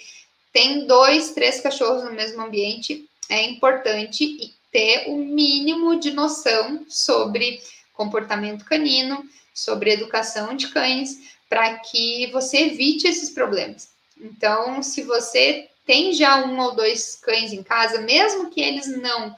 tem 0.53 0.85
dois, 0.85 1.31
três 1.31 1.59
cachorros 1.59 2.03
no 2.03 2.11
mesmo 2.11 2.41
ambiente, 2.41 3.09
é 3.29 3.43
importante 3.43 4.53
ter 4.71 5.05
o 5.07 5.17
mínimo 5.17 5.99
de 5.99 6.11
noção 6.11 6.85
sobre 6.87 7.61
comportamento 7.93 8.65
canino, 8.65 9.23
sobre 9.53 9.91
educação 9.91 10.55
de 10.55 10.67
cães, 10.69 11.17
para 11.49 11.79
que 11.79 12.29
você 12.31 12.67
evite 12.67 13.07
esses 13.07 13.29
problemas. 13.29 13.89
Então, 14.17 14.81
se 14.81 15.01
você 15.03 15.69
tem 15.85 16.13
já 16.13 16.45
um 16.45 16.59
ou 16.59 16.75
dois 16.75 17.15
cães 17.15 17.51
em 17.51 17.63
casa, 17.63 17.99
mesmo 18.01 18.49
que 18.49 18.61
eles 18.61 18.87
não 18.87 19.35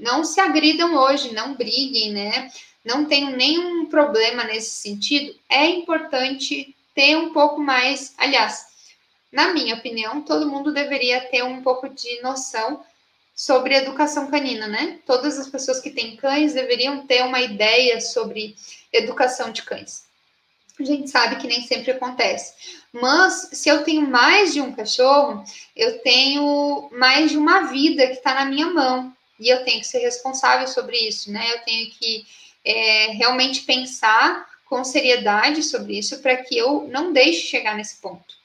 não 0.00 0.24
se 0.24 0.40
agridam 0.40 0.94
hoje, 0.94 1.32
não 1.32 1.54
briguem, 1.54 2.12
né? 2.12 2.50
Não 2.84 3.04
tenham 3.04 3.30
nenhum 3.30 3.86
problema 3.86 4.44
nesse 4.44 4.70
sentido, 4.70 5.34
é 5.48 5.66
importante 5.66 6.74
ter 6.94 7.16
um 7.16 7.32
pouco 7.32 7.60
mais, 7.60 8.14
aliás, 8.16 8.66
na 9.30 9.52
minha 9.52 9.76
opinião, 9.76 10.22
todo 10.22 10.48
mundo 10.48 10.72
deveria 10.72 11.20
ter 11.20 11.44
um 11.44 11.62
pouco 11.62 11.88
de 11.88 12.20
noção 12.20 12.82
sobre 13.34 13.74
educação 13.74 14.30
canina, 14.30 14.66
né? 14.66 14.98
Todas 15.06 15.38
as 15.38 15.48
pessoas 15.48 15.80
que 15.80 15.90
têm 15.90 16.16
cães 16.16 16.54
deveriam 16.54 17.06
ter 17.06 17.22
uma 17.22 17.40
ideia 17.40 18.00
sobre 18.00 18.56
educação 18.92 19.52
de 19.52 19.62
cães. 19.62 20.04
A 20.78 20.84
gente 20.84 21.10
sabe 21.10 21.36
que 21.36 21.46
nem 21.46 21.62
sempre 21.62 21.92
acontece. 21.92 22.54
Mas 22.92 23.50
se 23.52 23.68
eu 23.68 23.84
tenho 23.84 24.08
mais 24.08 24.52
de 24.52 24.60
um 24.60 24.72
cachorro, 24.72 25.44
eu 25.76 26.00
tenho 26.00 26.88
mais 26.92 27.30
de 27.30 27.38
uma 27.38 27.70
vida 27.70 28.06
que 28.06 28.14
está 28.14 28.34
na 28.34 28.44
minha 28.46 28.66
mão. 28.66 29.14
E 29.40 29.48
eu 29.48 29.64
tenho 29.64 29.80
que 29.80 29.86
ser 29.86 29.98
responsável 29.98 30.68
sobre 30.68 30.96
isso, 30.98 31.32
né? 31.32 31.44
Eu 31.54 31.60
tenho 31.60 31.90
que 31.90 32.26
é, 32.64 33.06
realmente 33.12 33.62
pensar 33.62 34.48
com 34.66 34.84
seriedade 34.84 35.62
sobre 35.62 35.98
isso 35.98 36.20
para 36.20 36.36
que 36.36 36.56
eu 36.56 36.86
não 36.88 37.12
deixe 37.12 37.48
chegar 37.48 37.74
nesse 37.74 37.96
ponto 37.96 38.40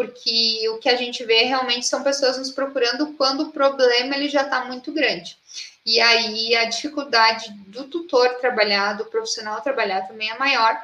porque 0.00 0.66
o 0.70 0.78
que 0.78 0.88
a 0.88 0.96
gente 0.96 1.22
vê 1.24 1.42
realmente 1.42 1.86
são 1.86 2.02
pessoas 2.02 2.38
nos 2.38 2.50
procurando 2.50 3.12
quando 3.18 3.42
o 3.42 3.52
problema 3.52 4.16
ele 4.16 4.30
já 4.30 4.40
está 4.40 4.64
muito 4.64 4.90
grande. 4.92 5.36
E 5.84 6.00
aí 6.00 6.56
a 6.56 6.64
dificuldade 6.64 7.52
do 7.66 7.84
tutor 7.84 8.36
trabalhar, 8.36 8.94
do 8.94 9.04
profissional 9.04 9.60
trabalhar 9.60 10.08
também 10.08 10.30
é 10.30 10.38
maior. 10.38 10.74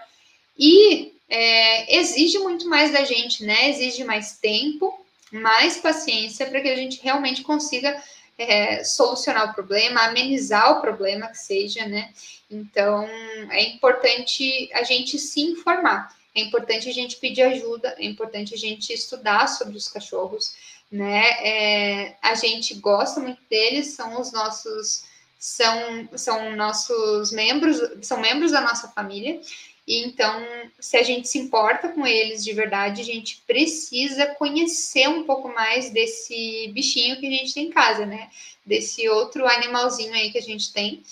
E 0.59 1.15
é, 1.31 1.97
exige 1.97 2.39
muito 2.41 2.69
mais 2.69 2.93
da 2.93 3.05
gente, 3.05 3.43
né? 3.43 3.71
Exige 3.71 4.05
mais 4.05 4.37
tempo, 4.37 5.03
mais 5.33 5.79
paciência 5.79 6.47
para 6.47 6.61
que 6.61 6.69
a 6.69 6.77
gente 6.77 7.01
realmente 7.03 7.43
consiga 7.43 7.99
é, 8.39 8.85
solucionar 8.85 9.51
o 9.51 9.55
problema, 9.55 10.03
amenizar 10.03 10.73
o 10.73 10.81
problema 10.81 11.29
que 11.29 11.39
seja, 11.39 11.87
né? 11.87 12.13
Então 12.51 13.05
é 13.51 13.63
importante 13.63 14.71
a 14.73 14.83
gente 14.83 15.19
se 15.19 15.41
informar 15.41 16.17
é 16.37 16.41
importante 16.43 16.89
a 16.89 16.93
gente 16.93 17.17
pedir 17.17 17.43
ajuda, 17.43 17.97
é 17.99 18.05
importante 18.05 18.55
a 18.55 18.59
gente 18.59 18.93
estudar 18.93 19.49
sobre 19.49 19.75
os 19.75 19.89
cachorros, 19.89 20.55
né? 20.93 21.31
É, 21.43 22.17
a 22.21 22.35
gente 22.35 22.75
gosta 22.75 23.19
muito 23.21 23.41
deles, 23.49 23.95
são 23.95 24.21
os 24.21 24.31
nossos 24.33 25.05
são, 25.39 26.09
são 26.15 26.55
nossos 26.55 27.33
membros, 27.33 27.79
são 28.03 28.21
membros 28.21 28.53
da 28.53 28.61
nossa 28.61 28.89
família. 28.89 29.41
E 29.87 30.05
então, 30.05 30.45
se 30.81 30.97
a 30.97 31.03
gente 31.03 31.29
se 31.29 31.39
importa 31.39 31.89
com 31.89 32.05
eles 32.05 32.43
de 32.43 32.53
verdade, 32.53 33.01
a 33.01 33.05
gente 33.05 33.43
precisa 33.47 34.27
conhecer 34.35 35.09
um 35.09 35.23
pouco 35.23 35.49
mais 35.49 35.91
desse 35.91 36.69
bichinho 36.75 37.19
que 37.21 37.27
a 37.27 37.31
gente 37.31 37.55
tem 37.55 37.67
em 37.67 37.71
casa, 37.71 38.05
né? 38.05 38.29
Desse 38.65 39.09
outro 39.09 39.47
animalzinho 39.47 40.13
aí 40.13 40.33
que 40.33 40.39
a 40.39 40.43
gente 40.43 40.73
tem 40.73 41.05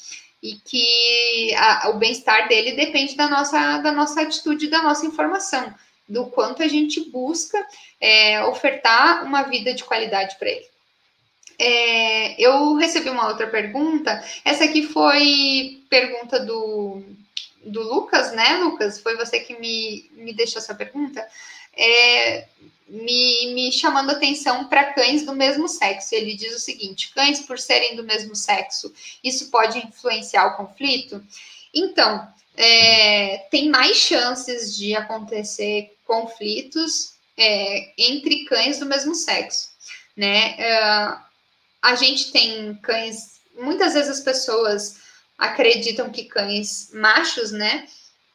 e 0.42 0.56
que 0.56 1.54
a, 1.54 1.88
o 1.90 1.98
bem-estar 1.98 2.48
dele 2.48 2.72
depende 2.72 3.14
da 3.14 3.28
nossa, 3.28 3.78
da 3.78 3.92
nossa 3.92 4.22
atitude, 4.22 4.66
da 4.66 4.82
nossa 4.82 5.06
informação, 5.06 5.72
do 6.08 6.26
quanto 6.26 6.62
a 6.62 6.68
gente 6.68 7.08
busca 7.10 7.64
é, 8.00 8.44
ofertar 8.44 9.24
uma 9.24 9.44
vida 9.44 9.72
de 9.72 9.84
qualidade 9.84 10.36
para 10.36 10.50
ele. 10.50 10.66
É, 11.58 12.42
eu 12.42 12.74
recebi 12.74 13.08
uma 13.08 13.28
outra 13.28 13.46
pergunta. 13.46 14.22
Essa 14.44 14.64
aqui 14.64 14.82
foi 14.82 15.82
pergunta 15.88 16.40
do, 16.40 17.02
do 17.64 17.82
Lucas, 17.82 18.32
né, 18.32 18.58
Lucas? 18.58 19.00
Foi 19.00 19.16
você 19.16 19.40
que 19.40 19.58
me, 19.58 20.10
me 20.12 20.32
deixou 20.32 20.60
essa 20.60 20.74
pergunta. 20.74 21.26
é, 21.76 22.46
me, 22.88 23.54
me 23.54 23.72
chamando 23.72 24.10
atenção 24.10 24.68
para 24.68 24.92
cães 24.92 25.24
do 25.24 25.34
mesmo 25.34 25.68
sexo. 25.68 26.14
Ele 26.14 26.34
diz 26.34 26.54
o 26.54 26.60
seguinte: 26.60 27.12
cães, 27.12 27.40
por 27.40 27.58
serem 27.58 27.96
do 27.96 28.04
mesmo 28.04 28.34
sexo, 28.34 28.92
isso 29.22 29.50
pode 29.50 29.78
influenciar 29.78 30.46
o 30.46 30.56
conflito? 30.56 31.22
Então, 31.72 32.26
é, 32.56 33.46
tem 33.50 33.68
mais 33.68 33.96
chances 33.96 34.76
de 34.76 34.94
acontecer 34.94 35.96
conflitos 36.06 37.14
é, 37.36 37.92
entre 37.98 38.44
cães 38.44 38.78
do 38.78 38.86
mesmo 38.86 39.14
sexo, 39.14 39.70
né? 40.16 40.54
Uh, 40.54 41.24
a 41.82 41.94
gente 41.96 42.30
tem 42.30 42.74
cães, 42.76 43.40
muitas 43.58 43.94
vezes 43.94 44.18
as 44.18 44.20
pessoas 44.20 45.00
acreditam 45.38 46.10
que 46.10 46.24
cães 46.24 46.90
machos, 46.92 47.50
né, 47.52 47.86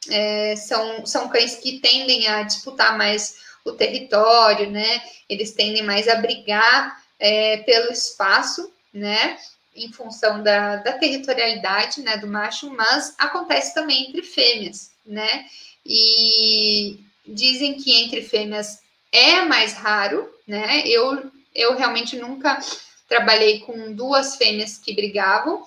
é, 0.09 0.55
são, 0.55 1.05
são 1.05 1.27
cães 1.29 1.55
que 1.55 1.79
tendem 1.79 2.27
a 2.27 2.43
disputar 2.43 2.97
mais 2.97 3.35
o 3.65 3.73
território, 3.73 4.69
né? 4.69 5.01
Eles 5.27 5.51
tendem 5.51 5.83
mais 5.83 6.07
a 6.07 6.15
brigar 6.15 7.03
é, 7.19 7.57
pelo 7.57 7.91
espaço, 7.91 8.71
né? 8.93 9.37
Em 9.75 9.91
função 9.91 10.41
da, 10.41 10.77
da 10.77 10.93
territorialidade, 10.93 12.01
né? 12.01 12.17
Do 12.17 12.27
macho, 12.27 12.69
mas 12.71 13.13
acontece 13.17 13.73
também 13.73 14.09
entre 14.09 14.23
fêmeas, 14.23 14.91
né? 15.05 15.45
E 15.85 16.99
dizem 17.27 17.75
que 17.75 17.93
entre 17.93 18.21
fêmeas 18.21 18.79
é 19.11 19.41
mais 19.41 19.73
raro, 19.73 20.29
né? 20.47 20.83
Eu, 20.85 21.31
eu 21.53 21.75
realmente 21.75 22.17
nunca 22.17 22.59
trabalhei 23.07 23.59
com 23.61 23.93
duas 23.93 24.35
fêmeas 24.35 24.77
que 24.77 24.93
brigavam, 24.93 25.63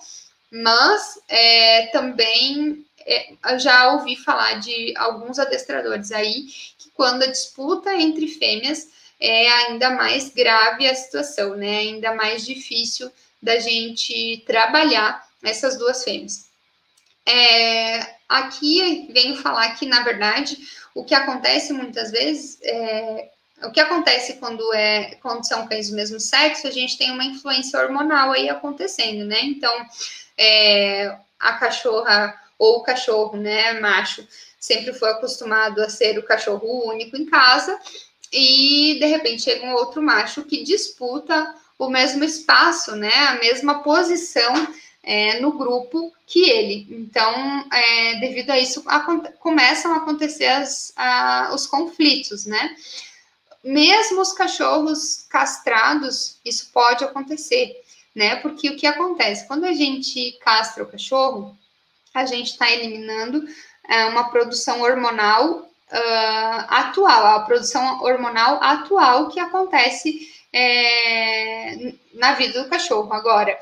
mas 0.53 1.19
é, 1.27 1.87
também 1.87 2.85
é, 2.99 3.57
já 3.57 3.91
ouvi 3.93 4.15
falar 4.15 4.59
de 4.59 4.93
alguns 4.95 5.39
adestradores 5.39 6.11
aí 6.11 6.45
que 6.77 6.91
quando 6.93 7.23
a 7.23 7.27
disputa 7.27 7.91
entre 7.95 8.27
fêmeas 8.27 8.87
é 9.19 9.49
ainda 9.49 9.89
mais 9.89 10.29
grave 10.29 10.87
a 10.87 10.93
situação, 10.93 11.55
né? 11.55 11.79
Ainda 11.79 12.13
mais 12.13 12.45
difícil 12.45 13.11
da 13.41 13.57
gente 13.57 14.43
trabalhar 14.45 15.27
essas 15.41 15.75
duas 15.75 16.03
fêmeas. 16.03 16.45
É, 17.25 18.15
aqui 18.29 19.07
venho 19.11 19.37
falar 19.37 19.73
que, 19.75 19.87
na 19.87 20.03
verdade, 20.03 20.57
o 20.93 21.03
que 21.03 21.15
acontece 21.15 21.73
muitas 21.73 22.11
vezes 22.11 22.59
é, 22.61 23.31
o 23.63 23.71
que 23.71 23.79
acontece 23.79 24.33
quando 24.33 24.73
é 24.73 25.15
quando 25.21 25.47
são 25.47 25.67
cães 25.67 25.89
do 25.89 25.95
mesmo 25.95 26.19
sexo, 26.19 26.67
a 26.67 26.71
gente 26.71 26.97
tem 26.97 27.11
uma 27.11 27.23
influência 27.23 27.79
hormonal 27.79 28.31
aí 28.31 28.49
acontecendo, 28.49 29.25
né? 29.25 29.39
Então, 29.41 29.73
é, 30.37 31.15
a 31.39 31.53
cachorra 31.53 32.39
ou 32.57 32.77
o 32.77 32.83
cachorro, 32.83 33.37
né, 33.37 33.79
macho, 33.79 34.25
sempre 34.59 34.93
foi 34.93 35.09
acostumado 35.09 35.81
a 35.81 35.89
ser 35.89 36.17
o 36.17 36.23
cachorro 36.23 36.89
único 36.89 37.17
em 37.17 37.25
casa, 37.25 37.77
e 38.31 38.97
de 38.99 39.05
repente 39.05 39.43
chega 39.43 39.65
um 39.65 39.73
outro 39.73 40.01
macho 40.01 40.43
que 40.43 40.63
disputa 40.63 41.53
o 41.77 41.89
mesmo 41.89 42.23
espaço, 42.23 42.95
né, 42.95 43.13
a 43.27 43.35
mesma 43.35 43.83
posição 43.83 44.67
é, 45.03 45.39
no 45.41 45.51
grupo 45.51 46.13
que 46.25 46.49
ele. 46.49 46.87
Então, 46.89 47.65
é, 47.71 48.19
devido 48.19 48.51
a 48.51 48.59
isso, 48.59 48.81
a, 48.87 49.01
começam 49.39 49.93
a 49.93 49.97
acontecer 49.97 50.45
as, 50.45 50.93
a, 50.95 51.51
os 51.53 51.67
conflitos, 51.67 52.45
né? 52.45 52.75
Mesmo 53.63 54.21
os 54.21 54.33
cachorros 54.33 55.25
castrados, 55.29 56.39
isso 56.43 56.69
pode 56.73 57.03
acontecer, 57.03 57.82
né? 58.15 58.35
Porque 58.37 58.69
o 58.69 58.75
que 58.75 58.85
acontece? 58.85 59.47
Quando 59.47 59.65
a 59.65 59.73
gente 59.73 60.37
castra 60.43 60.83
o 60.83 60.87
cachorro, 60.87 61.57
a 62.13 62.25
gente 62.25 62.51
está 62.51 62.71
eliminando 62.71 63.43
é, 63.87 64.05
uma 64.05 64.29
produção 64.29 64.81
hormonal 64.81 65.59
uh, 65.93 66.65
atual, 66.67 67.25
a 67.25 67.39
produção 67.41 68.01
hormonal 68.03 68.61
atual 68.61 69.29
que 69.29 69.39
acontece 69.39 70.31
é, 70.51 71.93
na 72.13 72.33
vida 72.33 72.63
do 72.63 72.69
cachorro. 72.69 73.11
Agora, 73.11 73.57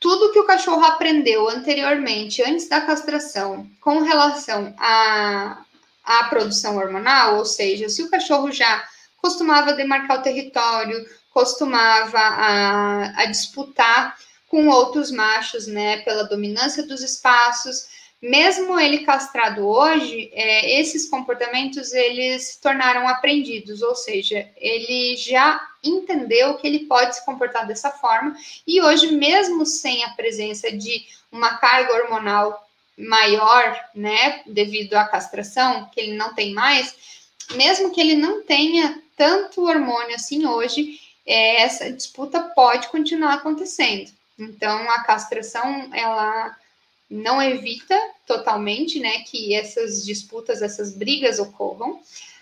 tudo 0.00 0.32
que 0.32 0.40
o 0.40 0.46
cachorro 0.46 0.84
aprendeu 0.84 1.48
anteriormente, 1.48 2.42
antes 2.42 2.68
da 2.68 2.80
castração, 2.80 3.68
com 3.80 4.00
relação 4.00 4.74
à, 4.78 5.64
à 6.02 6.24
produção 6.24 6.76
hormonal, 6.76 7.38
ou 7.38 7.44
seja, 7.44 7.88
se 7.88 8.02
o 8.02 8.10
cachorro 8.10 8.50
já 8.50 8.86
costumava 9.18 9.72
demarcar 9.72 10.18
o 10.18 10.22
território, 10.22 11.06
costumava 11.34 12.18
a, 12.18 13.22
a 13.22 13.26
disputar 13.26 14.16
com 14.48 14.68
outros 14.68 15.10
machos, 15.10 15.66
né, 15.66 15.96
pela 15.98 16.22
dominância 16.22 16.86
dos 16.86 17.02
espaços. 17.02 17.88
Mesmo 18.22 18.78
ele 18.78 19.00
castrado 19.00 19.66
hoje, 19.66 20.30
é, 20.32 20.80
esses 20.80 21.10
comportamentos 21.10 21.92
eles 21.92 22.44
se 22.44 22.60
tornaram 22.60 23.06
aprendidos, 23.08 23.82
ou 23.82 23.96
seja, 23.96 24.48
ele 24.56 25.16
já 25.16 25.60
entendeu 25.82 26.54
que 26.54 26.66
ele 26.66 26.86
pode 26.86 27.16
se 27.16 27.24
comportar 27.26 27.66
dessa 27.66 27.90
forma 27.90 28.34
e 28.66 28.80
hoje, 28.80 29.10
mesmo 29.12 29.66
sem 29.66 30.04
a 30.04 30.10
presença 30.10 30.70
de 30.70 31.04
uma 31.30 31.58
carga 31.58 31.92
hormonal 31.92 32.66
maior, 32.96 33.78
né, 33.94 34.40
devido 34.46 34.94
à 34.94 35.04
castração, 35.04 35.90
que 35.92 36.00
ele 36.00 36.14
não 36.14 36.32
tem 36.32 36.54
mais, 36.54 36.94
mesmo 37.56 37.92
que 37.92 38.00
ele 38.00 38.14
não 38.14 38.42
tenha 38.42 39.02
tanto 39.16 39.64
hormônio 39.64 40.14
assim 40.14 40.46
hoje, 40.46 40.98
é, 41.26 41.62
essa 41.62 41.90
disputa 41.90 42.40
pode 42.54 42.88
continuar 42.88 43.34
acontecendo. 43.34 44.10
Então, 44.38 44.90
a 44.90 45.04
castração, 45.04 45.90
ela 45.92 46.56
não 47.08 47.40
evita 47.40 47.98
totalmente, 48.26 48.98
né, 48.98 49.20
que 49.20 49.54
essas 49.54 50.04
disputas, 50.04 50.62
essas 50.62 50.94
brigas 50.94 51.38
ocorram, 51.38 52.00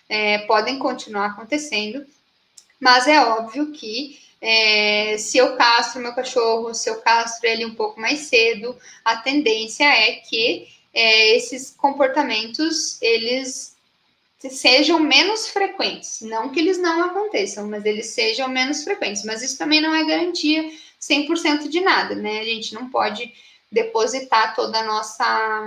é, 0.09 0.39
podem 0.39 0.78
continuar 0.78 1.26
acontecendo, 1.26 2.07
mas 2.80 3.07
é 3.07 3.20
óbvio 3.20 3.72
que 3.72 4.20
é, 4.41 5.16
se 5.18 5.39
eu 5.39 5.57
castro 5.57 6.01
meu 6.01 6.12
cachorro, 6.14 6.74
se 6.74 6.91
eu 6.91 7.01
castro 7.01 7.49
ele 7.49 7.64
um 7.64 7.74
pouco 7.74 8.01
mais 8.01 8.20
cedo, 8.20 8.76
a 9.05 9.16
tendência 9.16 9.85
é 9.85 10.12
que 10.12 10.68
é, 10.93 11.37
esses 11.37 11.70
comportamentos, 11.70 13.01
eles 13.01 13.72
sejam 14.51 14.99
menos 14.99 15.49
frequentes, 15.49 16.20
não 16.20 16.51
que 16.51 16.59
eles 16.59 16.78
não 16.78 17.05
aconteçam, 17.05 17.68
mas 17.68 17.84
eles 17.84 18.07
sejam 18.07 18.49
menos 18.49 18.82
frequentes, 18.82 19.24
mas 19.24 19.43
isso 19.43 19.57
também 19.57 19.80
não 19.80 19.95
é 19.95 20.05
garantia 20.05 20.70
100% 21.01 21.68
de 21.68 21.80
nada, 21.80 22.14
né? 22.14 22.40
A 22.40 22.45
gente 22.45 22.74
não 22.74 22.90
pode 22.90 23.32
depositar 23.70 24.55
toda 24.55 24.80
a 24.80 24.84
nossa 24.84 25.66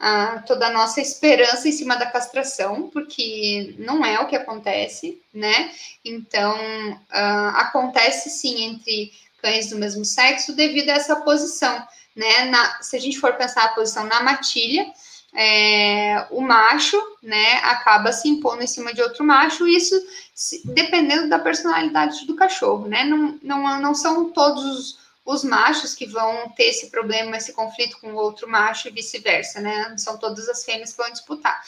a, 0.00 0.42
toda 0.46 0.68
a 0.68 0.72
nossa 0.72 1.00
esperança 1.00 1.68
em 1.68 1.72
cima 1.72 1.96
da 1.96 2.06
castração, 2.06 2.88
porque 2.90 3.74
não 3.78 4.04
é 4.04 4.20
o 4.20 4.28
que 4.28 4.36
acontece, 4.36 5.20
né? 5.34 5.72
Então, 6.04 6.56
uh, 6.92 7.56
acontece 7.56 8.30
sim 8.30 8.62
entre 8.62 9.12
cães 9.42 9.70
do 9.70 9.76
mesmo 9.76 10.04
sexo 10.04 10.54
devido 10.54 10.90
a 10.90 10.94
essa 10.94 11.16
posição, 11.16 11.84
né? 12.14 12.44
Na, 12.44 12.80
se 12.82 12.96
a 12.96 13.00
gente 13.00 13.18
for 13.18 13.34
pensar 13.34 13.64
a 13.64 13.74
posição 13.74 14.04
na 14.04 14.22
matilha, 14.22 14.86
é, 15.34 16.26
o 16.30 16.40
macho, 16.40 16.96
né, 17.22 17.56
acaba 17.64 18.12
se 18.12 18.28
impondo 18.28 18.62
em 18.62 18.66
cima 18.66 18.94
de 18.94 19.02
outro 19.02 19.24
macho, 19.24 19.66
isso 19.66 19.94
se, 20.34 20.62
dependendo 20.66 21.28
da 21.28 21.38
personalidade 21.38 22.26
do 22.26 22.34
cachorro, 22.34 22.88
né? 22.88 23.04
Não, 23.04 23.38
não, 23.42 23.80
não 23.80 23.94
são 23.94 24.30
todos 24.30 24.64
os, 24.64 24.98
os, 25.24 25.44
machos 25.44 25.94
que 25.94 26.06
vão 26.06 26.48
ter 26.56 26.64
esse 26.64 26.90
problema, 26.90 27.36
esse 27.36 27.52
conflito 27.52 28.00
com 28.00 28.12
o 28.12 28.16
outro 28.16 28.48
macho 28.48 28.88
e 28.88 28.90
vice-versa, 28.90 29.60
né? 29.60 29.88
Não 29.90 29.98
são 29.98 30.16
todas 30.16 30.48
as 30.48 30.64
fêmeas 30.64 30.92
que 30.92 30.98
vão 30.98 31.10
disputar. 31.10 31.62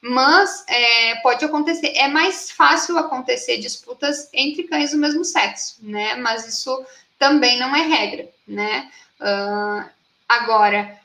Mas 0.00 0.64
é, 0.66 1.16
pode 1.16 1.44
acontecer, 1.44 1.92
é 1.94 2.08
mais 2.08 2.50
fácil 2.50 2.98
acontecer 2.98 3.58
disputas 3.58 4.28
entre 4.32 4.64
cães 4.64 4.90
do 4.90 4.98
mesmo 4.98 5.24
sexo, 5.24 5.76
né? 5.80 6.16
Mas 6.16 6.48
isso 6.48 6.84
também 7.18 7.58
não 7.58 7.76
é 7.76 7.82
regra, 7.82 8.28
né? 8.48 8.90
Uh, 9.20 9.88
agora, 10.28 10.98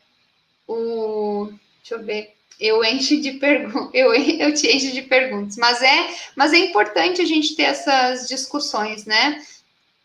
o 0.68 1.52
Deixa 1.88 1.96
eu 1.96 2.04
ver. 2.06 2.34
Eu 2.60 2.84
encho 2.84 3.22
de 3.22 3.34
perguntas, 3.34 3.92
eu, 3.96 4.14
eu 4.14 4.54
te 4.54 4.68
encho 4.68 4.92
de 4.92 5.04
perguntas, 5.04 5.56
mas 5.56 5.82
é, 5.82 6.10
mas 6.36 6.52
é 6.52 6.58
importante 6.58 7.22
a 7.22 7.26
gente 7.26 7.56
ter 7.56 7.64
essas 7.64 8.28
discussões, 8.28 9.06
né? 9.06 9.42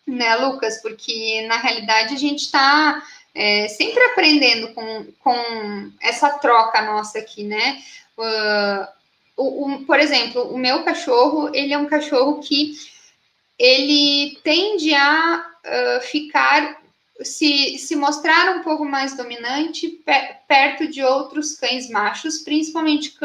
Né, 0.07 0.37
Lucas? 0.37 0.81
Porque 0.81 1.45
na 1.49 1.57
realidade 1.57 2.15
a 2.15 2.19
gente 2.19 2.45
está 2.45 3.03
é, 3.35 3.67
sempre 3.69 4.01
aprendendo 4.05 4.69
com, 4.75 5.07
com 5.19 5.93
essa 6.01 6.31
troca 6.39 6.83
nossa 6.83 7.19
aqui, 7.19 7.43
né? 7.43 7.83
Uh, 8.17 8.87
o, 9.37 9.67
o, 9.67 9.85
por 9.87 9.99
exemplo, 9.99 10.43
o 10.53 10.59
meu 10.59 10.85
cachorro, 10.85 11.51
ele 11.55 11.73
é 11.73 11.79
um 11.79 11.87
cachorro 11.87 12.41
que 12.41 12.75
ele 13.59 14.39
tende 14.45 14.93
a 14.95 15.47
uh, 15.65 16.01
ficar 16.03 16.82
se, 17.25 17.79
se 17.79 17.97
mostrar 17.97 18.57
um 18.57 18.63
pouco 18.63 18.85
mais 18.85 19.17
dominante 19.17 20.03
perto 20.47 20.87
de 20.87 21.03
outros 21.03 21.55
cães 21.55 21.89
machos, 21.89 22.39
principalmente 22.39 23.17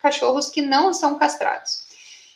cachorros 0.00 0.50
que 0.50 0.62
não 0.62 0.92
são 0.92 1.18
castrados. 1.18 1.86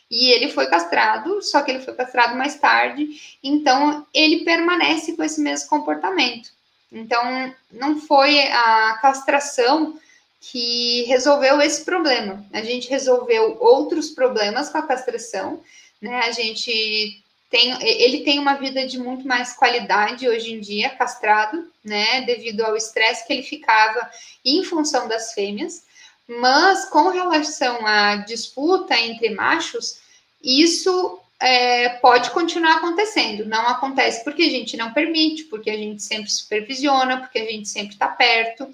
E 0.09 0.29
ele 0.31 0.49
foi 0.49 0.67
castrado, 0.67 1.41
só 1.41 1.61
que 1.61 1.71
ele 1.71 1.83
foi 1.83 1.93
castrado 1.93 2.35
mais 2.35 2.55
tarde, 2.55 3.37
então 3.41 4.05
ele 4.13 4.43
permanece 4.43 5.15
com 5.15 5.23
esse 5.23 5.39
mesmo 5.39 5.69
comportamento. 5.69 6.49
Então, 6.91 7.53
não 7.71 8.01
foi 8.01 8.41
a 8.47 8.99
castração 9.01 9.97
que 10.41 11.03
resolveu 11.03 11.61
esse 11.61 11.85
problema. 11.85 12.43
A 12.51 12.61
gente 12.61 12.89
resolveu 12.89 13.57
outros 13.61 14.09
problemas 14.09 14.69
com 14.69 14.79
a 14.79 14.87
castração, 14.87 15.61
né? 16.01 16.19
A 16.25 16.31
gente 16.31 17.23
tem, 17.51 17.77
ele 17.83 18.21
tem 18.21 18.39
uma 18.39 18.53
vida 18.53 18.87
de 18.87 18.97
muito 18.97 19.27
mais 19.27 19.51
qualidade 19.53 20.27
hoje 20.27 20.53
em 20.53 20.61
dia, 20.61 20.89
castrado, 20.89 21.69
né? 21.83 22.21
Devido 22.21 22.61
ao 22.61 22.77
estresse 22.77 23.27
que 23.27 23.33
ele 23.33 23.43
ficava 23.43 24.09
em 24.43 24.63
função 24.63 25.05
das 25.09 25.33
fêmeas. 25.33 25.83
Mas 26.25 26.85
com 26.85 27.09
relação 27.09 27.85
à 27.85 28.15
disputa 28.15 28.97
entre 28.97 29.31
machos, 29.31 29.99
isso 30.41 31.19
é, 31.41 31.89
pode 31.89 32.29
continuar 32.29 32.77
acontecendo. 32.77 33.45
Não 33.45 33.67
acontece 33.67 34.23
porque 34.23 34.43
a 34.43 34.49
gente 34.49 34.77
não 34.77 34.93
permite, 34.93 35.43
porque 35.43 35.69
a 35.69 35.77
gente 35.77 36.01
sempre 36.01 36.31
supervisiona, 36.31 37.17
porque 37.17 37.37
a 37.37 37.45
gente 37.45 37.67
sempre 37.67 37.93
está 37.93 38.07
perto. 38.07 38.69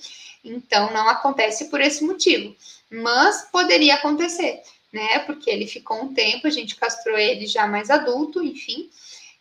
Então, 0.45 0.93
não 0.93 1.09
acontece 1.09 1.65
por 1.65 1.81
esse 1.81 2.03
motivo. 2.03 2.55
Mas 2.91 3.47
poderia 3.51 3.95
acontecer, 3.95 4.61
né? 4.91 5.19
Porque 5.19 5.49
ele 5.49 5.67
ficou 5.67 6.01
um 6.01 6.13
tempo, 6.13 6.47
a 6.47 6.51
gente 6.51 6.75
castrou 6.75 7.17
ele 7.17 7.45
já 7.45 7.67
mais 7.67 7.89
adulto, 7.89 8.43
enfim. 8.43 8.89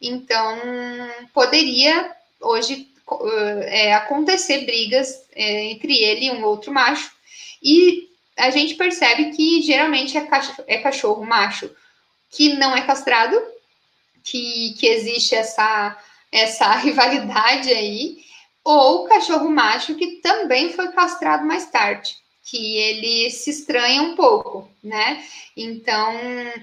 Então, 0.01 0.59
poderia 1.33 2.15
hoje 2.41 2.89
é, 3.63 3.95
acontecer 3.95 4.65
brigas 4.65 5.25
é, 5.33 5.65
entre 5.67 5.97
ele 6.03 6.27
e 6.27 6.31
um 6.31 6.45
outro 6.45 6.73
macho. 6.73 7.13
E 7.63 8.09
a 8.37 8.51
gente 8.51 8.75
percebe 8.75 9.31
que 9.33 9.63
geralmente 9.63 10.17
é 10.17 10.27
cachorro, 10.27 10.65
é 10.67 10.79
cachorro 10.79 11.25
macho 11.25 11.71
que 12.31 12.55
não 12.55 12.77
é 12.77 12.83
castrado, 12.83 13.41
que, 14.23 14.75
que 14.79 14.87
existe 14.87 15.35
essa, 15.35 15.97
essa 16.31 16.75
rivalidade 16.77 17.71
aí 17.71 18.25
ou 18.65 19.05
cachorro 19.05 19.49
macho 19.49 19.95
que 19.95 20.17
também 20.17 20.73
foi 20.73 20.89
castrado 20.89 21.47
mais 21.47 21.71
tarde, 21.71 22.17
que 22.47 22.79
ele 22.79 23.29
se 23.33 23.51
estranha 23.51 24.01
um 24.03 24.15
pouco, 24.15 24.71
né? 24.81 25.27
Então, 25.57 26.15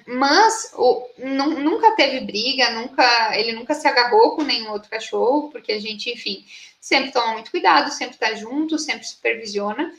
mas 0.08 0.72
o, 0.76 1.10
nunca 1.18 1.92
teve 1.92 2.22
briga, 2.22 2.72
nunca 2.72 3.38
ele 3.38 3.52
nunca 3.52 3.74
se 3.76 3.86
agarrou 3.86 4.38
com 4.38 4.44
nenhum 4.44 4.72
outro 4.72 4.90
cachorro, 4.90 5.50
porque 5.50 5.74
a 5.74 5.82
gente, 5.82 6.10
enfim, 6.10 6.46
sempre 6.80 7.12
toma 7.12 7.34
muito 7.34 7.52
cuidado, 7.52 7.92
sempre 7.92 8.18
tá 8.18 8.34
junto, 8.34 8.80
sempre 8.80 9.06
supervisiona. 9.06 9.94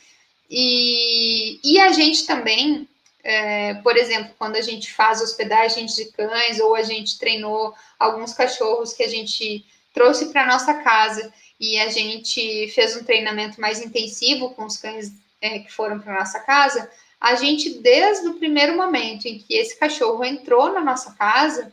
E, 0.51 1.61
e 1.62 1.78
a 1.78 1.93
gente 1.93 2.26
também, 2.26 2.89
é, 3.22 3.74
por 3.74 3.95
exemplo, 3.99 4.35
quando 4.39 4.57
a 4.57 4.62
gente 4.62 4.91
faz 4.91 5.20
hospedagem 5.20 5.85
de 5.85 6.07
cães 6.12 6.61
ou 6.61 6.74
a 6.74 6.82
gente 6.82 7.18
treinou 7.18 7.74
alguns 7.99 8.32
cachorros 8.32 8.95
que 8.95 9.03
a 9.03 9.09
gente 9.09 9.62
trouxe 9.93 10.32
para 10.32 10.47
nossa 10.47 10.72
casa 10.82 11.30
e 11.61 11.78
a 11.78 11.91
gente 11.91 12.68
fez 12.68 12.97
um 12.97 13.05
treinamento 13.05 13.61
mais 13.61 13.85
intensivo 13.85 14.49
com 14.55 14.64
os 14.64 14.78
cães 14.78 15.12
é, 15.45 15.59
que 15.59 15.71
foram 15.71 16.01
para 16.01 16.19
nossa 16.19 16.41
casa, 16.41 16.91
a 17.21 17.35
gente, 17.35 17.79
desde 17.81 18.27
o 18.29 18.35
primeiro 18.35 18.75
momento 18.75 19.27
em 19.27 19.39
que 19.39 19.55
esse 19.55 19.79
cachorro 19.79 20.25
entrou 20.25 20.73
na 20.73 20.81
nossa 20.81 21.13
casa, 21.13 21.71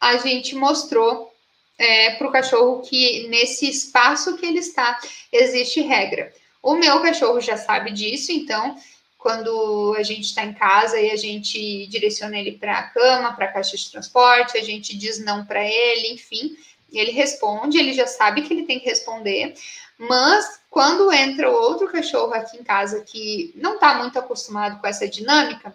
a 0.00 0.16
gente 0.16 0.54
mostrou 0.54 1.30
é, 1.76 2.12
para 2.12 2.26
o 2.26 2.32
cachorro 2.32 2.80
que 2.80 3.28
nesse 3.28 3.68
espaço 3.68 4.38
que 4.38 4.46
ele 4.46 4.58
está 4.58 4.98
existe 5.30 5.82
regra. 5.82 6.32
O 6.62 6.74
meu 6.74 7.00
cachorro 7.00 7.40
já 7.42 7.58
sabe 7.58 7.92
disso, 7.92 8.32
então 8.32 8.74
quando 9.18 9.94
a 9.98 10.02
gente 10.02 10.24
está 10.24 10.42
em 10.42 10.54
casa 10.54 10.98
e 10.98 11.10
a 11.10 11.16
gente 11.16 11.86
direciona 11.88 12.38
ele 12.38 12.52
para 12.52 12.78
a 12.78 12.82
cama, 12.84 13.34
para 13.34 13.46
a 13.46 13.52
caixa 13.52 13.76
de 13.76 13.90
transporte, 13.90 14.56
a 14.56 14.64
gente 14.64 14.96
diz 14.96 15.22
não 15.22 15.44
para 15.44 15.62
ele, 15.62 16.14
enfim, 16.14 16.56
ele 16.98 17.12
responde, 17.12 17.78
ele 17.78 17.92
já 17.92 18.06
sabe 18.06 18.42
que 18.42 18.52
ele 18.52 18.64
tem 18.64 18.80
que 18.80 18.88
responder, 18.88 19.54
mas 19.98 20.60
quando 20.70 21.12
entra 21.12 21.50
outro 21.50 21.90
cachorro 21.90 22.32
aqui 22.32 22.56
em 22.56 22.64
casa 22.64 23.02
que 23.02 23.52
não 23.54 23.74
está 23.74 23.94
muito 23.94 24.18
acostumado 24.18 24.80
com 24.80 24.86
essa 24.86 25.06
dinâmica, 25.06 25.74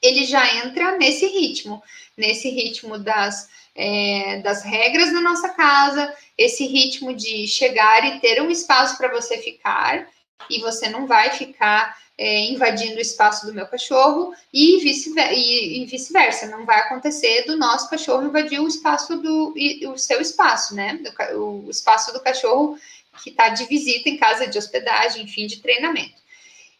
ele 0.00 0.24
já 0.24 0.56
entra 0.64 0.96
nesse 0.96 1.26
ritmo, 1.26 1.82
nesse 2.16 2.48
ritmo 2.48 2.98
das, 2.98 3.48
é, 3.74 4.40
das 4.40 4.62
regras 4.62 5.12
da 5.12 5.20
nossa 5.20 5.50
casa, 5.50 6.14
esse 6.36 6.66
ritmo 6.66 7.14
de 7.14 7.46
chegar 7.46 8.04
e 8.06 8.20
ter 8.20 8.40
um 8.40 8.50
espaço 8.50 8.96
para 8.96 9.08
você 9.08 9.38
ficar, 9.38 10.08
e 10.48 10.60
você 10.60 10.88
não 10.88 11.06
vai 11.06 11.30
ficar 11.30 11.96
é, 12.20 12.40
invadindo 12.44 12.96
o 12.96 13.00
espaço 13.00 13.46
do 13.46 13.54
meu 13.54 13.66
cachorro 13.66 14.34
e 14.52 14.78
vice-versa, 14.80 15.86
vice 15.86 16.46
não 16.48 16.66
vai 16.66 16.78
acontecer 16.80 17.46
do 17.46 17.56
nosso 17.56 17.88
cachorro 17.88 18.26
invadir 18.26 18.60
o 18.60 18.68
espaço 18.68 19.16
do 19.16 19.54
o 19.90 19.96
seu 19.96 20.20
espaço, 20.20 20.74
né? 20.74 21.00
O, 21.32 21.64
o 21.64 21.70
espaço 21.70 22.12
do 22.12 22.20
cachorro 22.20 22.76
que 23.24 23.30
está 23.30 23.48
de 23.48 23.64
visita 23.64 24.10
em 24.10 24.18
casa 24.18 24.46
de 24.46 24.58
hospedagem, 24.58 25.24
enfim, 25.24 25.46
de 25.46 25.62
treinamento. 25.62 26.20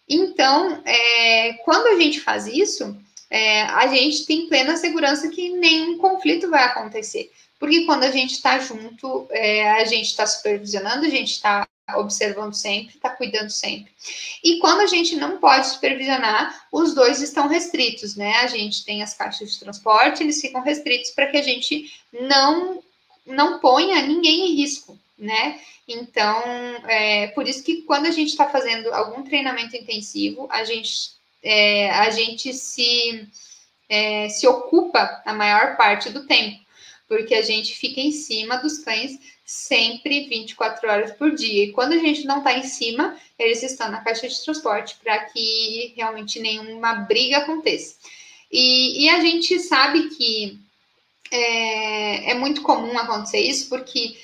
Então, 0.06 0.82
é, 0.84 1.54
quando 1.64 1.86
a 1.86 1.98
gente 1.98 2.20
faz 2.20 2.46
isso, 2.46 2.94
é, 3.30 3.62
a 3.62 3.86
gente 3.86 4.26
tem 4.26 4.46
plena 4.46 4.76
segurança 4.76 5.30
que 5.30 5.48
nenhum 5.48 5.96
conflito 5.96 6.50
vai 6.50 6.64
acontecer. 6.64 7.32
Porque 7.58 7.86
quando 7.86 8.04
a 8.04 8.10
gente 8.10 8.32
está 8.32 8.58
junto, 8.58 9.26
é, 9.30 9.70
a 9.70 9.84
gente 9.86 10.06
está 10.06 10.26
supervisionando, 10.26 11.06
a 11.06 11.10
gente 11.10 11.32
está 11.32 11.66
observando 11.98 12.54
sempre, 12.54 12.94
está 12.94 13.10
cuidando 13.10 13.50
sempre. 13.50 13.92
E 14.42 14.58
quando 14.58 14.80
a 14.80 14.86
gente 14.86 15.16
não 15.16 15.38
pode 15.38 15.68
supervisionar, 15.68 16.66
os 16.72 16.94
dois 16.94 17.20
estão 17.20 17.48
restritos, 17.48 18.16
né? 18.16 18.36
A 18.36 18.46
gente 18.46 18.84
tem 18.84 19.02
as 19.02 19.14
caixas 19.14 19.52
de 19.52 19.60
transporte, 19.60 20.22
eles 20.22 20.40
ficam 20.40 20.62
restritos 20.62 21.10
para 21.10 21.26
que 21.26 21.36
a 21.36 21.42
gente 21.42 21.92
não 22.12 22.82
não 23.26 23.60
ponha 23.60 24.02
ninguém 24.02 24.50
em 24.50 24.56
risco, 24.56 24.98
né? 25.18 25.60
Então, 25.86 26.42
é 26.88 27.28
por 27.28 27.46
isso 27.46 27.62
que 27.62 27.82
quando 27.82 28.06
a 28.06 28.10
gente 28.10 28.30
está 28.30 28.48
fazendo 28.48 28.92
algum 28.92 29.22
treinamento 29.22 29.76
intensivo, 29.76 30.48
a 30.50 30.64
gente 30.64 31.12
é, 31.42 31.90
a 31.90 32.10
gente 32.10 32.52
se 32.52 33.28
é, 33.88 34.28
se 34.28 34.46
ocupa 34.46 35.22
a 35.24 35.32
maior 35.32 35.76
parte 35.76 36.10
do 36.10 36.26
tempo, 36.26 36.60
porque 37.08 37.34
a 37.34 37.42
gente 37.42 37.74
fica 37.74 38.00
em 38.00 38.12
cima 38.12 38.56
dos 38.56 38.78
cães 38.78 39.18
sempre 39.50 40.28
24 40.28 40.88
horas 40.88 41.12
por 41.14 41.34
dia. 41.34 41.64
E 41.64 41.72
quando 41.72 41.92
a 41.94 41.98
gente 41.98 42.24
não 42.24 42.38
está 42.38 42.56
em 42.56 42.62
cima, 42.62 43.16
eles 43.36 43.64
estão 43.64 43.90
na 43.90 44.00
caixa 44.00 44.28
de 44.28 44.44
transporte 44.44 44.96
para 45.02 45.24
que 45.24 45.92
realmente 45.96 46.38
nenhuma 46.38 46.94
briga 46.94 47.38
aconteça. 47.38 47.96
E, 48.48 49.04
e 49.04 49.08
a 49.08 49.18
gente 49.18 49.58
sabe 49.58 50.08
que 50.10 50.56
é, 51.32 52.30
é, 52.30 52.34
muito 52.34 52.62
comum 52.62 52.96
acontecer 52.96 53.40
isso, 53.40 53.68
porque 53.68 54.16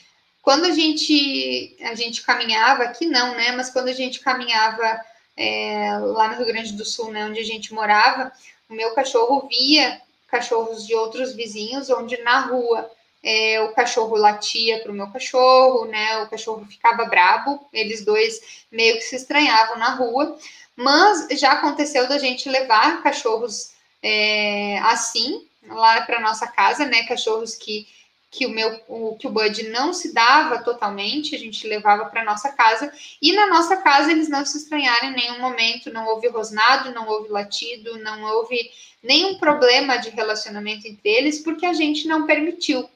quando 0.42 0.64
a 0.64 0.70
gente, 0.70 1.76
a 1.80 1.96
gente 1.96 2.22
caminhava, 2.22 2.84
aqui 2.84 3.04
não, 3.04 3.34
né? 3.34 3.50
Mas 3.50 3.68
quando 3.68 3.88
a 3.88 3.92
gente 3.92 4.20
caminhava 4.20 5.00
é, 5.36 5.98
lá 5.98 6.28
no 6.28 6.36
Rio 6.36 6.46
Grande 6.46 6.72
do 6.74 6.84
Sul, 6.84 7.10
né, 7.10 7.26
onde 7.26 7.40
a 7.40 7.44
gente 7.44 7.74
morava, 7.74 8.30
o 8.70 8.74
meu 8.74 8.94
cachorro 8.94 9.48
via 9.48 10.00
cachorros 10.28 10.86
de 10.86 10.94
outros 10.94 11.34
vizinhos, 11.34 11.90
onde 11.90 12.16
na 12.22 12.42
rua 12.42 12.88
é, 13.28 13.60
o 13.60 13.72
cachorro 13.72 14.14
latia 14.14 14.78
para 14.78 14.92
o 14.92 14.94
meu 14.94 15.08
cachorro, 15.08 15.84
né? 15.86 16.22
O 16.22 16.30
cachorro 16.30 16.64
ficava 16.64 17.06
brabo, 17.06 17.66
eles 17.72 18.04
dois 18.04 18.64
meio 18.70 18.94
que 18.94 19.02
se 19.02 19.16
estranhavam 19.16 19.76
na 19.78 19.96
rua, 19.96 20.38
mas 20.76 21.26
já 21.32 21.50
aconteceu 21.50 22.08
da 22.08 22.18
gente 22.18 22.48
levar 22.48 23.02
cachorros 23.02 23.72
é, 24.00 24.78
assim 24.78 25.44
lá 25.68 26.02
para 26.02 26.20
nossa 26.20 26.46
casa, 26.46 26.86
né? 26.86 27.02
Cachorros 27.02 27.56
que 27.56 27.88
que 28.30 28.46
o 28.46 28.50
meu 28.50 28.80
o, 28.86 29.16
que 29.16 29.26
o 29.26 29.30
Bud 29.30 29.70
não 29.70 29.92
se 29.92 30.12
dava 30.12 30.62
totalmente, 30.62 31.34
a 31.34 31.38
gente 31.38 31.66
levava 31.66 32.04
para 32.04 32.24
nossa 32.24 32.52
casa 32.52 32.92
e 33.20 33.32
na 33.32 33.48
nossa 33.48 33.76
casa 33.78 34.12
eles 34.12 34.28
não 34.28 34.44
se 34.44 34.58
estranharam 34.58 35.08
em 35.08 35.16
nenhum 35.16 35.40
momento, 35.40 35.92
não 35.92 36.06
houve 36.06 36.28
rosnado, 36.28 36.92
não 36.92 37.08
houve 37.08 37.28
latido, 37.28 37.98
não 37.98 38.22
houve 38.22 38.70
nenhum 39.02 39.36
problema 39.38 39.96
de 39.96 40.10
relacionamento 40.10 40.86
entre 40.86 41.08
eles, 41.08 41.40
porque 41.40 41.66
a 41.66 41.72
gente 41.72 42.06
não 42.06 42.24
permitiu. 42.24 42.88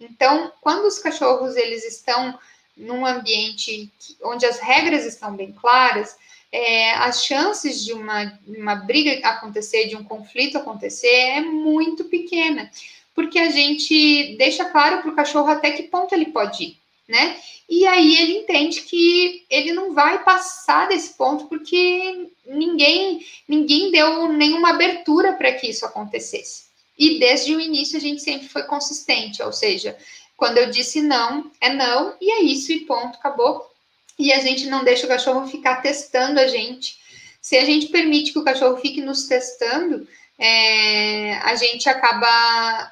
Então, 0.00 0.52
quando 0.60 0.86
os 0.86 0.98
cachorros 0.98 1.56
eles 1.56 1.84
estão 1.84 2.38
num 2.76 3.04
ambiente 3.04 3.90
onde 4.22 4.46
as 4.46 4.58
regras 4.58 5.04
estão 5.04 5.34
bem 5.34 5.52
claras, 5.52 6.16
é, 6.50 6.92
as 6.92 7.24
chances 7.24 7.84
de 7.84 7.92
uma, 7.92 8.38
uma 8.46 8.74
briga 8.76 9.28
acontecer, 9.28 9.88
de 9.88 9.96
um 9.96 10.04
conflito 10.04 10.56
acontecer, 10.56 11.08
é 11.08 11.40
muito 11.40 12.04
pequena, 12.04 12.70
porque 13.14 13.38
a 13.38 13.50
gente 13.50 14.36
deixa 14.38 14.64
claro 14.66 15.02
para 15.02 15.10
o 15.10 15.14
cachorro 15.14 15.48
até 15.48 15.72
que 15.72 15.82
ponto 15.84 16.14
ele 16.14 16.26
pode 16.26 16.64
ir, 16.64 16.78
né? 17.08 17.36
E 17.68 17.86
aí 17.86 18.16
ele 18.16 18.38
entende 18.38 18.80
que 18.80 19.44
ele 19.50 19.72
não 19.72 19.92
vai 19.92 20.24
passar 20.24 20.88
desse 20.88 21.14
ponto 21.14 21.46
porque 21.46 22.30
ninguém 22.46 23.22
ninguém 23.46 23.90
deu 23.90 24.28
nenhuma 24.28 24.70
abertura 24.70 25.34
para 25.34 25.52
que 25.52 25.68
isso 25.68 25.84
acontecesse. 25.84 26.67
E 26.98 27.18
desde 27.18 27.54
o 27.54 27.60
início 27.60 27.96
a 27.96 28.00
gente 28.00 28.20
sempre 28.20 28.48
foi 28.48 28.64
consistente, 28.64 29.42
ou 29.42 29.52
seja, 29.52 29.96
quando 30.36 30.58
eu 30.58 30.70
disse 30.70 31.00
não, 31.00 31.50
é 31.60 31.72
não, 31.72 32.16
e 32.20 32.30
é 32.30 32.42
isso, 32.42 32.72
e 32.72 32.80
ponto, 32.80 33.18
acabou. 33.18 33.70
E 34.18 34.32
a 34.32 34.40
gente 34.40 34.66
não 34.66 34.82
deixa 34.82 35.06
o 35.06 35.08
cachorro 35.08 35.46
ficar 35.46 35.76
testando 35.76 36.40
a 36.40 36.48
gente. 36.48 36.98
Se 37.40 37.56
a 37.56 37.64
gente 37.64 37.86
permite 37.86 38.32
que 38.32 38.38
o 38.38 38.44
cachorro 38.44 38.76
fique 38.78 39.00
nos 39.00 39.26
testando, 39.26 40.08
é, 40.38 41.34
a 41.38 41.54
gente 41.54 41.88
acaba 41.88 42.90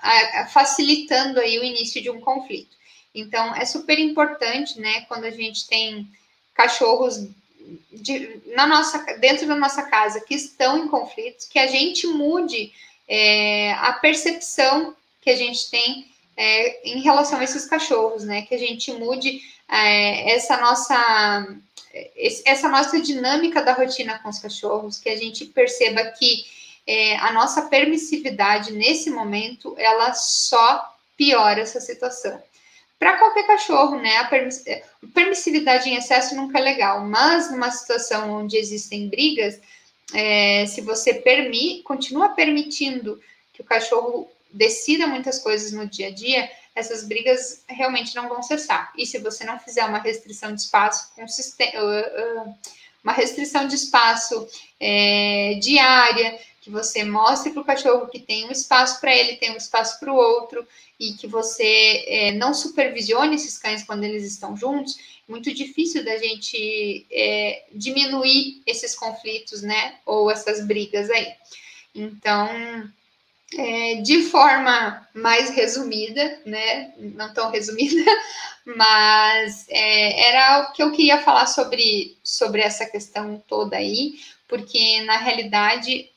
facilitando 0.52 1.40
aí 1.40 1.59
o 1.59 1.64
início 1.64 2.00
de 2.00 2.11
um 2.11 2.20
conflito. 2.20 2.76
Então, 3.14 3.54
é 3.54 3.64
super 3.64 3.98
importante, 3.98 4.78
né, 4.78 5.02
quando 5.02 5.24
a 5.24 5.30
gente 5.30 5.66
tem 5.66 6.09
cachorros 6.54 7.28
de, 7.92 8.40
na 8.54 8.66
nossa, 8.66 8.98
dentro 9.18 9.46
da 9.46 9.57
nossa 9.57 9.82
casa 9.84 10.20
que 10.20 10.34
estão 10.34 10.78
em 10.78 10.88
conflitos, 10.88 11.46
que 11.46 11.59
a 11.59 11.66
gente 11.66 12.07
mude 12.07 12.72
é, 13.09 13.72
a 13.72 13.92
percepção 13.94 14.94
que 15.20 15.30
a 15.30 15.36
gente 15.36 15.70
tem 15.70 16.07
é, 16.36 16.88
em 16.88 17.00
relação 17.00 17.38
a 17.38 17.44
esses 17.44 17.64
cachorros, 17.64 18.24
né? 18.24 18.42
Que 18.42 18.54
a 18.54 18.59
gente 18.59 18.92
mude 18.92 19.40
é, 19.68 20.32
essa 20.34 20.57
nossa 20.59 21.46
essa 22.44 22.68
nossa 22.68 23.00
dinâmica 23.00 23.62
da 23.62 23.72
rotina 23.72 24.18
com 24.18 24.28
os 24.28 24.38
cachorros, 24.38 24.98
que 24.98 25.09
a 25.09 25.16
gente 25.16 25.46
perceba 25.46 26.04
que 26.04 26.44
é, 26.86 27.16
a 27.16 27.32
nossa 27.32 27.62
permissividade 27.62 28.70
nesse 28.72 29.09
momento 29.09 29.74
ela 29.78 30.12
só 30.12 30.94
piora 31.16 31.62
essa 31.62 31.80
situação. 31.80 32.40
Para 32.98 33.18
qualquer 33.18 33.46
cachorro, 33.46 33.96
né? 33.98 34.16
A 34.18 34.30
permissividade 35.12 35.88
em 35.88 35.96
excesso 35.96 36.34
nunca 36.34 36.59
é 36.59 36.62
legal, 36.62 37.04
mas 37.04 37.50
numa 37.50 37.70
situação 37.70 38.30
onde 38.30 38.57
existem 38.57 39.09
brigas, 39.09 39.59
é, 40.14 40.66
se 40.66 40.80
você 40.80 41.14
permite, 41.14 41.82
continua 41.82 42.30
permitindo 42.30 43.20
que 43.52 43.62
o 43.62 43.64
cachorro 43.64 44.30
decida 44.52 45.07
muitas 45.07 45.38
coisas 45.38 45.72
no 45.72 45.86
dia 45.86 46.09
a 46.09 46.11
dia, 46.11 46.50
essas 46.74 47.04
brigas 47.04 47.64
realmente 47.68 48.14
não 48.14 48.28
vão 48.28 48.42
cessar. 48.42 48.92
E 48.96 49.07
se 49.07 49.18
você 49.18 49.44
não 49.44 49.59
fizer 49.59 49.84
uma 49.84 49.98
restrição 49.98 50.54
de 50.54 50.61
espaço 50.61 51.14
consistente, 51.14 51.76
uma 53.02 53.12
restrição 53.12 53.66
de 53.66 53.74
espaço 53.74 54.46
é, 54.78 55.54
diária, 55.61 56.38
que 56.66 56.70
você 56.72 57.04
mostre 57.04 57.52
para 57.52 57.62
o 57.62 57.64
cachorro 57.64 58.08
que 58.08 58.18
tem 58.18 58.44
um 58.44 58.50
espaço 58.50 59.00
para 59.00 59.14
ele, 59.14 59.36
tem 59.36 59.52
um 59.52 59.56
espaço 59.56 60.00
para 60.00 60.12
o 60.12 60.16
outro, 60.16 60.66
e 60.98 61.12
que 61.12 61.28
você 61.28 62.04
é, 62.08 62.32
não 62.32 62.52
supervisione 62.52 63.36
esses 63.36 63.56
cães 63.56 63.84
quando 63.84 64.02
eles 64.02 64.24
estão 64.24 64.56
juntos, 64.56 64.98
é 64.98 65.30
muito 65.30 65.54
difícil 65.54 66.04
da 66.04 66.16
gente 66.16 67.06
é, 67.08 67.62
diminuir 67.72 68.62
esses 68.66 68.96
conflitos, 68.96 69.62
né? 69.62 69.94
Ou 70.04 70.28
essas 70.28 70.66
brigas 70.66 71.08
aí. 71.08 71.34
Então, 71.94 72.48
é, 73.56 73.94
de 74.02 74.24
forma 74.24 75.06
mais 75.14 75.50
resumida, 75.50 76.40
né? 76.44 76.92
Não 76.98 77.32
tão 77.32 77.48
resumida, 77.48 78.02
mas 78.76 79.66
é, 79.68 80.30
era 80.30 80.62
o 80.62 80.72
que 80.72 80.82
eu 80.82 80.90
queria 80.90 81.22
falar 81.22 81.46
sobre, 81.46 82.18
sobre 82.24 82.60
essa 82.60 82.86
questão 82.86 83.40
toda 83.46 83.76
aí, 83.76 84.18
porque 84.48 85.00
na 85.02 85.16
realidade 85.16 86.10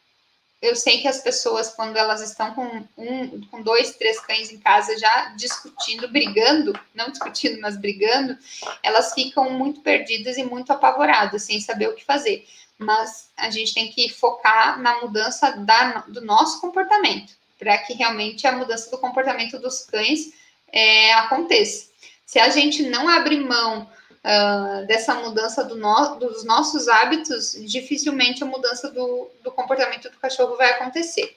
eu 0.61 0.75
sei 0.75 0.99
que 0.99 1.07
as 1.07 1.21
pessoas, 1.21 1.69
quando 1.73 1.95
elas 1.95 2.21
estão 2.21 2.53
com 2.53 2.83
um, 2.97 3.41
com 3.47 3.61
dois, 3.61 3.95
três 3.95 4.19
cães 4.19 4.51
em 4.51 4.57
casa 4.57 4.97
já 4.97 5.33
discutindo, 5.35 6.07
brigando, 6.09 6.77
não 6.93 7.09
discutindo, 7.09 7.61
mas 7.61 7.77
brigando, 7.77 8.37
elas 8.83 9.13
ficam 9.13 9.49
muito 9.51 9.81
perdidas 9.81 10.37
e 10.37 10.43
muito 10.43 10.71
apavoradas, 10.71 11.43
sem 11.43 11.61
saber 11.61 11.87
o 11.87 11.95
que 11.95 12.03
fazer 12.03 12.45
mas 12.79 13.29
a 13.35 13.49
gente 13.49 13.73
tem 13.73 13.91
que 13.91 14.07
focar 14.07 14.81
na 14.81 15.01
mudança 15.01 15.51
da, 15.51 16.05
do 16.07 16.21
nosso 16.21 16.61
comportamento, 16.61 17.33
para 17.59 17.77
que 17.79 17.93
realmente 17.93 18.47
a 18.47 18.53
mudança 18.53 18.89
do 18.89 18.97
comportamento 18.97 19.59
dos 19.59 19.81
cães 19.81 20.33
é, 20.71 21.11
aconteça. 21.13 21.89
Se 22.25 22.39
a 22.39 22.49
gente 22.49 22.83
não 22.83 23.09
abrir 23.09 23.41
mão 23.41 23.89
uh, 24.23 24.85
dessa 24.85 25.15
mudança 25.15 25.63
do 25.63 25.75
no, 25.75 26.15
dos 26.15 26.43
nossos 26.43 26.87
hábitos, 26.87 27.53
dificilmente 27.65 28.43
a 28.43 28.47
mudança 28.47 28.89
do, 28.91 29.29
do 29.43 29.51
comportamento 29.51 30.09
do 30.09 30.17
cachorro 30.17 30.55
vai 30.55 30.71
acontecer. 30.71 31.35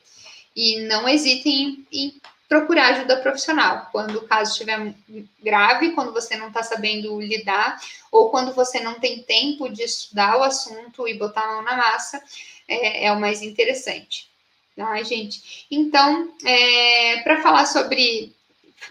E 0.55 0.81
não 0.83 1.09
hesitem 1.09 1.87
em, 1.93 2.07
em 2.07 2.21
procurar 2.49 2.89
ajuda 2.89 3.17
profissional 3.17 3.89
quando 3.91 4.17
o 4.17 4.29
caso 4.29 4.53
estiver 4.53 4.95
grave, 5.43 5.93
quando 5.93 6.13
você 6.13 6.37
não 6.37 6.49
está 6.49 6.63
sabendo 6.63 7.19
lidar, 7.19 7.81
ou 8.11 8.29
quando 8.29 8.53
você 8.53 8.79
não 8.79 9.01
tem 9.01 9.23
tempo 9.23 9.71
de 9.71 9.83
estudar 9.83 10.37
o 10.37 10.43
assunto 10.43 11.09
e 11.09 11.15
botar 11.15 11.41
a 11.41 11.47
mão 11.47 11.63
na 11.63 11.77
massa, 11.77 12.23
é, 12.69 13.07
é 13.07 13.13
o 13.13 13.19
mais 13.19 13.41
interessante. 13.41 14.31
Tá, 14.77 15.03
gente? 15.03 15.67
Então, 15.71 16.35
é, 16.45 17.21
para 17.23 17.43
falar 17.43 17.67
sobre 17.67 18.35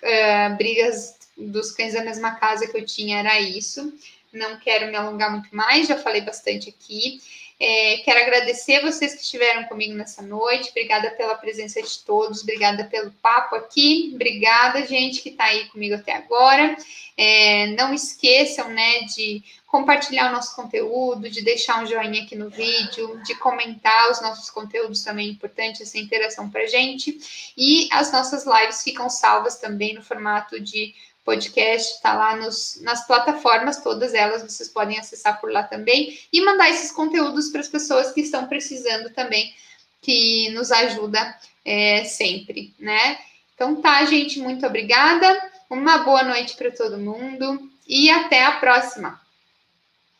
é, 0.01 0.49
brigas 0.49 1.20
dos 1.37 1.71
cães 1.71 1.93
da 1.93 2.03
mesma 2.03 2.35
casa 2.35 2.67
que 2.67 2.77
eu 2.77 2.85
tinha, 2.85 3.19
era 3.19 3.39
isso. 3.39 3.93
Não 4.31 4.57
quero 4.59 4.87
me 4.87 4.95
alongar 4.95 5.31
muito 5.31 5.53
mais, 5.55 5.87
já 5.87 5.97
falei 5.97 6.21
bastante 6.21 6.69
aqui. 6.69 7.19
É, 7.63 7.97
quero 7.97 8.19
agradecer 8.19 8.81
vocês 8.81 9.13
que 9.13 9.21
estiveram 9.21 9.65
comigo 9.65 9.93
nessa 9.93 10.23
noite. 10.23 10.71
Obrigada 10.71 11.11
pela 11.11 11.35
presença 11.35 11.79
de 11.79 11.99
todos, 11.99 12.41
obrigada 12.41 12.85
pelo 12.85 13.11
papo 13.21 13.55
aqui. 13.55 14.11
Obrigada, 14.15 14.83
gente, 14.87 15.21
que 15.21 15.29
está 15.29 15.43
aí 15.43 15.65
comigo 15.65 15.93
até 15.93 16.13
agora. 16.13 16.75
É, 17.15 17.67
não 17.75 17.93
esqueçam, 17.93 18.67
né, 18.69 19.01
de 19.01 19.43
compartilhar 19.67 20.29
o 20.29 20.33
nosso 20.33 20.55
conteúdo, 20.55 21.29
de 21.29 21.43
deixar 21.43 21.83
um 21.83 21.85
joinha 21.85 22.23
aqui 22.23 22.35
no 22.35 22.49
vídeo, 22.49 23.21
de 23.23 23.35
comentar 23.35 24.09
os 24.09 24.19
nossos 24.23 24.49
conteúdos 24.49 25.03
também 25.03 25.27
é 25.27 25.31
importante, 25.31 25.83
essa 25.83 25.99
interação 25.99 26.49
para 26.49 26.65
gente. 26.65 27.19
E 27.55 27.87
as 27.91 28.11
nossas 28.11 28.43
lives 28.43 28.81
ficam 28.81 29.07
salvas 29.07 29.59
também 29.59 29.93
no 29.93 30.01
formato 30.01 30.59
de 30.59 30.95
podcast 31.23 31.93
está 31.93 32.13
lá 32.13 32.35
nos, 32.35 32.79
nas 32.81 33.05
plataformas, 33.05 33.81
todas 33.81 34.13
elas 34.13 34.41
vocês 34.41 34.67
podem 34.67 34.97
acessar 34.97 35.39
por 35.39 35.51
lá 35.51 35.63
também 35.63 36.17
e 36.33 36.43
mandar 36.43 36.69
esses 36.69 36.91
conteúdos 36.91 37.49
para 37.49 37.61
as 37.61 37.67
pessoas 37.67 38.11
que 38.11 38.21
estão 38.21 38.47
precisando 38.47 39.11
também, 39.11 39.53
que 40.01 40.49
nos 40.49 40.71
ajuda 40.71 41.37
é, 41.63 42.03
sempre, 42.05 42.73
né? 42.79 43.19
Então 43.53 43.79
tá, 43.79 44.03
gente, 44.05 44.39
muito 44.39 44.65
obrigada, 44.65 45.51
uma 45.69 45.99
boa 45.99 46.23
noite 46.23 46.55
para 46.55 46.71
todo 46.71 46.97
mundo 46.97 47.69
e 47.87 48.09
até 48.09 48.43
a 48.43 48.53
próxima. 48.53 49.20